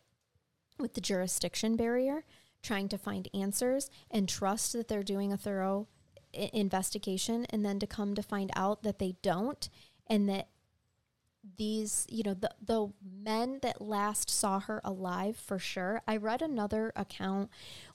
with 0.80 0.94
the 0.94 1.02
jurisdiction 1.02 1.76
barrier, 1.76 2.24
trying 2.62 2.90
to 2.90 2.98
find 2.98 3.28
answers 3.34 3.90
and 4.12 4.30
trust 4.30 4.74
that 4.74 4.88
they're 4.88 5.04
doing 5.04 5.34
a 5.34 5.38
thorough 5.38 5.88
I- 6.36 6.50
investigation, 6.54 7.46
and 7.50 7.66
then 7.66 7.80
to 7.80 7.88
come 7.88 8.14
to 8.16 8.22
find 8.22 8.52
out 8.56 8.84
that 8.84 9.00
they 9.00 9.16
don't, 9.22 9.70
and 10.08 10.30
that 10.30 10.50
these, 11.58 12.06
you 12.10 12.24
know, 12.24 12.34
the 12.34 12.52
the 12.62 12.90
men 13.24 13.60
that 13.62 13.82
last 13.82 14.30
saw 14.30 14.60
her 14.60 14.82
alive 14.84 15.38
for 15.38 15.58
sure. 15.60 16.02
I 16.08 16.18
read 16.18 16.42
another 16.42 16.92
account 16.96 17.50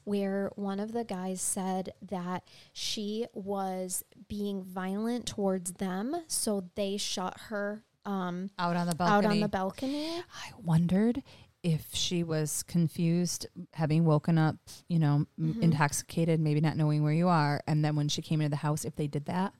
where 0.04 0.50
one 0.56 0.80
of 0.80 0.92
the 0.92 1.04
guys 1.04 1.40
said 1.40 1.92
that 2.08 2.44
she 2.72 3.26
was 3.34 4.04
being 4.28 4.62
violent 4.62 5.26
towards 5.26 5.72
them, 5.74 6.16
so 6.26 6.64
they 6.74 6.96
shot 6.96 7.38
her 7.48 7.84
um, 8.04 8.50
out 8.58 8.74
on 8.76 8.86
the 8.88 8.94
balcony. 8.94 9.16
out 9.26 9.30
on 9.30 9.40
the 9.40 9.48
balcony. 9.48 10.08
I 10.18 10.50
wondered 10.60 11.22
if 11.62 11.94
she 11.94 12.24
was 12.24 12.64
confused, 12.64 13.46
having 13.74 14.04
woken 14.04 14.36
up, 14.38 14.56
you 14.88 14.98
know, 14.98 15.26
m 15.38 15.54
Mhm. 15.54 15.62
intoxicated, 15.62 16.40
maybe 16.40 16.60
not 16.60 16.76
knowing 16.76 17.04
where 17.04 17.12
you 17.12 17.28
are, 17.28 17.62
and 17.68 17.84
then 17.84 17.94
when 17.94 18.08
she 18.08 18.20
came 18.22 18.40
into 18.40 18.50
the 18.50 18.56
house, 18.56 18.84
if 18.84 18.96
they 18.96 19.06
did 19.06 19.26
that, 19.26 19.54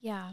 Yeah, 0.00 0.32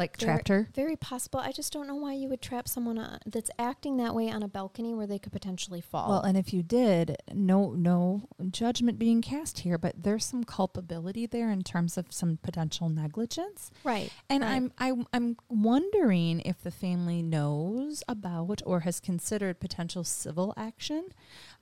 like 0.00 0.16
trapped 0.16 0.48
her. 0.48 0.68
very 0.74 0.96
possible. 0.96 1.38
I 1.40 1.52
just 1.52 1.72
don't 1.72 1.86
know 1.86 1.94
why 1.94 2.14
you 2.14 2.28
would 2.28 2.40
trap 2.40 2.66
someone 2.66 2.98
uh, 2.98 3.18
that's 3.26 3.50
acting 3.58 3.98
that 3.98 4.14
way 4.14 4.30
on 4.30 4.42
a 4.42 4.48
balcony 4.48 4.94
where 4.94 5.06
they 5.06 5.18
could 5.18 5.32
potentially 5.32 5.80
fall. 5.80 6.08
Well, 6.08 6.22
and 6.22 6.38
if 6.38 6.52
you 6.54 6.62
did, 6.62 7.18
no, 7.32 7.72
no 7.72 8.28
judgment 8.50 8.98
being 8.98 9.20
cast 9.20 9.60
here, 9.60 9.76
but 9.76 10.02
there's 10.02 10.24
some 10.24 10.42
culpability 10.44 11.26
there 11.26 11.50
in 11.50 11.62
terms 11.62 11.98
of 11.98 12.06
some 12.10 12.38
potential 12.42 12.88
negligence. 12.88 13.70
right. 13.84 14.10
And 14.28 14.42
right. 14.42 14.50
I'm 14.52 14.72
I'm 14.78 15.06
I'm 15.12 15.36
wondering 15.48 16.40
if 16.40 16.62
the 16.62 16.70
family 16.70 17.22
knows 17.22 18.02
about 18.08 18.62
or 18.64 18.80
has 18.80 19.00
considered 19.00 19.60
potential 19.60 20.02
civil 20.02 20.54
action 20.56 21.08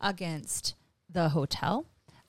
against 0.01 0.74
the 1.11 1.31
hotel, 1.31 1.87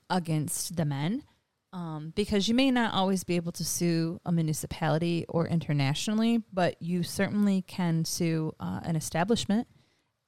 against 0.08 0.76
the 0.76 0.84
men, 0.84 1.22
um, 1.72 2.12
because 2.16 2.48
you 2.48 2.54
may 2.54 2.70
not 2.70 2.94
always 2.94 3.24
be 3.24 3.36
able 3.36 3.52
to 3.52 3.64
sue 3.64 4.20
a 4.26 4.32
municipality 4.32 5.24
or 5.28 5.46
internationally, 5.46 6.42
but 6.52 6.80
you 6.80 7.02
certainly 7.02 7.62
can 7.62 8.04
sue 8.04 8.54
uh, 8.58 8.80
an 8.84 8.96
establishment 8.96 9.68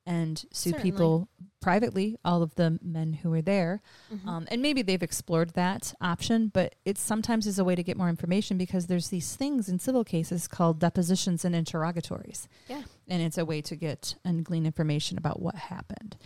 and 0.07 0.45
sue 0.53 0.71
Certainly. 0.71 0.83
people 0.83 1.29
privately, 1.61 2.19
all 2.25 2.43
of 2.43 2.57
the 2.57 2.79
men 2.83 3.13
who 3.13 3.31
were 3.31 3.41
there. 3.41 3.81
Mhm. 4.13 4.27
Um, 4.27 4.49
and 4.51 4.61
maybe 4.61 4.83
they've 4.83 5.03
explored 5.03 5.51
that 5.51 5.95
option, 6.01 6.49
but 6.49 6.75
it 6.85 6.99
sometimes 6.99 7.47
is 7.47 7.59
a 7.59 7.65
way 7.65 7.77
to 7.77 7.85
get 7.85 7.97
more 7.97 8.09
information 8.09 8.59
because 8.59 8.89
there's 8.89 9.09
these 9.09 9.37
things 9.37 9.69
in 9.69 9.79
civil 9.79 10.03
cases 10.03 10.49
called 10.49 10.81
depositions 10.81 11.45
and 11.45 11.55
interrogatories. 11.55 12.49
Yeah. 12.69 12.83
And 13.07 13.23
it's 13.23 13.39
a 13.39 13.45
way 13.45 13.63
to 13.63 13.77
get 13.77 14.17
and 14.25 14.45
glean 14.45 14.67
information 14.67 15.19
about 15.19 15.41
what 15.41 15.55
happened. 15.55 16.17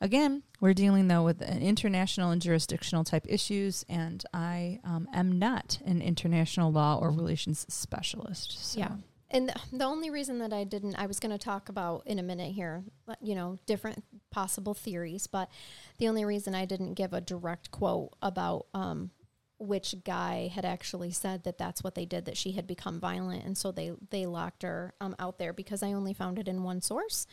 Again, 0.00 0.42
we're 0.60 0.74
dealing 0.74 1.08
though 1.08 1.24
with 1.24 1.42
an 1.42 1.60
international 1.60 2.30
and 2.30 2.40
jurisdictional 2.40 3.04
type 3.04 3.26
issues, 3.28 3.84
and 3.90 4.24
I 4.32 4.80
um, 4.82 5.08
am 5.12 5.38
not 5.38 5.78
an 5.84 6.00
international 6.00 6.72
law 6.72 6.98
or 6.98 7.10
relations 7.10 7.66
specialist. 7.68 8.72
So. 8.72 8.78
Yeah. 8.80 8.96
And 9.30 9.52
the, 9.72 9.84
only 9.84 10.10
reason 10.10 10.38
that 10.38 10.52
I 10.52 10.64
didn't, 10.64 10.94
I 10.96 11.06
was 11.06 11.18
going 11.18 11.32
to 11.32 11.38
talk 11.38 11.68
about 11.68 12.02
in 12.06 12.18
a 12.18 12.22
minute 12.22 12.52
here, 12.52 12.84
you 13.20 13.34
know, 13.34 13.58
different 13.66 14.04
possible 14.30 14.74
theories, 14.74 15.26
but 15.26 15.48
the 15.98 16.08
only 16.08 16.24
reason 16.24 16.54
I 16.54 16.64
didn't 16.64 16.94
give 16.94 17.12
a 17.12 17.20
direct 17.20 17.70
quote 17.70 18.12
about 18.22 18.66
um, 18.72 19.10
which 19.58 19.94
guy 20.04 20.50
had 20.54 20.64
actually 20.64 21.10
said 21.10 21.44
that 21.44 21.58
that's 21.58 21.82
what 21.82 21.94
they 21.94 22.04
did 22.04 22.26
that 22.26 22.36
she 22.36 22.52
had 22.52 22.66
become 22.66 23.00
violent 23.00 23.42
and 23.44 23.56
so 23.56 23.72
they 23.72 23.90
they 24.10 24.26
locked 24.26 24.62
her 24.62 24.92
um, 25.00 25.16
out 25.18 25.38
there 25.38 25.52
because 25.52 25.82
i 25.82 25.92
only 25.92 26.12
found 26.12 26.38
it 26.38 26.46
in 26.46 26.62
one 26.62 26.80
source. 26.82 27.26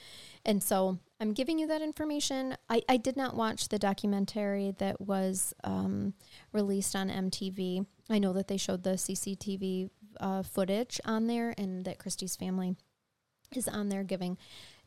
And 0.45 0.63
so 0.63 0.99
i'm 1.19 1.33
giving 1.33 1.59
you 1.59 1.67
that 1.67 1.81
information. 1.81 2.55
I, 2.69 2.81
I 2.87 2.97
did 2.97 3.17
not 3.17 3.35
watch 3.35 3.67
the 3.67 3.79
documentary 3.79 4.73
that 4.77 5.01
was 5.01 5.53
um, 5.63 6.13
released 6.53 6.95
on 6.95 7.09
mtv 7.09 7.85
i 8.09 8.19
know 8.19 8.33
that 8.33 8.47
they 8.47 8.57
showed 8.57 8.83
the 8.83 8.91
cctv 8.91 9.89
uh, 10.19 10.43
footage 10.43 10.99
on 11.05 11.27
there 11.27 11.53
and 11.57 11.85
that 11.85 11.99
Kirsty's 11.99 12.35
family 12.35 12.75
is 13.55 13.67
on 13.67 13.89
there 13.89 14.03
giving 14.03 14.37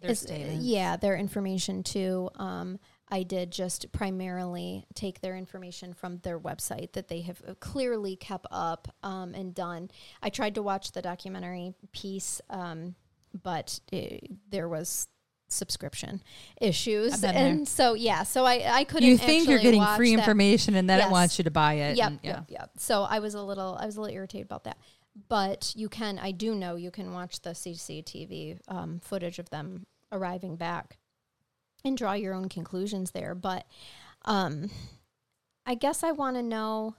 Their 0.00 0.10
is- 0.10 0.24
uh, 0.24 0.26
statements. 0.28 0.64
yeah 0.64 0.96
their 0.96 1.16
information 1.16 1.82
too 1.82 2.30
um, 2.36 2.78
I 3.08 3.22
did 3.22 3.52
just 3.52 3.92
primarily 3.92 4.86
take 4.94 5.20
their 5.20 5.36
information 5.36 5.94
from 5.94 6.18
their 6.24 6.40
website 6.40 6.92
that 6.94 7.06
they 7.06 7.20
have 7.20 7.40
uh, 7.46 7.54
clearly 7.60 8.16
kept 8.16 8.46
up 8.50 8.88
um, 9.04 9.32
and 9.34 9.54
done. 9.54 9.92
I 10.20 10.28
tried 10.30 10.56
to 10.56 10.62
watch 10.62 10.90
the 10.90 11.02
documentary 11.02 11.72
piece, 11.92 12.40
um, 12.50 12.96
but 13.44 13.78
it, 13.92 14.28
there 14.50 14.68
was 14.68 15.06
subscription 15.48 16.20
issues, 16.60 17.14
I've 17.14 17.20
there. 17.20 17.32
and 17.34 17.68
so 17.68 17.94
yeah, 17.94 18.24
so 18.24 18.44
I 18.44 18.78
I 18.78 18.82
couldn't. 18.82 19.08
You 19.08 19.16
think 19.16 19.48
you're 19.48 19.60
getting 19.60 19.84
free 19.96 20.16
that. 20.16 20.18
information 20.22 20.74
and 20.74 20.90
then 20.90 20.98
Yes. 20.98 21.06
it 21.08 21.12
wants 21.12 21.38
you 21.38 21.44
to 21.44 21.52
buy 21.52 21.74
it. 21.74 21.96
Yep, 21.96 22.08
and- 22.10 22.20
yeah. 22.24 22.30
yep, 22.30 22.44
yep. 22.48 22.70
So 22.78 23.04
I 23.04 23.20
was 23.20 23.34
a 23.34 23.42
little, 23.42 23.78
I 23.80 23.86
was 23.86 23.96
a 23.96 24.00
little 24.00 24.16
irritated 24.16 24.46
about 24.46 24.64
that. 24.64 24.78
But 25.28 25.72
you 25.74 25.88
can, 25.88 26.18
I 26.18 26.30
do 26.30 26.54
know 26.54 26.76
you 26.76 26.90
can 26.90 27.12
watch 27.12 27.40
the 27.40 27.50
CCTV 27.50 28.58
um, 28.68 29.00
footage 29.00 29.38
of 29.38 29.50
them 29.50 29.86
arriving 30.12 30.56
back 30.56 30.98
and 31.84 31.96
draw 31.96 32.12
your 32.12 32.34
own 32.34 32.48
conclusions 32.48 33.12
there. 33.12 33.34
But 33.34 33.66
um, 34.24 34.70
I 35.64 35.74
guess 35.74 36.02
I 36.02 36.12
want 36.12 36.36
to 36.36 36.42
know. 36.42 36.96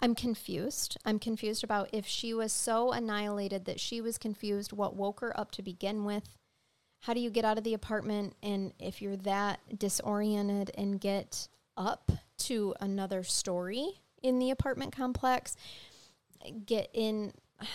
I'm 0.00 0.14
confused. 0.14 0.98
I'm 1.04 1.18
confused 1.20 1.62
about 1.62 1.88
if 1.92 2.04
she 2.04 2.34
was 2.34 2.52
so 2.52 2.90
annihilated 2.90 3.64
that 3.64 3.78
she 3.78 4.00
was 4.00 4.18
confused 4.18 4.72
what 4.72 4.96
woke 4.96 5.20
her 5.20 5.38
up 5.38 5.52
to 5.52 5.62
begin 5.62 6.04
with. 6.04 6.36
How 7.02 7.14
do 7.14 7.20
you 7.20 7.30
get 7.30 7.44
out 7.44 7.58
of 7.58 7.64
the 7.64 7.74
apartment? 7.74 8.34
And 8.42 8.72
if 8.80 9.00
you're 9.00 9.16
that 9.18 9.60
disoriented 9.78 10.72
and 10.76 11.00
get 11.00 11.48
up 11.76 12.10
to 12.38 12.74
another 12.80 13.22
story 13.22 14.00
in 14.20 14.40
the 14.40 14.50
apartment 14.50 14.94
complex, 14.94 15.56
get 16.66 16.90
in. 16.92 17.32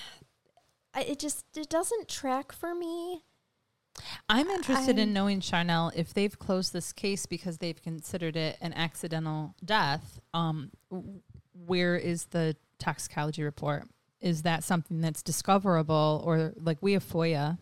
It 0.95 1.17
just 1.17 1.43
it 1.55 1.69
doesn't 1.69 2.07
track 2.07 2.51
for 2.51 2.75
me. 2.75 3.23
I'm 4.29 4.47
interested 4.47 4.99
in 4.99 5.09
I'm- 5.09 5.13
knowing, 5.13 5.39
Charnell, 5.39 5.91
if 5.95 6.13
they've 6.13 6.37
closed 6.37 6.71
this 6.71 6.93
case 6.93 7.25
because 7.25 7.57
they've 7.57 7.81
considered 7.81 8.35
it 8.35 8.57
an 8.61 8.73
accidental 8.73 9.55
death. 9.65 10.19
Um, 10.35 10.69
where 11.65 11.95
is 11.95 12.25
the 12.25 12.55
toxicology 12.77 13.41
report? 13.41 13.87
Is 14.21 14.43
that 14.43 14.63
something 14.63 15.01
that's 15.01 15.23
discoverable, 15.23 16.21
or 16.25 16.53
like 16.57 16.77
we 16.81 16.93
have 16.93 17.03
FOIA? 17.03 17.57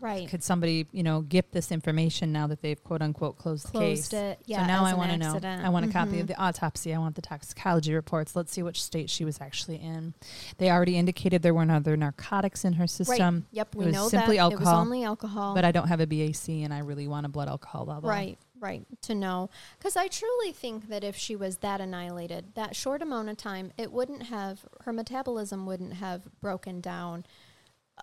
Right. 0.00 0.28
Could 0.28 0.42
somebody, 0.42 0.86
you 0.92 1.02
know, 1.02 1.20
get 1.20 1.52
this 1.52 1.70
information 1.70 2.32
now 2.32 2.46
that 2.48 2.60
they've 2.60 2.82
quote 2.82 3.02
unquote 3.02 3.38
closed, 3.38 3.66
the 3.72 3.78
case? 3.78 4.08
Closed 4.08 4.14
it. 4.14 4.40
Yeah. 4.46 4.62
so 4.62 4.66
now 4.66 4.84
I 4.84 4.94
want 4.94 5.12
to 5.12 5.16
know. 5.16 5.38
I 5.62 5.68
want 5.68 5.86
a 5.86 5.92
copy 5.92 6.12
Mhm. 6.16 6.22
of 6.22 6.26
the 6.26 6.36
autopsy. 6.40 6.92
I 6.94 6.98
want 6.98 7.14
the 7.14 7.22
toxicology 7.22 7.94
reports. 7.94 8.34
Let's 8.34 8.52
see 8.52 8.62
which 8.62 8.82
state 8.82 9.08
she 9.10 9.24
was 9.24 9.40
actually 9.40 9.76
in. 9.76 10.14
They 10.58 10.70
already 10.70 10.96
indicated 10.96 11.42
there 11.42 11.54
were 11.54 11.64
no 11.64 11.74
other 11.76 11.96
narcotics 11.96 12.64
in 12.64 12.74
her 12.74 12.86
system, 12.86 13.46
Yep, 13.52 13.74
It 13.74 13.78
we 13.78 13.84
know 13.92 14.08
simply 14.08 14.38
that 14.38 14.52
it 14.52 14.58
was 14.58 14.68
only 14.68 15.04
alcohol. 15.04 15.54
but 15.54 15.64
I 15.64 15.70
don't 15.72 15.88
have 15.88 16.00
a 16.00 16.06
BAC, 16.06 16.62
and 16.64 16.74
I 16.74 16.78
really 16.80 17.06
want 17.06 17.26
a 17.26 17.28
blood 17.28 17.48
alcohol 17.48 17.84
level. 17.86 18.08
Right, 18.10 18.38
right. 18.60 18.84
To 19.02 19.14
know. 19.14 19.50
Because 19.78 19.96
I 19.96 20.08
truly 20.08 20.52
think 20.52 20.88
that 20.88 21.04
if 21.04 21.16
she 21.16 21.36
was 21.36 21.58
that 21.58 21.80
annihilated, 21.80 22.54
that 22.54 22.74
short 22.74 23.02
amount 23.02 23.28
of 23.28 23.36
time, 23.36 23.72
it 23.78 23.92
wouldn't 23.92 24.24
have, 24.24 24.66
her 24.84 24.92
metabolism 24.92 25.64
wouldn't 25.66 25.94
have 25.94 26.22
broken 26.40 26.80
down 26.80 27.24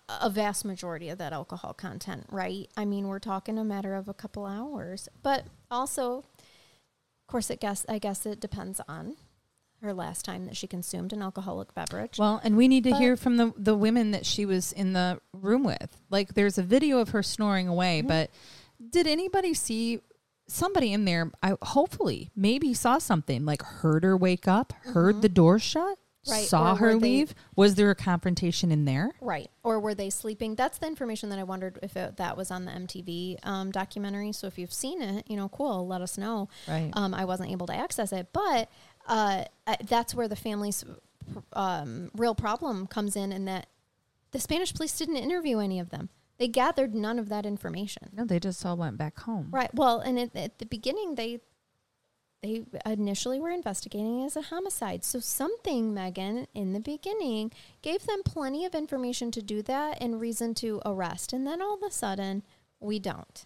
a- 0.07 0.29
vast 0.29 0.65
majority 0.65 1.09
of 1.09 1.17
that 1.17 1.33
alcohol 1.33 1.73
content, 1.73 2.25
right? 2.31 2.69
I 2.77 2.85
mean, 2.85 3.07
we're 3.07 3.19
talking 3.19 3.57
a 3.57 3.63
matter 3.63 3.95
of 3.95 4.07
a 4.07 4.13
couple 4.13 4.45
hours. 4.45 5.09
But 5.23 5.45
also, 5.71 6.17
of 6.19 7.27
course, 7.27 7.49
it 7.49 7.59
guess, 7.59 7.85
I 7.89 7.99
guess 7.99 8.25
it 8.25 8.39
depends 8.39 8.79
on 8.87 9.15
her 9.81 9.93
last 9.93 10.25
time 10.25 10.45
that 10.45 10.57
she 10.57 10.67
consumed 10.67 11.13
an 11.13 11.21
alcoholic 11.21 11.73
beverage. 11.73 12.17
Well, 12.19 12.41
and 12.43 12.57
we 12.57 12.67
need 12.67 12.83
to 12.83 12.91
But- 12.91 12.99
hear 12.99 13.15
from 13.15 13.37
the 13.37 13.53
the 13.55 13.75
women 13.75 14.11
that 14.11 14.25
she 14.25 14.45
was 14.45 14.71
in 14.73 14.93
the 14.93 15.21
room 15.33 15.63
with. 15.63 15.97
Like, 16.09 16.33
there's 16.33 16.57
a 16.57 16.63
video 16.63 16.99
of 16.99 17.09
her 17.09 17.23
snoring 17.23 17.67
away, 17.67 18.01
Mhm. 18.03 18.07
but 18.07 18.29
did 18.89 19.07
anybody 19.07 19.53
see 19.53 20.01
somebody 20.47 20.91
in 20.91 21.05
there? 21.05 21.31
I 21.41 21.55
hopefully 21.61 22.29
maybe 22.35 22.73
saw 22.73 22.97
something, 22.97 23.45
like 23.45 23.61
heard 23.61 24.03
her 24.03 24.17
wake 24.17 24.47
up, 24.49 24.73
heard 24.83 25.17
Mhm. 25.17 25.21
the 25.21 25.29
door 25.29 25.59
shut, 25.59 25.97
Right, 26.27 26.47
saw 26.47 26.73
or 26.73 26.75
her 26.75 26.87
were 26.87 26.93
they- 26.95 26.99
leave. 26.99 27.35
Was 27.55 27.75
there 27.75 27.89
a 27.89 27.95
confrontation 27.95 28.71
in 28.71 28.85
there? 28.85 29.11
Right. 29.21 29.49
Or 29.63 29.79
were 29.79 29.95
they 29.95 30.09
sleeping? 30.09 30.55
That's 30.55 30.77
the 30.77 30.87
information 30.87 31.29
that 31.29 31.39
I 31.39 31.43
wondered 31.43 31.79
if 31.81 31.95
it, 31.95 32.17
that 32.17 32.35
was 32.35 32.51
on 32.51 32.65
the 32.65 32.71
MTV 32.71 33.37
um, 33.43 33.71
documentary. 33.71 34.31
So 34.33 34.47
if 34.47 34.57
you've 34.59 34.73
seen 34.73 35.01
it, 35.01 35.25
you 35.29 35.37
know, 35.37 35.49
cool, 35.49 35.87
let 35.87 36.01
us 36.01 36.17
know. 36.17 36.49
Right. 36.67 36.91
Um, 36.93 37.13
I 37.13 37.25
wasn't 37.25 37.51
able 37.51 37.67
to 37.67 37.75
access 37.75 38.11
it, 38.11 38.27
but 38.33 38.69
uh, 39.07 39.45
uh, 39.65 39.75
that's 39.87 40.13
where 40.13 40.27
the 40.27 40.35
family's 40.35 40.83
um, 41.53 42.11
real 42.15 42.35
problem 42.35 42.85
comes 42.87 43.15
in, 43.15 43.31
in 43.31 43.45
that 43.45 43.67
the 44.31 44.39
Spanish 44.39 44.73
police 44.73 44.97
didn't 44.97 45.17
interview 45.17 45.59
any 45.59 45.79
of 45.79 45.89
them. 45.89 46.09
They 46.37 46.47
gathered 46.47 46.93
none 46.95 47.19
of 47.19 47.29
that 47.29 47.45
information. 47.45 48.09
no, 48.13 48.23
they 48.25 48.39
just 48.39 48.65
all 48.65 48.77
went 48.77 48.97
back 48.97 49.19
home. 49.19 49.49
Right. 49.51 49.73
Well, 49.73 49.99
and 49.99 50.17
at, 50.19 50.35
at 50.35 50.59
the 50.59 50.65
beginning, 50.65 51.15
they 51.15 51.39
they 52.41 52.63
initially 52.85 53.39
were 53.39 53.49
investigating 53.49 54.23
as 54.23 54.35
a 54.35 54.43
homicide. 54.43 55.03
So 55.03 55.19
something, 55.19 55.93
Megan, 55.93 56.47
in 56.53 56.73
the 56.73 56.79
beginning, 56.79 57.51
gave 57.81 58.05
them 58.05 58.23
plenty 58.23 58.65
of 58.65 58.73
information 58.73 59.29
to 59.31 59.41
do 59.41 59.61
that 59.63 59.97
and 60.01 60.21
reason 60.21 60.53
to 60.55 60.81
arrest. 60.85 61.33
And 61.33 61.45
then 61.45 61.61
all 61.61 61.75
of 61.75 61.83
a 61.83 61.91
sudden, 61.91 62.43
we 62.79 62.99
don't. 62.99 63.45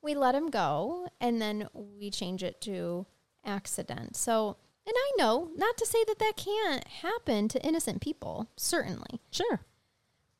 We 0.00 0.14
let 0.14 0.34
him 0.34 0.48
go, 0.48 1.08
and 1.20 1.42
then 1.42 1.68
we 1.74 2.10
change 2.10 2.42
it 2.42 2.60
to 2.62 3.06
accident. 3.44 4.16
So, 4.16 4.56
and 4.86 4.94
I 4.96 5.12
know 5.18 5.50
not 5.56 5.76
to 5.76 5.86
say 5.86 6.02
that 6.06 6.18
that 6.18 6.36
can't 6.36 6.86
happen 6.86 7.48
to 7.48 7.62
innocent 7.66 8.00
people, 8.00 8.48
certainly. 8.56 9.20
Sure. 9.30 9.60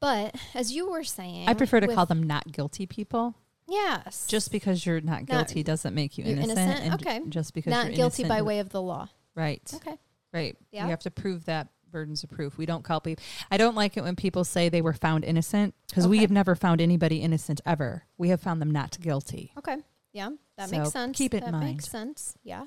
But 0.00 0.36
as 0.54 0.72
you 0.72 0.88
were 0.88 1.04
saying, 1.04 1.48
I 1.48 1.54
prefer 1.54 1.80
to 1.80 1.86
with- 1.88 1.96
call 1.96 2.06
them 2.06 2.22
not 2.22 2.52
guilty 2.52 2.86
people. 2.86 3.34
Yes, 3.68 4.26
Just 4.26 4.50
because 4.50 4.84
you're 4.86 5.00
not 5.00 5.26
guilty 5.26 5.62
doesn't 5.62 5.94
make 5.94 6.18
you 6.18 6.24
innocent. 6.24 6.58
innocent? 6.58 6.80
and 6.84 6.94
Okay. 6.94 7.20
Just 7.28 7.54
because 7.54 7.70
not 7.70 7.92
guilty 7.92 8.24
by 8.24 8.42
way 8.42 8.58
of 8.60 8.70
the 8.70 8.82
law. 8.82 9.08
Right. 9.34 9.62
Okay. 9.74 9.96
Right. 10.32 10.56
Yeah. 10.72 10.84
You 10.84 10.90
have 10.90 11.00
to 11.00 11.10
prove 11.10 11.44
that 11.46 11.68
burdens 11.90 12.22
of 12.22 12.30
proof. 12.30 12.58
We 12.58 12.66
don't 12.66 12.82
call 12.84 13.00
people. 13.00 13.24
I 13.50 13.56
don't 13.56 13.74
like 13.74 13.96
it 13.96 14.02
when 14.02 14.14
people 14.16 14.44
say 14.44 14.68
they 14.68 14.82
were 14.82 14.92
found 14.92 15.24
innocent 15.24 15.74
because 15.88 16.06
we 16.06 16.18
have 16.18 16.30
never 16.30 16.54
found 16.54 16.80
anybody 16.80 17.18
innocent 17.18 17.60
ever. 17.64 18.04
We 18.18 18.28
have 18.28 18.40
found 18.40 18.60
them 18.60 18.70
not 18.70 18.98
guilty. 19.00 19.52
Okay. 19.56 19.76
Yeah, 20.12 20.30
that 20.56 20.68
So 20.70 20.78
makes 20.78 20.90
sense. 20.90 21.16
keep 21.16 21.34
it 21.34 21.38
in 21.38 21.44
that 21.44 21.52
mind. 21.52 21.64
makes 21.64 21.88
sense. 21.90 22.34
Yeah. 22.42 22.64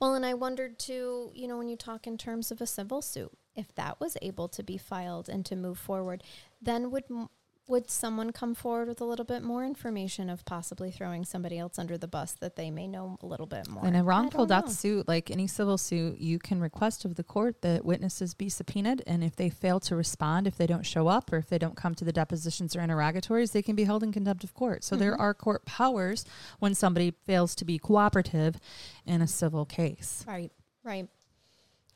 Well, 0.00 0.14
and 0.14 0.24
I 0.24 0.34
wondered 0.34 0.78
too, 0.78 1.30
you 1.34 1.46
know, 1.48 1.58
when 1.58 1.68
you 1.68 1.76
talk 1.76 2.06
in 2.06 2.16
terms 2.16 2.50
of 2.50 2.60
a 2.60 2.66
civil 2.66 3.02
suit, 3.02 3.32
if 3.54 3.74
that 3.74 4.00
was 4.00 4.16
able 4.22 4.48
to 4.48 4.62
be 4.62 4.76
filed 4.78 5.28
and 5.28 5.44
to 5.46 5.56
move 5.56 5.78
forward, 5.78 6.22
then 6.62 6.90
would 6.92 7.04
m- 7.10 7.28
would 7.68 7.90
someone 7.90 8.30
come 8.30 8.54
forward 8.54 8.86
with 8.86 9.00
a 9.00 9.04
little 9.04 9.24
bit 9.24 9.42
more 9.42 9.64
information 9.64 10.30
of 10.30 10.44
possibly 10.44 10.90
throwing 10.90 11.24
somebody 11.24 11.58
else 11.58 11.78
under 11.78 11.98
the 11.98 12.06
bus 12.06 12.32
that 12.34 12.54
they 12.54 12.70
may 12.70 12.86
know 12.86 13.18
a 13.22 13.26
little 13.26 13.46
bit 13.46 13.68
more? 13.68 13.84
In 13.86 13.96
a 13.96 14.04
wrongful 14.04 14.46
death 14.46 14.66
know. 14.66 14.70
suit, 14.72 15.08
like 15.08 15.30
any 15.30 15.46
civil 15.46 15.76
suit, 15.76 16.18
you 16.18 16.38
can 16.38 16.60
request 16.60 17.04
of 17.04 17.16
the 17.16 17.24
court 17.24 17.62
that 17.62 17.84
witnesses 17.84 18.34
be 18.34 18.48
subpoenaed, 18.48 19.02
and 19.06 19.24
if 19.24 19.34
they 19.34 19.48
fail 19.50 19.80
to 19.80 19.96
respond, 19.96 20.46
if 20.46 20.56
they 20.56 20.66
don't 20.66 20.86
show 20.86 21.08
up, 21.08 21.32
or 21.32 21.38
if 21.38 21.48
they 21.48 21.58
don't 21.58 21.76
come 21.76 21.94
to 21.96 22.04
the 22.04 22.12
depositions 22.12 22.76
or 22.76 22.80
interrogatories, 22.80 23.50
they 23.50 23.62
can 23.62 23.74
be 23.74 23.84
held 23.84 24.02
in 24.02 24.12
contempt 24.12 24.44
of 24.44 24.54
court. 24.54 24.84
So 24.84 24.94
there 24.94 25.16
Mhm. 25.16 25.20
are 25.20 25.34
court 25.34 25.64
powers 25.66 26.24
when 26.60 26.74
somebody 26.74 27.10
fails 27.24 27.54
to 27.56 27.64
be 27.64 27.78
cooperative 27.78 28.60
in 29.04 29.20
a 29.20 29.26
civil 29.26 29.64
case. 29.64 30.24
Right. 30.26 30.52
Right. 30.84 31.08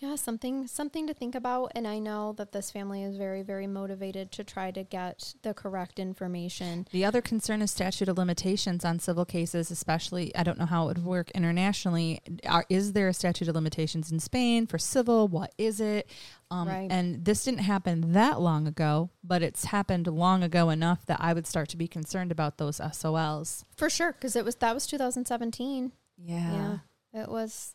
Yeah, 0.01 0.16
something 0.16 0.66
something 0.66 1.07
to 1.09 1.12
think 1.12 1.34
about 1.34 1.72
and 1.74 1.86
I 1.86 1.98
know 1.98 2.32
that 2.38 2.53
this 2.53 2.70
family 2.70 3.03
is 3.03 3.18
very 3.18 3.42
very 3.42 3.66
motivated 3.66 4.32
to 4.32 4.44
try 4.44 4.70
to 4.70 4.82
get 4.82 5.34
the 5.42 5.53
correct 5.53 5.98
information. 5.98 6.86
The 6.90 7.05
other 7.05 7.20
concern 7.20 7.61
is 7.61 7.70
statute 7.70 8.09
of 8.09 8.16
limitations 8.16 8.82
on 8.82 8.98
civil 8.98 9.26
cases, 9.26 9.70
especially. 9.70 10.34
I 10.34 10.42
don't 10.42 10.59
know 10.59 10.64
how 10.64 10.84
it 10.84 10.96
would 10.96 11.05
work 11.05 11.30
internationally. 11.32 12.20
Are, 12.46 12.64
is 12.70 12.94
there 12.94 13.09
a 13.09 13.14
statute 13.14 13.48
of 13.48 13.55
limitations 13.55 14.11
in 14.11 14.20
Spain 14.20 14.66
for 14.66 14.78
civil? 14.78 15.28
What 15.28 15.55
is 15.59 15.80
it? 15.82 16.09
Um, 16.51 16.66
Right. 16.66 16.90
And 16.90 17.24
this 17.26 17.44
didn't 17.44 17.61
happen 17.61 18.12
that 18.14 18.40
long 18.40 18.66
ago, 18.66 19.11
but 19.22 19.42
it's 19.42 19.66
happened 19.66 20.07
long 20.07 20.42
ago 20.42 20.70
enough 20.70 21.05
that 21.07 21.18
I 21.20 21.34
would 21.34 21.46
start 21.46 21.68
to 21.70 21.76
be 21.76 21.86
concerned 21.86 22.32
about 22.32 22.57
those 22.57 22.80
SOLs. 22.80 23.64
For 23.76 23.90
sure 23.90 24.14
cuz 24.14 24.34
it 24.34 24.46
was 24.46 24.55
that 24.57 24.72
was 24.72 24.86
2017. 24.86 25.92
Yeah. 26.16 26.78
Yeah, 27.12 27.22
it 27.22 27.28
was. 27.28 27.74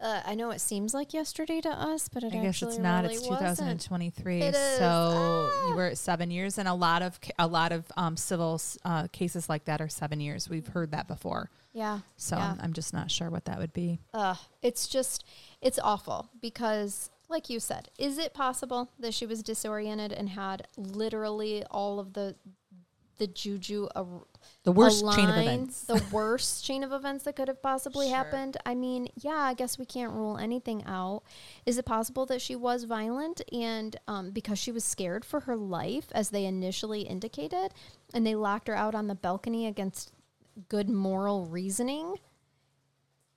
Uh, 0.00 0.20
I 0.26 0.34
know 0.34 0.50
it 0.50 0.60
seems 0.60 0.92
like 0.92 1.14
yesterday 1.14 1.60
to 1.62 1.68
us, 1.68 2.08
but 2.08 2.24
it 2.24 2.34
I 2.34 2.42
guess 2.42 2.60
it's 2.62 2.78
not. 2.78 3.04
really 3.04 3.14
it's 3.14 3.26
2023. 3.28 4.42
It. 4.42 4.54
So 4.54 5.50
Ah. 5.52 5.68
you 5.68 5.74
were 5.76 5.86
at 5.86 5.98
seven 5.98 6.30
years, 6.30 6.58
and 6.58 6.66
a 6.68 6.74
lot 6.74 7.00
of 7.02 7.18
a 7.38 7.46
lot 7.46 7.72
of 7.72 7.84
um, 7.96 8.16
civil 8.16 8.60
uh, 8.84 9.06
cases 9.12 9.48
like 9.48 9.64
that 9.66 9.80
are 9.80 9.88
seven 9.88 10.20
years. 10.20 10.48
We've 10.48 10.66
heard 10.66 10.90
that 10.90 11.06
before. 11.08 11.48
Yeah, 11.72 12.00
So 12.16 12.36
Yeah. 12.36 12.52
I'm, 12.52 12.60
I'm 12.60 12.72
just 12.72 12.92
not 12.92 13.10
sure 13.10 13.30
what 13.30 13.46
that 13.46 13.58
would 13.58 13.72
be. 13.72 13.98
uh, 14.12 14.36
it's 14.62 14.86
just 14.88 15.24
it's 15.60 15.78
awful 15.78 16.28
because, 16.40 17.10
like 17.28 17.48
you 17.48 17.58
said, 17.60 17.88
is 17.98 18.18
it 18.18 18.34
possible 18.34 18.90
that 18.98 19.14
she 19.14 19.26
was 19.26 19.42
disoriented 19.42 20.12
and 20.12 20.28
had 20.30 20.66
literally 20.76 21.64
all 21.70 21.98
of 21.98 22.12
the 22.12 22.34
the 23.18 23.26
juju 23.28 23.88
a, 23.94 24.04
The 24.64 24.72
worst 24.72 25.04
chain 25.14 25.28
of 25.28 25.36
events. 25.36 25.82
the 25.82 26.02
worst 26.12 26.64
chain 26.64 26.82
of 26.82 26.92
events 26.92 27.24
that 27.24 27.36
could 27.36 27.48
have 27.48 27.62
possibly 27.62 28.06
Sure. 28.08 28.16
happened? 28.16 28.56
I 28.64 28.74
mean, 28.74 29.08
yeah, 29.16 29.36
I 29.36 29.54
guess 29.54 29.78
we 29.78 29.84
can't 29.84 30.12
rule 30.12 30.38
anything 30.38 30.84
out. 30.84 31.22
Is 31.66 31.76
it 31.78 31.84
possible 31.84 32.26
that 32.26 32.40
she 32.40 32.56
was 32.56 32.84
violent 32.84 33.40
and 33.52 33.96
um, 34.08 34.30
because 34.30 34.58
she 34.58 34.72
was 34.72 34.84
scared 34.84 35.24
for 35.24 35.40
her 35.40 35.56
life, 35.56 36.06
as 36.12 36.30
they 36.30 36.44
initially 36.44 37.02
indicated, 37.02 37.72
and 38.12 38.26
they 38.26 38.34
locked 38.34 38.68
her 38.68 38.74
out 38.74 38.94
on 38.94 39.06
the 39.06 39.14
balcony 39.14 39.66
against 39.66 40.12
good 40.68 40.88
moral 40.88 41.46
reasoning? 41.46 42.16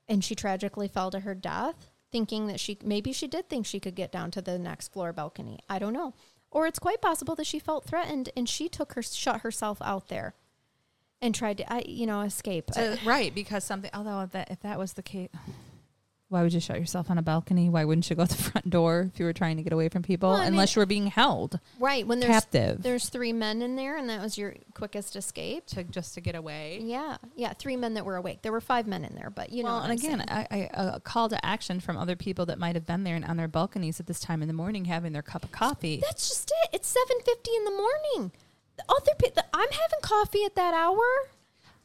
and 0.10 0.24
she 0.24 0.36
tragically 0.36 0.88
fell 0.88 1.12
to 1.12 1.20
her 1.22 1.36
death, 1.36 1.91
thinking 2.12 2.47
that 2.47 2.60
she 2.60 2.78
maybe 2.84 3.12
she 3.12 3.28
did 3.28 3.49
think 3.49 3.66
she 3.66 3.80
could 3.80 3.95
get 3.95 4.12
down 4.12 4.32
to 4.32 4.41
the 4.41 4.58
next 4.58 4.93
floor 4.93 5.12
balcony. 5.12 5.60
I 5.70 5.80
don't 5.80 5.93
know. 5.93 6.14
Or 6.49 6.66
it's 6.66 6.80
quite 6.80 7.01
possible 7.01 7.36
that 7.36 7.45
she 7.45 7.60
felt 7.60 7.84
threatened 7.86 8.30
and 8.38 8.47
she 8.47 8.70
took 8.70 8.93
her 8.93 9.01
shut 9.01 9.41
herself 9.41 9.80
out 9.82 10.08
there 10.08 10.34
and 11.22 11.34
tried 11.34 11.57
to 11.59 11.74
I, 11.74 11.84
you 11.86 12.05
know 12.05 12.22
escape. 12.22 12.72
Uh, 12.76 12.95
right, 13.05 13.34
because 13.34 13.63
something. 13.63 13.91
Although 13.93 14.22
if 14.22 14.32
that 14.32 14.51
if 14.51 14.59
that 14.61 14.78
was 14.80 14.93
the 14.93 15.03
case, 15.03 15.30
why 16.30 16.43
would 16.43 16.51
you 16.53 16.59
shut 16.59 16.78
yourself 16.78 17.09
on 17.09 17.18
a 17.18 17.22
balcony? 17.22 17.70
Why 17.70 17.86
wouldn't 17.86 18.09
you 18.09 18.15
go 18.15 18.22
out 18.24 18.30
the 18.30 18.36
front 18.36 18.70
door 18.70 19.09
if 19.13 19.18
you 19.20 19.26
were 19.26 19.32
trying 19.34 19.55
to 19.57 19.63
get 19.63 19.72
away 19.72 19.88
from 19.88 20.03
people? 20.03 20.30
Well, 20.32 20.41
Unless 20.41 20.76
mean- 20.76 20.82
you 20.82 20.82
were 20.82 20.86
being 20.86 21.07
held 21.07 21.59
right 21.80 22.05
when 22.05 22.20
there's 22.20 22.30
captive 22.32 22.84
there's 22.84 23.07
three 23.09 23.32
men 23.32 23.61
in 23.61 23.76
there 23.78 23.95
and 23.97 24.09
that 24.09 24.22
was 24.22 24.38
your 24.38 24.55
quickest 24.74 25.15
escape. 25.15 25.65
to 25.68 25.84
just 25.86 26.13
to 26.15 26.22
get 26.22 26.36
away. 26.36 26.80
Yeah, 26.84 27.18
yeah, 27.36 27.53
three 27.53 27.78
men 27.78 27.93
that 27.93 28.05
were 28.05 28.18
awake. 28.18 28.41
There 28.41 28.51
were 28.51 28.59
five 28.61 28.88
men 28.88 29.05
in 29.05 29.15
there, 29.15 29.30
but 29.30 29.51
you 29.51 29.63
know. 29.63 29.70
well, 29.70 29.80
what 29.82 29.89
and 29.89 29.93
I'm 29.93 29.97
again, 30.20 30.28
saying. 30.28 30.47
I, 30.51 30.70
I, 30.76 30.93
a 30.95 30.99
call 30.99 31.30
to 31.30 31.45
action 31.45 31.80
from 31.80 31.97
other 31.97 32.15
people 32.18 32.45
that 32.47 32.59
might 32.59 32.76
have 32.76 32.86
been 32.86 33.03
there 33.05 33.15
and 33.15 33.24
on 33.26 33.38
their 33.38 33.47
balconies 33.47 33.99
at 34.01 34.05
this 34.07 34.20
time 34.20 34.41
in 34.41 34.47
the 34.49 34.53
morning 34.53 34.86
having 34.86 35.13
their 35.13 35.22
cup 35.22 35.43
of 35.45 35.51
coffee. 35.53 36.01
that's 36.05 36.28
just 36.28 36.51
it. 36.65 36.70
It's 36.74 36.89
seven 36.89 37.18
fifty 37.24 37.51
in 37.55 37.63
the 37.63 37.72
morning. 37.72 38.32
The 38.78 38.84
other 38.89 39.11
people, 39.17 39.43
I'm 39.53 39.69
having 39.71 39.99
coffee 40.01 40.43
at 40.45 40.55
that 40.55 40.73
hour. 40.73 41.01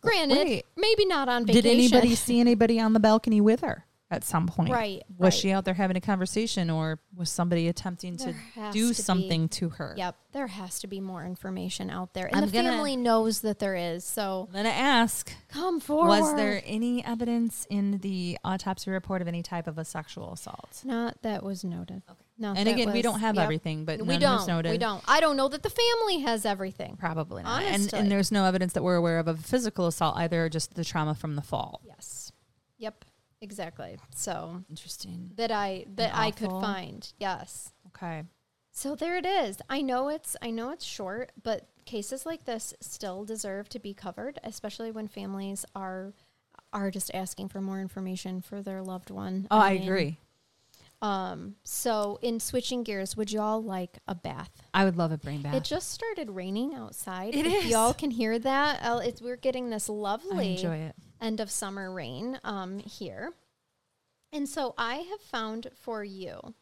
Granted, 0.00 0.36
Wait. 0.46 0.66
maybe 0.76 1.06
not 1.06 1.28
on 1.28 1.46
vacation. 1.46 1.62
Did 1.62 1.72
anybody 1.72 2.14
see 2.16 2.40
anybody 2.40 2.80
on 2.80 2.92
the 2.92 3.00
balcony 3.00 3.40
with 3.40 3.60
her 3.60 3.84
at 4.10 4.24
some 4.24 4.46
point? 4.48 4.70
Right, 4.70 5.02
Was 5.16 5.32
right. 5.32 5.40
she 5.40 5.50
out 5.52 5.64
there 5.64 5.74
having 5.74 5.96
a 5.96 6.00
conversation 6.00 6.70
or 6.70 6.98
was 7.16 7.30
somebody 7.30 7.68
attempting 7.68 8.16
There 8.16 8.32
to 8.54 8.72
do 8.72 8.88
to 8.88 8.88
be. 8.88 8.94
something 8.94 9.48
to 9.50 9.68
her? 9.70 9.94
Yep, 9.96 10.16
there 10.32 10.48
has 10.48 10.80
to 10.80 10.88
be 10.88 10.98
more 11.00 11.24
information 11.24 11.88
out 11.88 12.14
there, 12.14 12.26
and 12.26 12.34
I'm 12.36 12.46
the 12.46 12.52
gonna- 12.52 12.70
family 12.72 12.96
knows 12.96 13.42
that 13.42 13.60
there 13.60 13.76
is. 13.76 14.04
So 14.04 14.48
I'm 14.48 14.52
going 14.52 14.64
to 14.64 14.72
ask 14.72 15.32
come 15.48 15.78
forward. 15.78 16.08
Was 16.08 16.34
there 16.34 16.60
any 16.66 17.04
evidence 17.04 17.64
in 17.70 17.98
the 17.98 18.38
autopsy 18.44 18.90
report 18.90 19.22
of 19.22 19.28
any 19.28 19.42
type 19.44 19.68
of 19.68 19.78
a 19.78 19.84
sexual 19.84 20.32
assault? 20.32 20.82
Not 20.84 21.22
that 21.22 21.44
was 21.44 21.62
noted. 21.62 22.02
Okay. 22.10 22.18
No, 22.42 22.54
And 22.56 22.68
again, 22.68 22.92
we 22.92 23.02
don't 23.02 23.20
have 23.20 23.36
yep. 23.36 23.44
everything, 23.44 23.84
but 23.84 24.04
we 24.04 24.18
don't. 24.18 24.46
was. 24.48 24.64
We 24.64 24.78
don't. 24.78 25.02
I 25.06 25.20
don't 25.20 25.36
know 25.36 25.48
that 25.48 25.62
the 25.62 25.70
family 25.70 26.18
has 26.22 26.44
everything. 26.44 26.96
Probably 26.96 27.44
not. 27.44 27.62
And, 27.62 27.74
Honestly. 27.74 27.98
and 28.00 28.10
there's 28.10 28.32
no 28.32 28.44
evidence 28.44 28.72
that 28.72 28.82
we're 28.82 28.96
aware 28.96 29.20
of 29.20 29.28
of 29.28 29.38
a 29.38 29.42
physical 29.42 29.86
assault 29.86 30.16
either, 30.16 30.48
just 30.48 30.74
the 30.74 30.84
trauma 30.84 31.14
from 31.14 31.36
the 31.36 31.42
fall. 31.42 31.80
Yes. 31.84 32.32
Yep. 32.78 33.04
Exactly. 33.40 33.96
So 34.14 34.64
Interesting. 34.68 35.30
that 35.36 35.52
I 35.52 35.84
that 35.94 36.10
I 36.14 36.32
could 36.32 36.50
find. 36.50 37.12
Yes. 37.18 37.72
Okay. 37.88 38.24
So 38.72 38.94
there 38.96 39.16
it 39.16 39.26
is. 39.26 39.58
I 39.68 39.82
know 39.82 40.08
it's 40.08 40.36
I 40.42 40.50
know 40.50 40.70
it's 40.70 40.84
short, 40.84 41.30
but 41.42 41.68
cases 41.84 42.26
like 42.26 42.44
this 42.44 42.74
still 42.80 43.24
deserve 43.24 43.68
to 43.68 43.78
be 43.78 43.94
covered, 43.94 44.40
especially 44.42 44.90
when 44.90 45.06
families 45.08 45.64
are 45.74 46.12
are 46.72 46.90
just 46.90 47.10
asking 47.14 47.48
for 47.48 47.60
more 47.60 47.80
information 47.80 48.40
for 48.40 48.62
their 48.62 48.82
loved 48.82 49.10
one. 49.10 49.46
Oh, 49.50 49.58
I 49.58 49.74
mean, 49.74 49.82
agree. 49.82 50.18
Um, 51.02 51.56
so 51.64 52.18
in 52.22 52.38
switching 52.38 52.84
gears, 52.84 53.16
would 53.16 53.32
y'all 53.32 53.60
like 53.62 53.98
a 54.06 54.14
bath? 54.14 54.50
I 54.72 54.84
would 54.84 54.96
love 54.96 55.10
a 55.10 55.18
brain 55.18 55.42
bath. 55.42 55.54
It 55.56 55.64
just 55.64 55.90
started 55.90 56.30
raining 56.30 56.74
outside. 56.74 57.34
It 57.34 57.44
if 57.44 57.64
is. 57.64 57.70
y'all 57.70 57.92
can 57.92 58.12
hear 58.12 58.38
that, 58.38 58.80
uh, 58.84 59.00
it's, 59.02 59.20
we're 59.20 59.36
getting 59.36 59.68
this 59.70 59.90
I 59.90 59.92
lovely 59.92 60.52
enjoy 60.52 60.76
it. 60.76 60.94
end 61.20 61.40
of 61.40 61.50
summer 61.50 61.92
rain 61.92 62.38
um, 62.44 62.78
here. 62.78 63.32
And 64.32 64.48
so 64.48 64.74
I 64.78 64.96
have 64.98 65.20
found 65.20 65.68
for 65.74 66.04
you 66.04 66.54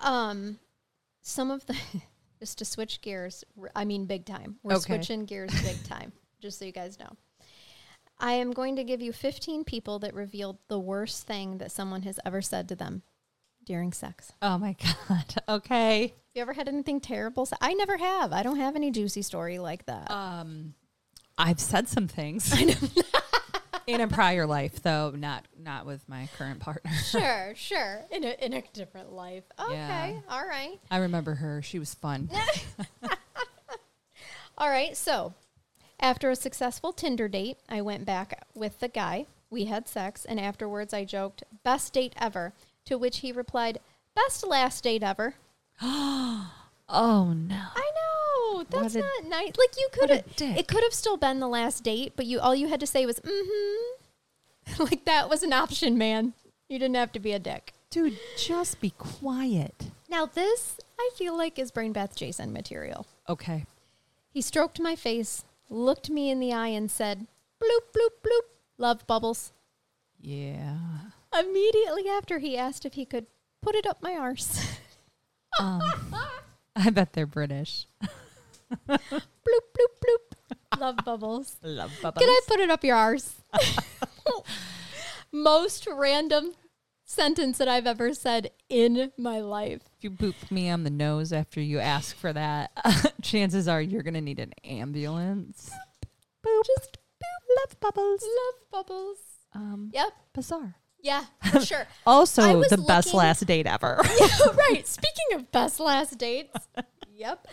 um, 0.00 0.58
some 1.20 1.50
of 1.50 1.66
the, 1.66 1.76
just 2.38 2.58
to 2.58 2.64
switch 2.64 3.00
gears, 3.00 3.44
I 3.74 3.84
mean, 3.84 4.06
big 4.06 4.24
time. 4.24 4.56
We're 4.62 4.74
Okay. 4.76 4.94
switching 4.94 5.24
gears 5.24 5.50
big 5.62 5.82
time, 5.84 6.12
just 6.40 6.58
so 6.60 6.64
you 6.64 6.72
guys 6.72 6.98
know. 6.98 7.10
I 8.20 8.32
am 8.32 8.52
going 8.52 8.76
to 8.76 8.84
give 8.84 9.00
you 9.00 9.12
15 9.12 9.64
people 9.64 9.98
that 10.00 10.12
revealed 10.14 10.58
the 10.68 10.78
worst 10.78 11.26
thing 11.26 11.58
that 11.58 11.70
someone 11.72 12.02
has 12.02 12.18
ever 12.26 12.42
said 12.42 12.68
to 12.68 12.74
them 12.76 13.02
during 13.64 13.92
sex. 13.92 14.32
Oh 14.42 14.58
my 14.58 14.74
god. 15.08 15.34
Okay. 15.48 16.14
You 16.34 16.42
ever 16.42 16.52
had 16.52 16.68
anything 16.68 17.00
terrible? 17.00 17.48
I 17.60 17.74
never 17.74 17.96
have. 17.96 18.32
I 18.32 18.42
don't 18.42 18.58
have 18.58 18.76
any 18.76 18.90
juicy 18.90 19.22
story 19.22 19.58
like 19.58 19.86
that. 19.86 20.10
Um, 20.10 20.74
I've 21.36 21.60
said 21.60 21.88
some 21.88 22.08
things 22.08 22.52
in 23.86 24.00
a 24.00 24.08
prior 24.08 24.46
life, 24.46 24.82
though 24.82 25.10
not 25.10 25.44
not 25.58 25.86
with 25.86 26.08
my 26.08 26.28
current 26.36 26.58
partner. 26.60 26.90
sure, 27.10 27.52
sure. 27.56 28.02
In 28.10 28.24
a 28.24 28.44
in 28.44 28.52
a 28.54 28.62
different 28.72 29.12
life. 29.12 29.44
Okay, 29.60 29.74
Yeah. 29.74 30.20
all 30.28 30.46
right, 30.46 30.78
I 30.90 30.98
remember 30.98 31.34
her. 31.36 31.62
She 31.62 31.78
was 31.78 31.94
fun. 31.94 32.28
all 34.56 34.68
right. 34.68 34.96
So, 34.96 35.32
after 36.00 36.30
a 36.30 36.36
successful 36.36 36.92
Tinder 36.92 37.28
date, 37.28 37.58
I 37.68 37.80
went 37.80 38.04
back 38.04 38.46
with 38.54 38.80
the 38.80 38.88
guy. 38.88 39.26
We 39.50 39.64
had 39.64 39.88
sex, 39.88 40.24
and 40.24 40.38
afterwards, 40.38 40.92
I 40.92 41.04
joked, 41.04 41.44
"Best 41.64 41.92
date 41.92 42.14
ever." 42.16 42.52
To 42.86 42.96
which 42.98 43.18
he 43.18 43.32
replied, 43.32 43.80
"Best 44.14 44.46
last 44.46 44.84
date 44.84 45.02
ever." 45.02 45.34
Oh 46.90 47.34
no. 47.34 47.66
I 47.74 47.90
know 47.94 48.64
that's 48.64 48.94
a- 48.94 49.00
not 49.00 49.24
nice. 49.26 49.52
Like 49.58 49.76
you 49.76 49.88
could 49.92 50.10
have, 50.10 50.24
it 50.40 50.68
could 50.68 50.82
have 50.82 50.94
still 50.94 51.16
been 51.16 51.38
the 51.38 51.48
last 51.48 51.84
date, 51.84 52.14
but 52.16 52.26
you 52.26 52.40
all 52.40 52.54
you 52.54 52.68
had 52.68 52.80
to 52.80 52.86
say 52.86 53.04
was 53.04 53.20
mm-hmm. 53.20 54.82
like 54.84 55.04
that 55.04 55.28
was 55.28 55.42
an 55.42 55.52
option, 55.52 55.98
man. 55.98 56.32
You 56.68 56.78
didn't 56.78 56.96
have 56.96 57.12
to 57.12 57.20
be 57.20 57.32
a 57.32 57.38
dick. 57.38 57.74
Dude, 57.90 58.18
just 58.38 58.80
be 58.80 58.90
quiet. 58.96 59.86
Now 60.08 60.26
this 60.26 60.78
I 60.98 61.10
feel 61.14 61.36
like 61.36 61.58
is 61.58 61.70
brain 61.70 61.92
bath 61.92 62.16
Jason 62.16 62.52
material. 62.52 63.06
Okay. 63.28 63.66
He 64.30 64.40
stroked 64.40 64.80
my 64.80 64.94
face, 64.94 65.44
looked 65.68 66.10
me 66.10 66.30
in 66.30 66.40
the 66.40 66.52
eye, 66.52 66.68
and 66.68 66.90
said, 66.90 67.26
"Bloop 67.62 67.92
bloop 67.92 68.22
bloop, 68.22 68.46
love 68.78 69.06
bubbles." 69.06 69.52
Yeah. 70.20 70.78
Immediately 71.38 72.08
after, 72.08 72.38
he 72.38 72.56
asked 72.56 72.84
if 72.84 72.94
he 72.94 73.04
could 73.04 73.26
put 73.62 73.74
it 73.74 73.86
up 73.86 74.02
my 74.02 74.14
arse. 74.14 74.76
Um, 75.60 76.14
I 76.76 76.90
bet 76.90 77.14
they're 77.14 77.26
British. 77.26 77.88
bloop 78.88 79.00
bloop 79.48 79.94
bloop, 80.04 80.78
love 80.78 80.96
bubbles. 81.04 81.56
Love 81.62 81.90
bubbles. 82.00 82.22
Can 82.22 82.28
I 82.28 82.40
put 82.46 82.60
it 82.60 82.70
up 82.70 82.84
your 82.84 82.96
arse? 82.96 83.42
Most 85.32 85.88
random 85.90 86.52
sentence 87.04 87.58
that 87.58 87.66
I've 87.66 87.86
ever 87.86 88.14
said 88.14 88.50
in 88.68 89.10
my 89.16 89.40
life. 89.40 89.87
If 89.98 90.04
you 90.04 90.10
boop 90.10 90.50
me 90.50 90.70
on 90.70 90.84
the 90.84 90.90
nose 90.90 91.32
after 91.32 91.60
you 91.60 91.80
ask 91.80 92.16
for 92.16 92.32
that, 92.32 92.70
chances 93.22 93.66
are 93.66 93.82
you're 93.82 94.02
gonna 94.02 94.20
need 94.20 94.38
an 94.38 94.52
ambulance. 94.64 95.70
Boop. 96.46 96.64
Just 96.64 96.98
Love 97.56 97.80
bubbles. 97.80 98.22
love 98.22 98.70
bubbles. 98.86 99.18
Um, 99.54 99.90
Yep. 99.92 100.12
bizarre. 100.34 100.76
Yeah, 101.00 101.24
for 101.50 101.60
sure. 101.60 101.86
Also, 102.06 102.58
was 102.58 102.68
the 102.68 102.76
best 102.78 103.12
last 103.14 103.44
date 103.46 103.66
ever. 103.66 104.00
yeah, 104.20 104.28
right. 104.70 104.86
Speaking 104.86 105.34
of 105.34 105.50
best 105.50 105.80
last 105.80 106.18
dates, 106.18 106.68
yep. 107.12 107.46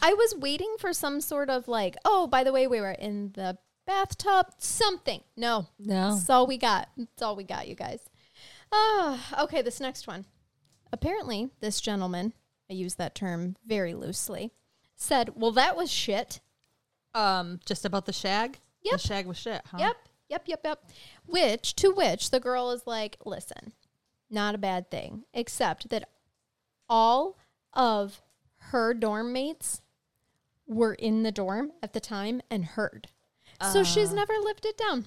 I 0.00 0.14
was 0.14 0.34
waiting 0.36 0.74
for 0.78 0.92
some 0.92 1.20
sort 1.20 1.50
of 1.50 1.68
like, 1.68 1.96
oh, 2.04 2.26
by 2.26 2.42
the 2.44 2.52
way, 2.52 2.66
we 2.66 2.80
were 2.80 2.92
in 2.92 3.32
the 3.34 3.58
bathtub, 3.86 4.46
something. 4.58 5.20
No, 5.36 5.66
no. 5.78 6.12
That's 6.14 6.30
all 6.30 6.46
we 6.46 6.58
got. 6.58 6.88
That's 6.96 7.22
all 7.22 7.36
we 7.36 7.44
got, 7.44 7.68
you 7.68 7.74
guys. 7.74 8.00
Ah, 8.72 9.42
okay, 9.44 9.62
this 9.62 9.80
next 9.80 10.06
one. 10.06 10.24
Apparently, 10.92 11.50
this 11.60 11.80
gentleman, 11.80 12.32
I 12.70 12.74
use 12.74 12.94
that 12.96 13.14
term 13.14 13.56
very 13.66 13.94
loosely, 13.94 14.52
said, 14.94 15.30
Well, 15.36 15.52
that 15.52 15.76
was 15.76 15.90
shit. 15.90 16.40
Um, 17.14 17.60
just 17.66 17.84
about 17.84 18.06
the 18.06 18.12
shag. 18.12 18.58
Yep. 18.82 18.92
The 18.92 18.98
shag 18.98 19.26
was 19.26 19.36
shit. 19.38 19.62
Huh? 19.66 19.78
Yep, 19.80 19.96
yep, 20.28 20.42
yep, 20.46 20.60
yep. 20.64 20.84
Which, 21.26 21.74
to 21.76 21.90
which 21.90 22.30
the 22.30 22.40
girl 22.40 22.70
is 22.70 22.86
like, 22.86 23.16
Listen, 23.24 23.72
not 24.30 24.54
a 24.54 24.58
bad 24.58 24.90
thing, 24.90 25.24
except 25.34 25.88
that 25.90 26.08
all 26.88 27.38
of 27.72 28.20
her 28.70 28.92
dorm 28.94 29.32
mates 29.32 29.80
were 30.66 30.94
in 30.94 31.22
the 31.22 31.32
dorm 31.32 31.72
at 31.82 31.92
the 31.92 32.00
time 32.00 32.40
and 32.50 32.64
heard. 32.64 33.08
So 33.72 33.82
she's 33.84 34.10
Ah. 34.12 34.16
never 34.16 34.32
lived 34.42 34.64
it 34.66 34.76
down. 34.76 35.06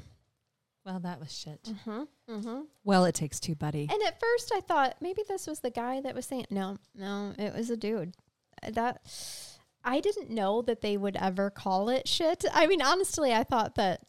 Well, 0.86 1.00
that 1.00 1.20
was 1.20 1.36
shit. 1.36 1.64
Mm-hmm, 1.64 2.04
mm-hmm. 2.30 2.62
Well, 2.84 3.06
it 3.06 3.16
takes 3.16 3.40
two, 3.40 3.56
buddy. 3.56 3.88
And 3.92 4.02
at 4.04 4.20
first, 4.20 4.52
I 4.54 4.62
thought 4.62 4.96
maybe 5.02 5.22
this 5.28 5.48
was 5.48 5.60
the 5.60 5.70
guy 5.72 6.02
that 6.02 6.16
was 6.16 6.26
saying 6.26 6.46
no, 6.50 6.78
no, 6.96 7.34
it 7.38 7.54
was 7.54 7.70
a 7.70 7.78
dude. 7.78 8.16
Uh, 8.64 8.72
That 8.72 9.02
I 9.84 10.00
didn't 10.00 10.30
know 10.30 10.62
that 10.64 10.82
they 10.82 10.98
would 10.98 11.16
ever 11.18 11.50
call 11.50 11.90
it 11.90 12.08
shit. 12.08 12.44
I 12.54 12.66
mean, 12.68 12.82
honestly, 12.82 13.34
I 13.34 13.44
thought 13.44 13.76
that 13.76 14.02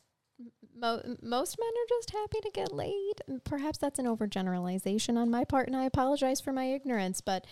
Mo- 0.78 1.16
most 1.22 1.56
men 1.58 1.68
are 1.70 1.88
just 1.88 2.10
happy 2.10 2.38
to 2.42 2.50
get 2.52 2.70
laid. 2.70 3.14
Perhaps 3.44 3.78
that's 3.78 3.98
an 3.98 4.04
overgeneralization 4.04 5.16
on 5.16 5.30
my 5.30 5.42
part, 5.44 5.68
and 5.68 5.76
I 5.76 5.84
apologize 5.84 6.38
for 6.38 6.52
my 6.52 6.64
ignorance. 6.66 7.22
But 7.22 7.46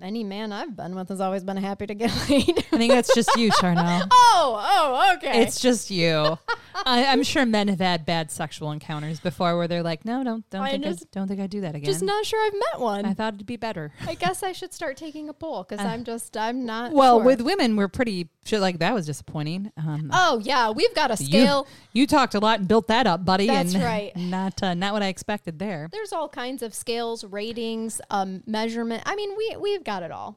any 0.00 0.22
man 0.22 0.52
I've 0.52 0.76
been 0.76 0.94
with 0.94 1.08
has 1.08 1.20
always 1.20 1.42
been 1.42 1.56
happy 1.56 1.86
to 1.88 1.94
get 1.94 2.12
laid. 2.30 2.58
I 2.72 2.76
think 2.76 2.92
that's 2.92 3.12
just 3.16 3.34
you, 3.36 3.50
Charnell. 3.60 4.06
oh, 4.12 4.60
oh, 4.62 5.16
okay. 5.16 5.42
It's 5.42 5.60
just 5.60 5.90
you. 5.90 6.38
I, 6.74 7.06
I'm 7.06 7.22
sure 7.22 7.44
men 7.46 7.68
have 7.68 7.80
had 7.80 8.06
bad 8.06 8.30
sexual 8.30 8.70
encounters 8.72 9.20
before 9.20 9.56
where 9.56 9.68
they're 9.68 9.82
like, 9.82 10.04
no, 10.04 10.22
don't 10.24 10.48
don't 10.50 10.62
I 10.62 10.70
think 10.72 10.86
I, 10.86 10.88
just- 10.90 11.10
don't 11.10 11.28
think 11.28 11.40
I 11.40 11.46
do 11.46 11.60
that 11.62 11.74
again. 11.74 11.84
just 11.84 12.02
not 12.02 12.24
sure 12.24 12.44
I've 12.44 12.54
met 12.54 12.80
one. 12.80 13.04
I 13.04 13.10
I, 13.10 13.14
thought 13.14 13.34
it'd 13.34 13.46
be 13.46 13.56
better. 13.56 13.92
I 14.06 14.14
guess 14.14 14.42
I 14.42 14.52
should 14.52 14.72
start 14.72 14.96
taking 14.96 15.28
a 15.28 15.32
poll 15.32 15.64
because 15.68 15.84
Uh, 15.84 15.88
I'm 15.88 16.04
just 16.04 16.36
I'm 16.36 16.64
not. 16.64 16.92
Well, 16.92 17.18
sure. 17.18 17.24
with 17.24 17.40
women, 17.40 17.76
we're 17.76 17.88
pretty 17.88 18.28
shit. 18.44 18.60
Like 18.60 18.78
that 18.78 18.94
was 18.94 19.06
disappointing. 19.06 19.72
Um, 19.76 20.10
oh 20.12 20.40
yeah, 20.42 20.70
we've 20.70 20.94
got 20.94 21.10
a 21.10 21.22
you- 21.22 21.26
scale. 21.26 21.66
You 21.92 22.06
talked 22.06 22.34
a 22.34 22.38
lot 22.40 22.60
and 22.60 22.68
built 22.68 22.86
that 22.88 23.06
up, 23.06 23.24
buddy. 23.24 23.46
That's 23.46 23.74
and 23.74 23.82
right. 23.84 24.16
Not 24.16 24.62
uh, 24.62 24.74
not 24.74 24.92
what 24.92 25.02
I 25.02 25.08
expected 25.08 25.58
there. 25.58 25.88
There's 25.92 26.12
all 26.12 26.28
kinds 26.28 26.62
of 26.62 26.74
scales, 26.74 27.24
ratings, 27.24 28.00
um, 28.10 28.42
measurement. 28.46 29.02
I 29.06 29.16
mean, 29.16 29.36
we 29.36 29.56
we've 29.60 29.84
got 29.84 30.02
it 30.02 30.10
all. 30.10 30.36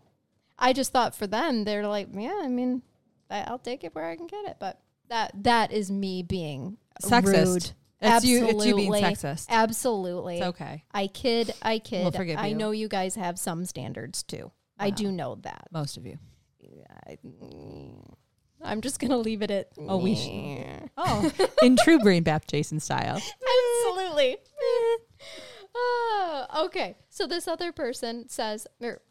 I 0.57 0.71
just 0.73 0.91
thought 0.91 1.15
for 1.15 1.27
them, 1.27 1.63
they're 1.65 1.86
like, 1.88 2.07
yeah, 2.13 2.39
I 2.41 2.47
mean, 2.47 2.84
I, 3.29 3.41
I'll 3.41 3.59
take 3.59 3.84
it 3.84 3.93
where 3.95 4.05
I 4.09 4.15
can 4.15 4.27
get 4.27 4.45
it. 4.45 4.57
But 4.59 4.79
that 5.10 5.32
that 5.43 5.72
is 5.72 5.91
me 5.91 6.24
being 6.24 6.78
Sexist. 7.01 7.45
rude. 7.47 7.72
It's 8.06 8.26
you. 8.26 8.45
It's 8.47 8.66
you 8.66 8.76
being 8.76 8.93
Absolutely. 8.93 9.01
sexist. 9.01 9.49
Absolutely. 9.49 10.38
It's 10.38 10.47
okay. 10.47 10.84
I 10.91 11.08
kid. 11.08 11.54
I 11.62 11.80
kid. 11.80 12.01
We'll 12.04 12.12
forgive 12.12 12.38
I 12.38 12.47
you. 12.47 12.56
know 12.56 12.72
you 12.72 12.88
guys 12.89 13.16
have 13.16 13.39
some 13.39 13.66
standards 13.66 14.24
too. 14.24 14.51
I 14.78 14.89
do 14.89 15.12
know 15.12 15.36
that. 15.43 15.68
Most 15.72 15.95
of 15.95 16.06
you. 16.06 16.18
I, 17.08 17.18
I'm 18.62 18.82
just 18.82 18.99
gonna 18.99 19.18
leave 19.18 19.41
it 19.41 19.51
at. 19.51 19.70
Oh, 19.78 19.97
we 19.97 20.16
should. 20.16 20.89
Oh, 20.97 21.32
in 21.62 21.78
true 21.78 21.99
Brain 21.99 22.24
Bath 22.24 22.47
Jason 22.47 22.80
style. 22.80 23.22
Absolutely. 23.88 24.38
Ah, 25.76 26.66
okay. 26.66 26.95
So 27.10 27.26
this 27.26 27.47
other 27.47 27.72
person 27.72 28.30
says, 28.30 28.68
or, 28.80 29.01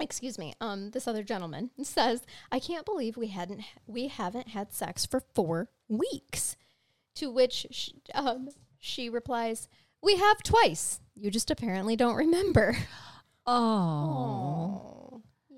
excuse 0.00 0.38
me, 0.38 0.54
um, 0.60 0.90
this 0.90 1.06
other 1.08 1.22
gentleman 1.22 1.70
says, 1.82 2.22
I 2.50 2.58
can't 2.58 2.86
believe 2.86 3.16
we 3.16 3.28
hadn't, 3.28 3.62
we 3.86 4.08
haven't 4.08 4.48
had 4.48 4.72
sex 4.72 5.06
for 5.06 5.20
four 5.34 5.68
weeks. 5.88 6.56
To 7.16 7.30
which 7.30 7.66
she, 7.70 7.94
um, 8.14 8.50
she 8.78 9.08
replies, 9.08 9.68
We 10.02 10.16
have 10.16 10.42
twice. 10.42 11.00
You 11.14 11.30
just 11.30 11.50
apparently 11.50 11.96
don't 11.96 12.16
remember. 12.16 12.76
Oh, 13.48 14.95
Oh, 14.95 14.95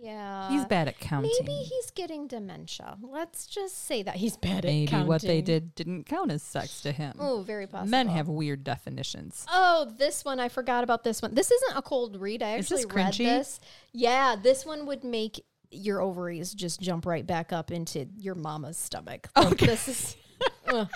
yeah. 0.01 0.49
he's 0.51 0.65
bad 0.65 0.89
at 0.89 0.99
counting. 0.99 1.31
Maybe 1.41 1.53
he's 1.53 1.91
getting 1.91 2.27
dementia. 2.27 2.97
Let's 3.03 3.47
just 3.47 3.87
say 3.87 4.03
that 4.03 4.17
he's 4.17 4.37
bad 4.37 4.65
at 4.65 4.71
counting. 4.71 4.91
Maybe 4.91 5.09
what 5.09 5.23
they 5.23 5.41
did 5.41 5.75
didn't 5.75 6.05
count 6.05 6.31
as 6.31 6.43
sex 6.43 6.81
to 6.83 6.93
him. 6.93 7.15
Oh, 7.19 7.43
very 7.43 7.67
possible. 7.67 7.91
Men 7.91 8.09
have 8.09 8.29
weird 8.29 8.65
definitions. 8.65 9.45
Oh, 9.51 9.93
this 9.99 10.25
one 10.25 10.41
I 10.41 10.49
forgot 10.49 10.85
about 10.85 11.05
this 11.05 11.21
one. 11.23 11.35
This 11.35 11.51
isn't 11.51 11.77
a 11.77 11.83
cold 11.83 12.21
read. 12.21 12.43
I 12.43 12.57
Is 12.57 12.69
this 12.69 12.85
actually 12.85 12.97
read 12.97 13.15
this. 13.15 13.61
Yeah, 13.93 14.37
this 14.41 14.65
one 14.65 14.87
would 14.87 15.05
make 15.05 15.45
your 15.71 16.01
ovaries 16.01 16.55
just 16.55 16.81
jump 16.81 17.05
right 17.05 17.27
back 17.27 17.53
up 17.53 17.71
into 17.71 18.07
your 18.17 18.35
mama's 18.35 18.79
stomach. 18.79 19.29
Like, 19.37 19.53
Okay. 19.53 19.67
This 19.67 19.89
is 19.89 20.17
ugh. 20.69 20.89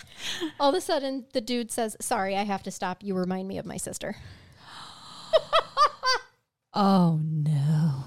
all 0.60 0.70
of 0.70 0.74
a 0.74 0.80
sudden 0.80 1.26
the 1.32 1.40
dude 1.40 1.70
says, 1.70 1.96
"Sorry, 2.00 2.36
I 2.36 2.44
have 2.44 2.62
to 2.62 2.70
stop. 2.70 3.02
You 3.02 3.14
remind 3.14 3.48
me 3.48 3.58
of 3.58 3.66
my 3.66 3.76
sister." 3.76 4.16
Oh 6.74 7.20
no. 7.22 8.04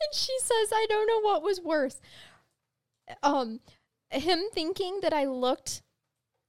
And 0.00 0.14
she 0.14 0.36
says, 0.40 0.68
"I 0.72 0.86
don't 0.88 1.06
know 1.06 1.20
what 1.20 1.42
was 1.42 1.60
worse. 1.60 2.00
Um 3.22 3.60
him 4.10 4.40
thinking 4.52 5.00
that 5.02 5.12
I 5.12 5.24
looked 5.26 5.82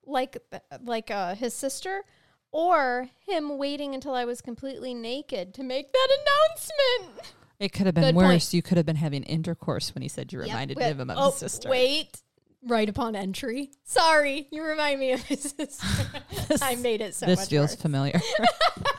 like 0.06 0.38
like 0.84 1.12
uh, 1.12 1.36
his 1.36 1.54
sister 1.54 2.04
or 2.52 3.10
him 3.28 3.58
waiting 3.58 3.93
until 3.93 4.14
I 4.16 4.26
was 4.26 4.41
completely 4.41 4.93
naked 4.93 5.54
to 5.56 5.64
make 5.64 5.91
that 5.93 6.08
announcement." 6.22 7.34
It 7.60 7.74
could 7.74 7.86
have 7.88 7.95
been 7.95 8.06
Good 8.06 8.16
worse. 8.16 8.26
point. 8.45 8.54
You 8.54 8.62
could 8.62 8.78
have 8.78 8.86
been 8.86 8.95
having 8.95 9.24
intercourse 9.24 9.93
when 9.93 10.02
he 10.02 10.08
said 10.08 10.32
you 10.32 10.39
Yep, 10.39 10.47
reminded 10.47 10.78
wait- 10.78 10.95
him 10.95 11.10
of 11.10 11.18
oh, 11.20 11.26
his 11.32 11.36
sister. 11.39 11.70
Wait, 11.70 12.22
right 12.66 12.88
upon 12.88 13.18
entry. 13.18 13.72
Sorry, 13.84 14.47
you 14.52 14.64
remind 14.64 14.97
me 15.00 15.12
of 15.12 15.22
his 15.24 15.54
sister. 15.58 15.86
I 16.62 16.76
made 16.76 17.02
it 17.02 17.16
so 17.16 17.26
this 17.26 17.39
much 17.39 17.50
feels 17.50 17.72
worse. 17.72 17.82
familiar. 17.82 18.22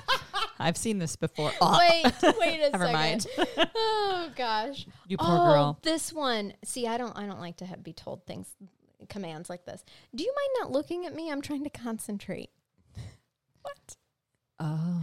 I've 0.61 0.77
seen 0.77 0.99
this 0.99 1.17
before. 1.17 1.53
Oh, 1.61 1.79
Wait, 2.05 2.13
wait 2.39 2.61
a 2.61 2.71
Never 2.71 2.87
second. 2.87 2.93
mind. 2.93 3.27
oh 3.75 4.31
gosh. 4.37 4.87
you 5.09 5.17
poor 5.17 5.39
oh, 5.39 5.47
girl. 5.47 5.79
this 5.83 6.13
one. 6.13 6.55
See, 6.65 6.87
I 6.87 6.99
don't. 6.99 7.17
I 7.17 7.27
don't 7.27 7.41
like 7.41 7.57
to 7.59 7.67
have, 7.67 7.83
be 7.83 7.93
told 7.93 8.27
things, 8.27 8.49
commands 9.09 9.49
like 9.51 9.65
this. 9.65 9.83
Do 10.15 10.23
you 10.23 10.33
mind 10.35 10.51
not 10.61 10.73
looking 10.73 11.07
at 11.07 11.15
me? 11.15 11.31
I'm 11.31 11.43
trying 11.43 11.65
to 11.65 11.71
concentrate. 11.71 12.51
What? 13.63 13.97
Oh, 14.59 15.03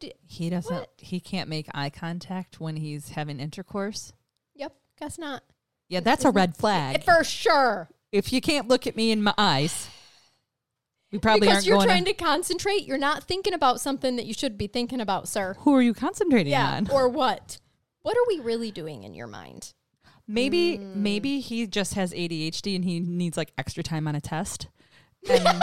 do, 0.00 0.10
he 0.26 0.50
doesn't. 0.50 0.74
What? 0.74 0.90
He 0.96 1.20
can't 1.20 1.48
make 1.48 1.66
eye 1.74 1.90
contact 1.90 2.60
when 2.60 2.76
he's 2.76 3.10
having 3.10 3.40
intercourse. 3.40 4.12
yep. 4.54 4.74
Guess 4.98 5.18
not. 5.18 5.44
Yeah, 5.88 6.00
that's 6.00 6.24
a 6.24 6.30
red 6.30 6.56
flag. 6.56 7.04
For 7.04 7.22
sure. 7.24 7.88
if 8.12 8.32
you 8.32 8.40
can't 8.40 8.68
look 8.68 8.86
at 8.86 8.96
me 8.96 9.10
in 9.10 9.22
my 9.22 9.32
eyes, 9.38 9.88
we 11.12 11.18
probably 11.18 11.40
because 11.40 11.56
aren't 11.56 11.66
you're 11.66 11.76
going. 11.76 11.86
trying 11.88 12.04
to, 12.04 12.12
to 12.12 12.24
concentrate. 12.24 12.84
You're 12.86 12.98
not 12.98 13.24
thinking 13.24 13.54
about 13.54 13.80
something 13.80 14.16
that 14.16 14.26
you 14.26 14.34
should 14.34 14.58
be 14.58 14.66
thinking 14.66 15.00
about, 15.00 15.28
sir. 15.28 15.54
who 15.60 15.74
are 15.74 15.82
you 15.82 15.94
concentrating 15.94 16.52
Yeah. 16.52 16.74
on? 16.76 16.90
or 16.90 17.08
what? 17.20 17.58
What 18.02 18.16
are 18.16 18.24
we 18.28 18.40
really 18.40 18.70
doing 18.70 19.04
in 19.04 19.14
your 19.14 19.26
mind? 19.26 19.72
Maybe 20.26 20.78
Mm. 20.78 20.96
maybe 20.96 21.40
he 21.40 21.66
just 21.66 21.94
has 21.94 22.12
ADHD 22.12 22.74
and 22.76 22.84
he 22.84 23.00
needs 23.00 23.36
like 23.38 23.52
extra 23.56 23.82
time 23.82 24.06
on 24.06 24.14
a 24.14 24.20
test. 24.20 24.68
And, 25.28 25.60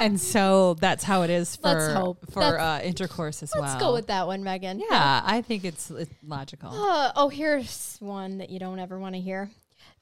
and 0.00 0.20
so 0.20 0.74
that's 0.74 1.02
how 1.02 1.22
it 1.22 1.30
is 1.30 1.56
for 1.56 2.16
for 2.30 2.58
uh, 2.60 2.80
intercourse 2.80 3.42
as 3.42 3.50
well. 3.52 3.64
Let's 3.64 3.80
go 3.80 3.92
with 3.92 4.06
that 4.06 4.26
one, 4.28 4.44
Megan. 4.44 4.78
Yeah, 4.78 5.20
I 5.24 5.42
think 5.42 5.64
it's, 5.64 5.90
it's 5.90 6.14
logical. 6.24 6.70
Uh, 6.70 7.10
oh, 7.16 7.28
here's 7.28 7.96
one 7.98 8.38
that 8.38 8.48
you 8.50 8.60
don't 8.60 8.78
ever 8.78 8.96
want 8.98 9.16
to 9.16 9.20
hear. 9.20 9.50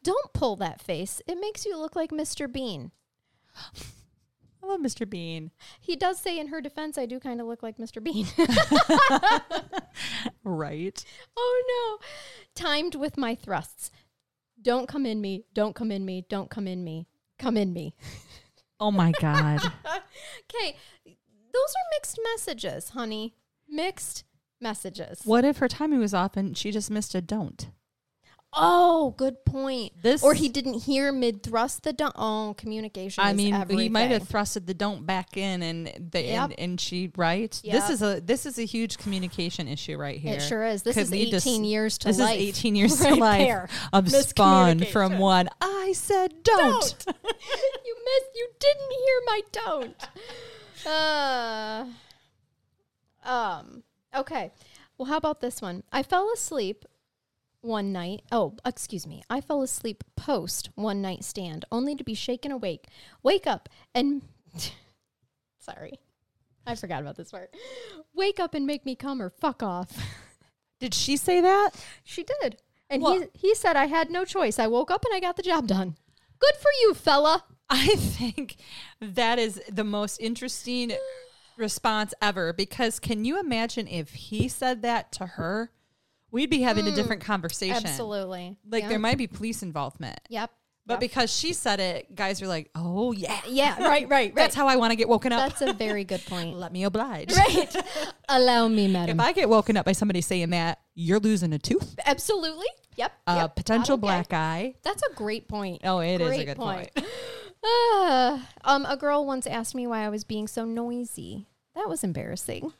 Don't 0.02 0.32
pull 0.34 0.56
that 0.56 0.82
face. 0.82 1.22
It 1.26 1.40
makes 1.40 1.64
you 1.64 1.78
look 1.78 1.96
like 1.96 2.10
Mr. 2.10 2.50
Bean. 2.52 2.90
I 4.66 4.70
love 4.70 4.80
Mr. 4.80 5.08
Bean. 5.08 5.52
He 5.80 5.94
does 5.96 6.18
say 6.18 6.38
in 6.38 6.48
her 6.48 6.60
defense, 6.60 6.98
I 6.98 7.06
do 7.06 7.20
kind 7.20 7.40
of 7.40 7.46
look 7.46 7.62
like 7.62 7.78
Mr. 7.78 8.02
Bean. 8.02 8.26
Right. 10.44 11.04
oh 11.36 11.98
no. 12.00 12.06
Timed 12.54 12.94
with 12.94 13.16
my 13.16 13.34
thrusts. 13.34 13.90
Don't 14.60 14.86
come 14.88 15.06
in 15.06 15.20
me. 15.20 15.44
Don't 15.54 15.74
come 15.74 15.90
in 15.90 16.04
me. 16.04 16.24
Don't 16.28 16.50
come 16.50 16.68
in 16.68 16.84
me. 16.84 17.06
Come 17.38 17.56
in 17.56 17.72
me. 17.72 17.94
Oh 18.78 18.90
my 18.90 19.12
God. 19.20 19.60
Okay. 20.54 20.76
Those 21.04 21.14
are 21.74 21.90
mixed 21.98 22.18
messages, 22.32 22.90
honey. 22.90 23.34
Mixed 23.68 24.24
messages. 24.60 25.22
what 25.24 25.44
if 25.44 25.58
her 25.58 25.68
timing 25.68 25.98
was 25.98 26.14
off 26.14 26.36
and 26.36 26.56
she 26.56 26.70
just 26.70 26.90
missed 26.90 27.14
a 27.14 27.20
don't? 27.20 27.68
Oh, 28.58 29.14
good 29.16 29.44
point. 29.44 29.92
This 30.00 30.22
Or 30.22 30.34
he 30.34 30.48
didn't 30.48 30.84
hear 30.84 31.12
mid 31.12 31.42
thrust 31.42 31.82
the 31.82 31.92
don't. 31.92 32.14
Oh, 32.16 32.54
communication. 32.56 33.22
I 33.22 33.32
mean, 33.32 33.54
he 33.68 33.88
might 33.88 34.10
have 34.10 34.22
thrusted 34.22 34.66
the 34.66 34.74
don't 34.74 35.06
back 35.06 35.36
in, 35.36 35.62
and 35.62 36.10
the 36.12 36.22
Yep. 36.22 36.44
and, 36.44 36.60
and 36.60 36.80
she 36.80 37.10
right. 37.16 37.60
This 37.64 37.90
is 37.90 38.02
a 38.02 38.20
this 38.20 38.46
is 38.46 38.58
a 38.58 38.64
huge 38.64 38.98
communication 38.98 39.68
issue 39.68 39.96
right 39.96 40.18
here. 40.18 40.36
It 40.36 40.42
sure 40.42 40.64
is. 40.64 40.82
This 40.82 40.94
Could 40.94 41.04
is 41.04 41.10
to 41.10 41.16
18 41.50 41.64
years 41.64 41.98
to 41.98 42.08
this 42.08 42.18
life. 42.18 42.38
This 42.38 42.48
is 42.48 42.58
18 42.58 42.76
years 42.76 42.96
to 43.00 43.04
right 43.04 43.18
life 43.18 43.46
there. 43.46 43.68
of 43.92 44.10
spawn 44.10 44.84
from 44.84 45.18
one. 45.18 45.48
I 45.60 45.92
said 45.94 46.42
don't. 46.42 47.04
you 47.06 47.96
missed. 48.04 48.30
You 48.34 48.48
didn't 48.58 48.92
hear 49.04 49.20
my 49.26 49.40
don't. 49.52 50.08
Uh, 50.86 51.86
um. 53.28 53.82
Okay. 54.14 54.52
Well, 54.98 55.06
how 55.06 55.18
about 55.18 55.40
this 55.40 55.60
one? 55.60 55.82
I 55.92 56.02
fell 56.02 56.32
asleep 56.32 56.86
one 57.66 57.92
night. 57.92 58.22
Oh, 58.32 58.54
excuse 58.64 59.06
me. 59.06 59.22
I 59.28 59.40
fell 59.40 59.60
asleep 59.62 60.04
post 60.16 60.70
one 60.74 61.02
night 61.02 61.24
stand, 61.24 61.64
only 61.70 61.94
to 61.96 62.04
be 62.04 62.14
shaken 62.14 62.50
awake. 62.52 62.86
Wake 63.22 63.46
up 63.46 63.68
and. 63.94 64.22
Sorry, 65.58 65.98
I 66.66 66.76
forgot 66.76 67.00
about 67.02 67.16
this 67.16 67.30
part. 67.32 67.52
Wake 68.14 68.38
up 68.38 68.54
and 68.54 68.66
make 68.66 68.86
me 68.86 68.94
come 68.94 69.20
or 69.20 69.30
fuck 69.30 69.62
off. 69.62 69.90
Did 70.80 70.94
she 70.94 71.16
say 71.16 71.40
that? 71.40 71.70
She 72.04 72.24
did. 72.40 72.58
And 72.88 73.02
Well- 73.02 73.20
he 73.20 73.48
he 73.48 73.54
said 73.54 73.76
I 73.76 73.86
had 73.86 74.10
no 74.10 74.24
choice. 74.24 74.58
I 74.58 74.66
woke 74.68 74.90
up 74.90 75.04
and 75.04 75.14
I 75.14 75.20
got 75.20 75.36
the 75.36 75.42
job 75.42 75.66
done. 75.66 75.96
Good 76.38 76.54
for 76.60 76.70
you, 76.82 76.94
fella. 76.94 77.44
I 77.68 77.86
think 77.96 78.56
that 79.00 79.38
is 79.38 79.60
the 79.70 79.82
most 79.84 80.18
interesting 80.20 80.92
response 81.56 82.14
ever 82.22 82.52
because 82.52 83.00
can 83.00 83.24
you 83.24 83.40
imagine 83.40 83.88
if 83.88 84.10
he 84.14 84.46
said 84.48 84.82
that 84.82 85.10
to 85.12 85.26
her? 85.26 85.70
We'd 86.36 86.50
be 86.50 86.60
having 86.60 86.86
a 86.86 86.92
different 86.94 87.22
conversation. 87.22 87.76
Mm. 87.82 87.86
Absolutely. 87.86 88.56
Like 88.68 88.82
Yep. 88.82 88.90
there 88.90 88.98
might 88.98 89.16
be 89.16 89.26
police 89.26 89.62
involvement. 89.62 90.20
Yep. 90.28 90.50
But 90.84 90.92
Yep. 90.94 91.00
because 91.00 91.34
she 91.34 91.54
said 91.54 91.80
it, 91.80 92.14
guys 92.14 92.42
are 92.42 92.46
like, 92.46 92.68
"Oh 92.74 93.12
yeah, 93.12 93.40
yeah, 93.48 93.82
right, 93.82 93.88
right, 93.88 94.10
right. 94.10 94.34
that's 94.34 94.54
how 94.54 94.68
I 94.68 94.76
want 94.76 94.90
to 94.90 94.96
get 94.96 95.08
woken 95.08 95.32
up." 95.32 95.48
That's 95.48 95.62
a 95.62 95.72
very 95.72 96.04
good 96.04 96.20
point. 96.26 96.58
Let 96.58 96.74
me 96.74 96.84
oblige. 96.84 97.34
right. 97.34 97.74
Allow 98.28 98.68
me, 98.68 98.86
madam. 98.92 99.18
If. 99.18 99.26
I 99.26 99.32
get 99.32 99.48
woken 99.48 99.78
up 99.78 99.86
by 99.86 99.92
somebody 99.92 100.20
saying 100.20 100.50
that, 100.50 100.78
you're 100.94 101.20
losing 101.20 101.54
a 101.54 101.58
tooth, 101.58 101.94
Absolutely. 102.04 102.66
Yep. 102.96 103.12
a 103.28 103.36
yep. 103.36 103.56
potential 103.56 103.94
okay. 103.94 104.00
black 104.02 104.32
eye. 104.34 104.74
That's 104.82 105.02
a 105.10 105.14
great 105.14 105.48
point. 105.48 105.80
Oh, 105.84 106.00
it 106.00 106.20
is 106.20 106.28
a 106.28 106.34
Great 106.34 106.46
good 106.48 106.56
point. 106.58 106.90
Uh, 107.64 108.40
um, 108.62 108.84
a 108.84 108.98
girl 108.98 109.24
once 109.24 109.46
asked 109.46 109.74
me 109.74 109.86
why 109.86 110.04
I 110.04 110.10
was 110.10 110.22
being 110.22 110.46
so 110.48 110.66
noisy. 110.66 111.46
That 111.74 111.88
was 111.88 112.04
embarrassing. 112.04 112.74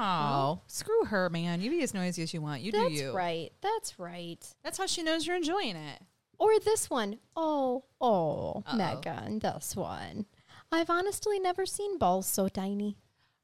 Oh, 0.00 0.60
screw 0.66 1.04
her, 1.06 1.28
man. 1.28 1.60
You 1.60 1.70
be 1.70 1.82
as 1.82 1.92
noisy 1.92 2.22
as 2.22 2.32
you 2.32 2.40
want. 2.40 2.62
You 2.62 2.70
That's 2.72 2.88
do 2.88 2.94
you. 2.94 3.04
That's 3.06 3.14
right. 3.14 3.50
That's 3.60 3.98
right. 3.98 4.54
That's 4.62 4.78
how 4.78 4.86
she 4.86 5.02
knows 5.02 5.26
you're 5.26 5.36
enjoying 5.36 5.76
it. 5.76 6.00
Or 6.38 6.58
this 6.60 6.88
one. 6.88 7.18
Oh, 7.34 7.84
oh, 8.00 8.62
Uh-oh. 8.66 8.76
Megan, 8.76 9.40
this 9.40 9.74
one. 9.74 10.26
I've 10.70 10.88
honestly 10.90 11.40
never 11.40 11.66
seen 11.66 11.98
balls 11.98 12.26
so 12.26 12.46
tiny. 12.48 12.96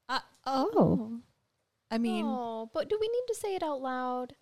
Uh, 0.07 0.19
oh. 0.45 1.19
I 1.91 1.97
mean, 1.97 2.25
oh, 2.25 2.69
but 2.73 2.87
do 2.89 2.97
we 2.99 3.07
need 3.07 3.23
to 3.27 3.35
say 3.35 3.55
it 3.55 3.63
out 3.63 3.81
loud? 3.81 4.35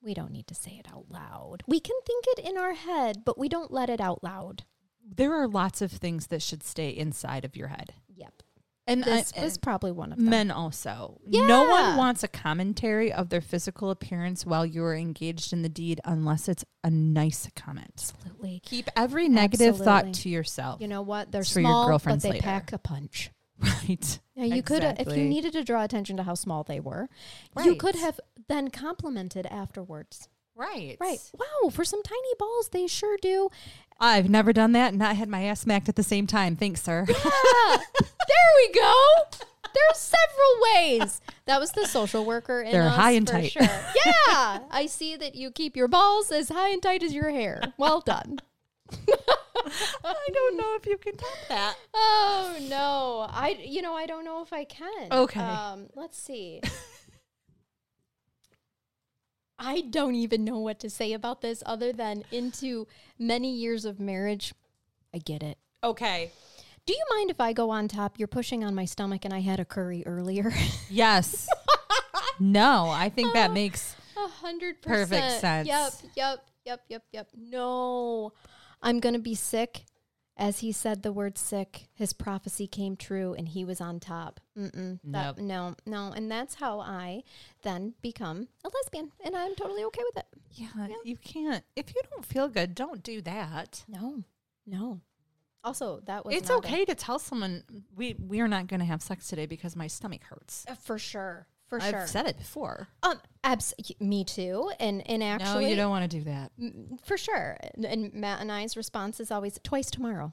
We 0.00 0.14
don't 0.14 0.30
need 0.30 0.46
to 0.46 0.54
say 0.54 0.78
it 0.78 0.86
out 0.92 1.06
loud. 1.10 1.64
We 1.66 1.80
can 1.80 1.96
think 2.06 2.24
it 2.28 2.38
in 2.48 2.56
our 2.56 2.74
head, 2.74 3.24
but 3.24 3.36
we 3.38 3.48
don't 3.48 3.72
let 3.72 3.90
it 3.90 4.00
out 4.00 4.22
loud. 4.22 4.62
there 5.04 5.32
are 5.34 5.48
lots 5.48 5.82
of 5.82 5.90
things 5.90 6.28
that 6.28 6.42
should 6.42 6.62
stay 6.62 6.90
inside 6.90 7.44
of 7.44 7.56
your 7.56 7.68
head. 7.68 7.94
Yep. 8.14 8.42
And 8.88 9.04
This 9.04 9.32
I- 9.36 9.44
was 9.44 9.58
probably 9.58 9.92
one 9.92 10.12
of 10.12 10.18
them. 10.18 10.30
men 10.30 10.50
also. 10.50 11.20
Yeah. 11.26 11.46
No 11.46 11.68
one 11.68 11.96
wants 11.98 12.22
a 12.24 12.28
commentary 12.28 13.12
of 13.12 13.28
their 13.28 13.42
physical 13.42 13.90
appearance 13.90 14.46
while 14.46 14.64
you 14.64 14.82
are 14.82 14.96
engaged 14.96 15.52
in 15.52 15.60
the 15.62 15.68
deed 15.68 16.00
unless 16.04 16.48
it's 16.48 16.64
a 16.82 16.90
nice 16.90 17.46
comment. 17.54 18.12
Absolutely. 18.16 18.60
Keep 18.64 18.88
every 18.96 19.28
negative 19.28 19.76
thought 19.76 20.14
to 20.14 20.28
yourself. 20.30 20.80
You 20.80 20.88
know 20.88 21.02
what? 21.02 21.30
They're 21.30 21.42
It's 21.42 21.52
for 21.52 21.60
your 21.60 21.68
small, 21.68 21.98
but 21.98 22.22
they 22.22 22.30
later. 22.30 22.42
pack 22.42 22.72
a 22.72 22.78
punch. 22.78 23.30
right. 23.60 24.20
Yeah, 24.34 24.44
you 24.54 24.62
could 24.62 24.82
uh, 24.84 24.94
if 24.98 25.08
you 25.08 25.24
needed 25.24 25.52
to 25.52 25.64
draw 25.64 25.82
attention 25.84 26.16
to 26.16 26.22
how 26.22 26.34
small 26.34 26.62
they 26.64 26.80
were, 26.80 27.08
you 27.62 27.74
could 27.74 27.96
have 27.96 28.18
then 28.48 28.70
complimented 28.70 29.44
afterwards. 29.46 30.28
Right. 30.58 30.96
Right. 31.00 31.20
Wow, 31.38 31.70
for 31.70 31.84
some 31.84 32.02
tiny 32.02 32.34
balls, 32.36 32.70
they 32.70 32.88
sure 32.88 33.16
do. 33.22 33.48
I've 34.00 34.28
never 34.28 34.52
done 34.52 34.72
that 34.72 34.88
and 34.88 34.98
not 34.98 35.14
had 35.16 35.28
my 35.28 35.44
ass 35.44 35.60
smacked 35.60 35.88
at 35.88 35.94
the 35.94 36.02
same 36.02 36.26
time. 36.26 36.56
Thanks, 36.56 36.82
sir. 36.82 37.06
Ah, 37.08 37.82
there 38.00 38.50
we 38.56 38.72
go. 38.72 38.94
There's 39.72 39.98
several 39.98 40.74
ways. 40.74 41.20
That 41.46 41.60
was 41.60 41.70
the 41.70 41.86
social 41.86 42.24
worker 42.24 42.60
in 42.60 42.72
They're 42.72 42.88
us 42.88 42.96
high 42.96 43.12
and 43.12 43.26
for 43.26 43.34
tight. 43.34 43.52
Sure. 43.52 43.62
Yeah, 43.62 44.60
I 44.70 44.86
see 44.88 45.14
that 45.16 45.36
you 45.36 45.52
keep 45.52 45.76
your 45.76 45.88
balls 45.88 46.32
as 46.32 46.48
high 46.48 46.70
and 46.70 46.82
tight 46.82 47.04
as 47.04 47.14
your 47.14 47.30
hair. 47.30 47.62
Well 47.76 48.00
done. 48.00 48.40
I 48.92 50.28
don't 50.32 50.56
know 50.56 50.74
if 50.76 50.86
you 50.86 50.96
can 50.98 51.16
top 51.16 51.38
that. 51.48 51.76
Oh 51.94 52.56
no, 52.68 53.26
I 53.30 53.58
you 53.64 53.82
know 53.82 53.94
I 53.94 54.06
don't 54.06 54.24
know 54.24 54.42
if 54.42 54.52
I 54.52 54.64
can. 54.64 55.12
Okay. 55.12 55.40
Um, 55.40 55.88
let's 55.94 56.18
see. 56.18 56.60
I 59.58 59.80
don't 59.82 60.14
even 60.14 60.44
know 60.44 60.58
what 60.58 60.78
to 60.80 60.90
say 60.90 61.12
about 61.12 61.40
this 61.40 61.62
other 61.66 61.92
than 61.92 62.24
into 62.30 62.86
many 63.18 63.52
years 63.54 63.84
of 63.84 63.98
marriage. 63.98 64.54
I 65.12 65.18
get 65.18 65.42
it. 65.42 65.58
Okay. 65.82 66.30
Do 66.86 66.92
you 66.92 67.04
mind 67.10 67.30
if 67.30 67.40
I 67.40 67.52
go 67.52 67.70
on 67.70 67.88
top? 67.88 68.18
You're 68.18 68.28
pushing 68.28 68.64
on 68.64 68.74
my 68.74 68.84
stomach, 68.84 69.24
and 69.24 69.34
I 69.34 69.40
had 69.40 69.60
a 69.60 69.64
curry 69.64 70.02
earlier. 70.06 70.52
Yes. 70.90 71.48
no, 72.40 72.88
I 72.88 73.10
think 73.10 73.34
that 73.34 73.52
makes 73.62 73.94
A 74.16 74.26
hundred 74.26 74.80
Perfect 74.80 75.40
sense. 75.40 75.68
Yep, 75.68 75.92
yep, 76.16 76.38
yep, 76.64 76.80
yep, 76.88 77.02
yep. 77.12 77.28
No, 77.36 78.32
I'm 78.80 79.00
gonna 79.00 79.18
be 79.18 79.34
sick. 79.34 79.84
As 80.38 80.60
he 80.60 80.70
said 80.70 81.02
the 81.02 81.10
word 81.12 81.36
sick, 81.36 81.88
his 81.94 82.12
prophecy 82.12 82.68
came 82.68 82.94
true, 82.96 83.34
and 83.34 83.48
he 83.48 83.64
was 83.64 83.80
on 83.80 83.98
top. 83.98 84.38
Mm-mm, 84.56 85.00
that, 85.04 85.36
Nope. 85.36 85.38
No, 85.38 85.74
no, 85.84 86.12
and 86.12 86.30
that's 86.30 86.54
how 86.54 86.78
I 86.80 87.24
then 87.62 87.94
become 88.02 88.46
a 88.64 88.68
lesbian, 88.72 89.10
and 89.24 89.34
I'm 89.36 89.56
totally 89.56 89.82
okay 89.84 90.02
with 90.04 90.18
it. 90.18 90.26
yeah, 90.52 90.86
you 91.04 91.16
can't 91.16 91.64
if 91.74 91.92
you 91.94 92.00
don't 92.12 92.24
feel 92.24 92.48
good, 92.48 92.74
don't 92.76 93.02
do 93.02 93.20
that. 93.22 93.84
No, 93.88 94.22
no. 94.66 95.00
Also, 95.64 96.00
that 96.06 96.24
was 96.24 96.36
It's 96.36 96.48
not 96.48 96.64
a- 96.64 96.68
okay 96.68 96.84
to 96.84 96.94
tell 96.94 97.18
someone 97.18 97.64
we 97.96 98.14
we 98.14 98.40
are 98.40 98.46
not 98.48 98.68
going 98.68 98.78
to 98.80 98.86
have 98.86 99.02
sex 99.02 99.26
today 99.28 99.44
because 99.46 99.74
my 99.74 99.88
stomach 99.88 100.22
hurts. 100.22 100.64
uh, 100.68 100.74
for 100.76 100.98
sure, 101.00 101.48
for 101.68 101.80
I've 101.80 101.90
sure. 101.90 102.06
said 102.06 102.26
it 102.26 102.38
before. 102.38 102.88
um, 103.02 103.20
abs- 103.44 103.74
me 104.00 104.24
too, 104.24 104.70
and 104.80 105.08
and 105.08 105.22
actually, 105.22 105.64
no, 105.64 105.70
you 105.70 105.76
don't 105.76 105.90
want 105.90 106.10
to 106.10 106.18
do 106.18 106.24
that. 106.24 106.50
Mm, 106.60 106.98
For 107.04 107.16
sure. 107.16 107.56
And, 107.74 107.84
and 107.84 108.14
Matt 108.14 108.40
and 108.40 108.50
I's 108.50 108.76
response 108.76 109.20
is 109.20 109.30
always 109.30 109.58
twice 109.62 109.90
tomorrow. 109.90 110.32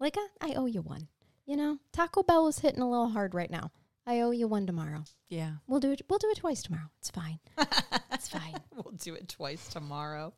Like, 0.00 0.16
uh, 0.16 0.28
I 0.40 0.54
owe 0.54 0.66
you 0.66 0.82
one. 0.82 1.08
You 1.46 1.56
know, 1.56 1.78
Taco 1.92 2.22
Bell 2.22 2.46
is 2.48 2.58
hitting 2.60 2.82
a 2.82 2.88
little 2.90 3.08
hard 3.10 3.34
right 3.34 3.50
now. 3.50 3.70
I 4.04 4.20
owe 4.20 4.32
you 4.32 4.48
one 4.48 4.66
tomorrow. 4.66 5.04
Yeah, 5.28 5.52
We'll 5.68 5.78
do 5.80 5.92
it. 5.92 6.02
We'll 6.10 6.18
do 6.18 6.28
it 6.30 6.38
twice 6.38 6.60
tomorrow. 6.62 6.90
It's 6.98 7.10
fine. 7.10 7.38
it's 8.12 8.28
fine. 8.28 8.54
we'll 8.74 8.94
do 8.98 9.14
it 9.14 9.28
twice 9.28 9.68
tomorrow. 9.68 10.34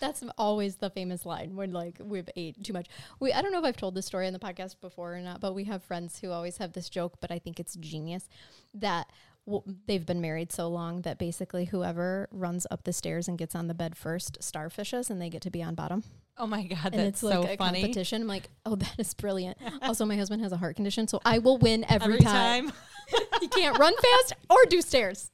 That's 0.00 0.22
always 0.38 0.76
the 0.76 0.88
famous 0.90 1.26
line 1.26 1.56
when 1.56 1.72
like 1.72 1.98
we've 2.02 2.28
ate 2.36 2.62
too 2.64 2.72
much. 2.72 2.86
We 3.20 3.32
I 3.34 3.42
don't 3.42 3.52
know 3.52 3.58
if 3.58 3.64
I've 3.66 3.76
told 3.76 3.94
this 3.94 4.06
story 4.06 4.26
on 4.26 4.32
the 4.32 4.38
podcast 4.38 4.80
before 4.80 5.14
or 5.14 5.20
not, 5.20 5.40
but 5.40 5.54
we 5.54 5.64
have 5.64 5.82
friends 5.82 6.18
who 6.20 6.30
always 6.30 6.56
have 6.56 6.72
this 6.72 6.88
joke, 6.88 7.18
but 7.20 7.30
I 7.30 7.38
think 7.38 7.60
it's 7.60 7.76
genius 7.76 8.28
that 8.74 9.08
w- 9.46 9.62
they've 9.86 10.04
been 10.04 10.20
married 10.20 10.52
so 10.52 10.68
long 10.68 11.02
that 11.02 11.18
basically 11.18 11.66
whoever 11.66 12.28
runs 12.30 12.66
up 12.70 12.84
the 12.84 12.92
stairs 12.92 13.28
and 13.28 13.38
gets 13.38 13.54
on 13.54 13.68
the 13.68 13.74
bed 13.74 13.96
first 13.96 14.38
starfishes 14.40 15.08
and 15.10 15.20
they 15.20 15.28
get 15.30 15.42
to 15.42 15.50
be 15.50 15.62
on 15.62 15.74
bottom. 15.74 16.04
Oh 16.38 16.46
my 16.46 16.64
god, 16.64 16.86
and 16.92 16.94
that's 16.94 17.08
it's 17.08 17.22
like 17.22 17.34
so 17.34 17.42
a 17.44 17.56
funny. 17.56 17.80
competition. 17.80 18.22
I'm 18.22 18.28
like, 18.28 18.50
oh, 18.66 18.74
that 18.76 18.94
is 18.98 19.14
brilliant. 19.14 19.56
also, 19.82 20.04
my 20.04 20.16
husband 20.16 20.42
has 20.42 20.52
a 20.52 20.56
heart 20.58 20.76
condition, 20.76 21.08
so 21.08 21.20
I 21.24 21.38
will 21.38 21.56
win 21.58 21.84
every, 21.88 22.14
Every 22.14 22.24
time. 22.24 22.68
time. 22.68 22.76
he 23.40 23.48
can't 23.48 23.78
run 23.78 23.94
fast 23.96 24.34
or 24.50 24.64
do 24.68 24.82
stairs. 24.82 25.30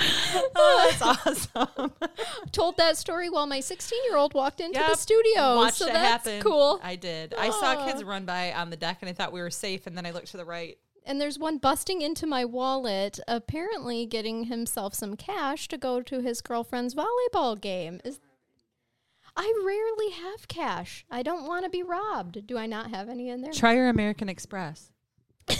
oh, 0.00 0.90
that's 0.98 1.26
awesome. 1.54 1.92
Told 2.52 2.76
that 2.78 2.96
story 2.96 3.30
while 3.30 3.46
my 3.46 3.60
16 3.60 3.98
year 4.08 4.16
old 4.16 4.34
walked 4.34 4.60
into 4.60 4.78
the 4.78 4.96
studio. 4.96 5.56
Watched 5.56 5.76
so 5.76 5.86
it 5.86 5.92
that's 5.92 6.26
happen. 6.26 6.42
cool. 6.42 6.80
I 6.82 6.96
did. 6.96 7.32
I 7.38 7.50
saw 7.50 7.86
kids 7.86 8.02
run 8.02 8.24
by 8.24 8.52
on 8.52 8.70
the 8.70 8.76
deck 8.76 8.98
and 9.02 9.08
I 9.08 9.12
thought 9.12 9.32
we 9.32 9.40
were 9.40 9.50
safe 9.50 9.86
and 9.86 9.96
then 9.96 10.04
I 10.04 10.10
looked 10.10 10.32
to 10.32 10.36
the 10.36 10.44
right. 10.44 10.78
And 11.04 11.20
there's 11.20 11.38
one 11.38 11.58
busting 11.58 12.00
into 12.00 12.26
my 12.26 12.44
wallet, 12.44 13.20
apparently 13.28 14.06
getting 14.06 14.44
himself 14.44 14.94
some 14.94 15.16
cash 15.16 15.68
to 15.68 15.76
go 15.76 16.00
to 16.00 16.20
his 16.20 16.40
girlfriend's 16.40 16.94
volleyball 16.94 17.60
game. 17.60 18.00
Is 18.04 18.20
I 19.36 19.52
rarely 19.64 20.12
have 20.12 20.48
cash. 20.48 21.04
I 21.10 21.22
don't 21.22 21.46
want 21.46 21.64
to 21.64 21.70
be 21.70 21.82
robbed. 21.82 22.46
Do 22.46 22.56
I 22.56 22.66
not 22.66 22.90
have 22.90 23.08
any 23.08 23.28
in 23.28 23.42
there? 23.42 23.52
Try 23.52 23.74
your 23.74 23.88
American 23.88 24.28
Express. 24.28 24.92
I'm 25.48 25.56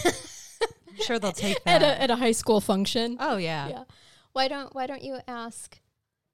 sure 1.00 1.18
they'll 1.18 1.32
take 1.32 1.56
at 1.66 1.80
that. 1.80 1.82
a 1.82 2.02
at 2.02 2.10
a 2.10 2.16
high 2.16 2.32
school 2.32 2.60
function. 2.60 3.16
oh 3.20 3.36
yeah. 3.36 3.68
yeah. 3.68 3.84
Why 4.32 4.48
don't 4.48 4.74
Why 4.74 4.86
don't 4.86 5.02
you 5.02 5.18
ask 5.28 5.78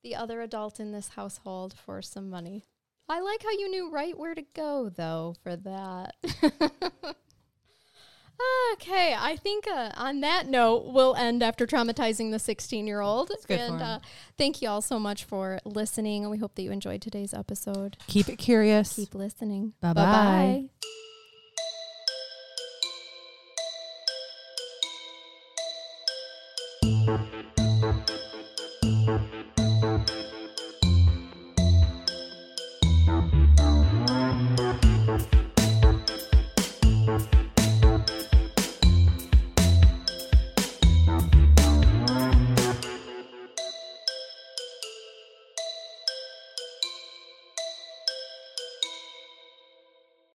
the 0.03 0.15
other 0.15 0.41
adult 0.41 0.79
in 0.79 0.93
this 0.93 1.09
household 1.09 1.75
for 1.85 2.01
some 2.01 2.31
money? 2.31 2.65
I 3.09 3.21
like 3.21 3.43
how 3.43 3.51
you 3.51 3.69
knew 3.69 3.91
right 3.91 4.17
where 4.17 4.35
to 4.35 4.45
go 4.55 4.89
though 4.89 5.35
for 5.43 5.57
that. 5.57 6.15
okay, 8.73 9.15
I 9.19 9.37
think 9.37 9.67
uh, 9.67 9.91
on 9.97 10.21
that 10.21 10.47
note 10.49 10.87
we'll 10.93 11.15
end 11.15 11.43
after 11.43 11.67
traumatizing 11.67 12.31
the 12.31 12.39
16 12.39 12.87
year 12.87 13.01
old. 13.01 13.31
And 13.49 13.83
uh, 13.83 13.99
thank 14.39 14.63
you 14.63 14.69
all 14.69 14.83
so 14.83 14.99
much 14.99 15.25
for 15.25 15.61
listening, 15.65 16.23
and 16.23 16.31
we 16.31 16.39
hope 16.39 16.55
that 16.55 16.63
you 16.63 16.71
enjoyed 16.71 17.03
today's 17.03 17.35
episode. 17.35 17.97
Keep 18.07 18.29
it 18.29 18.37
curious. 18.37 18.95
Keep 18.97 19.15
listening. 19.15 19.75
Bye-bye. 19.81 20.03
Bye-bye. 20.05 20.69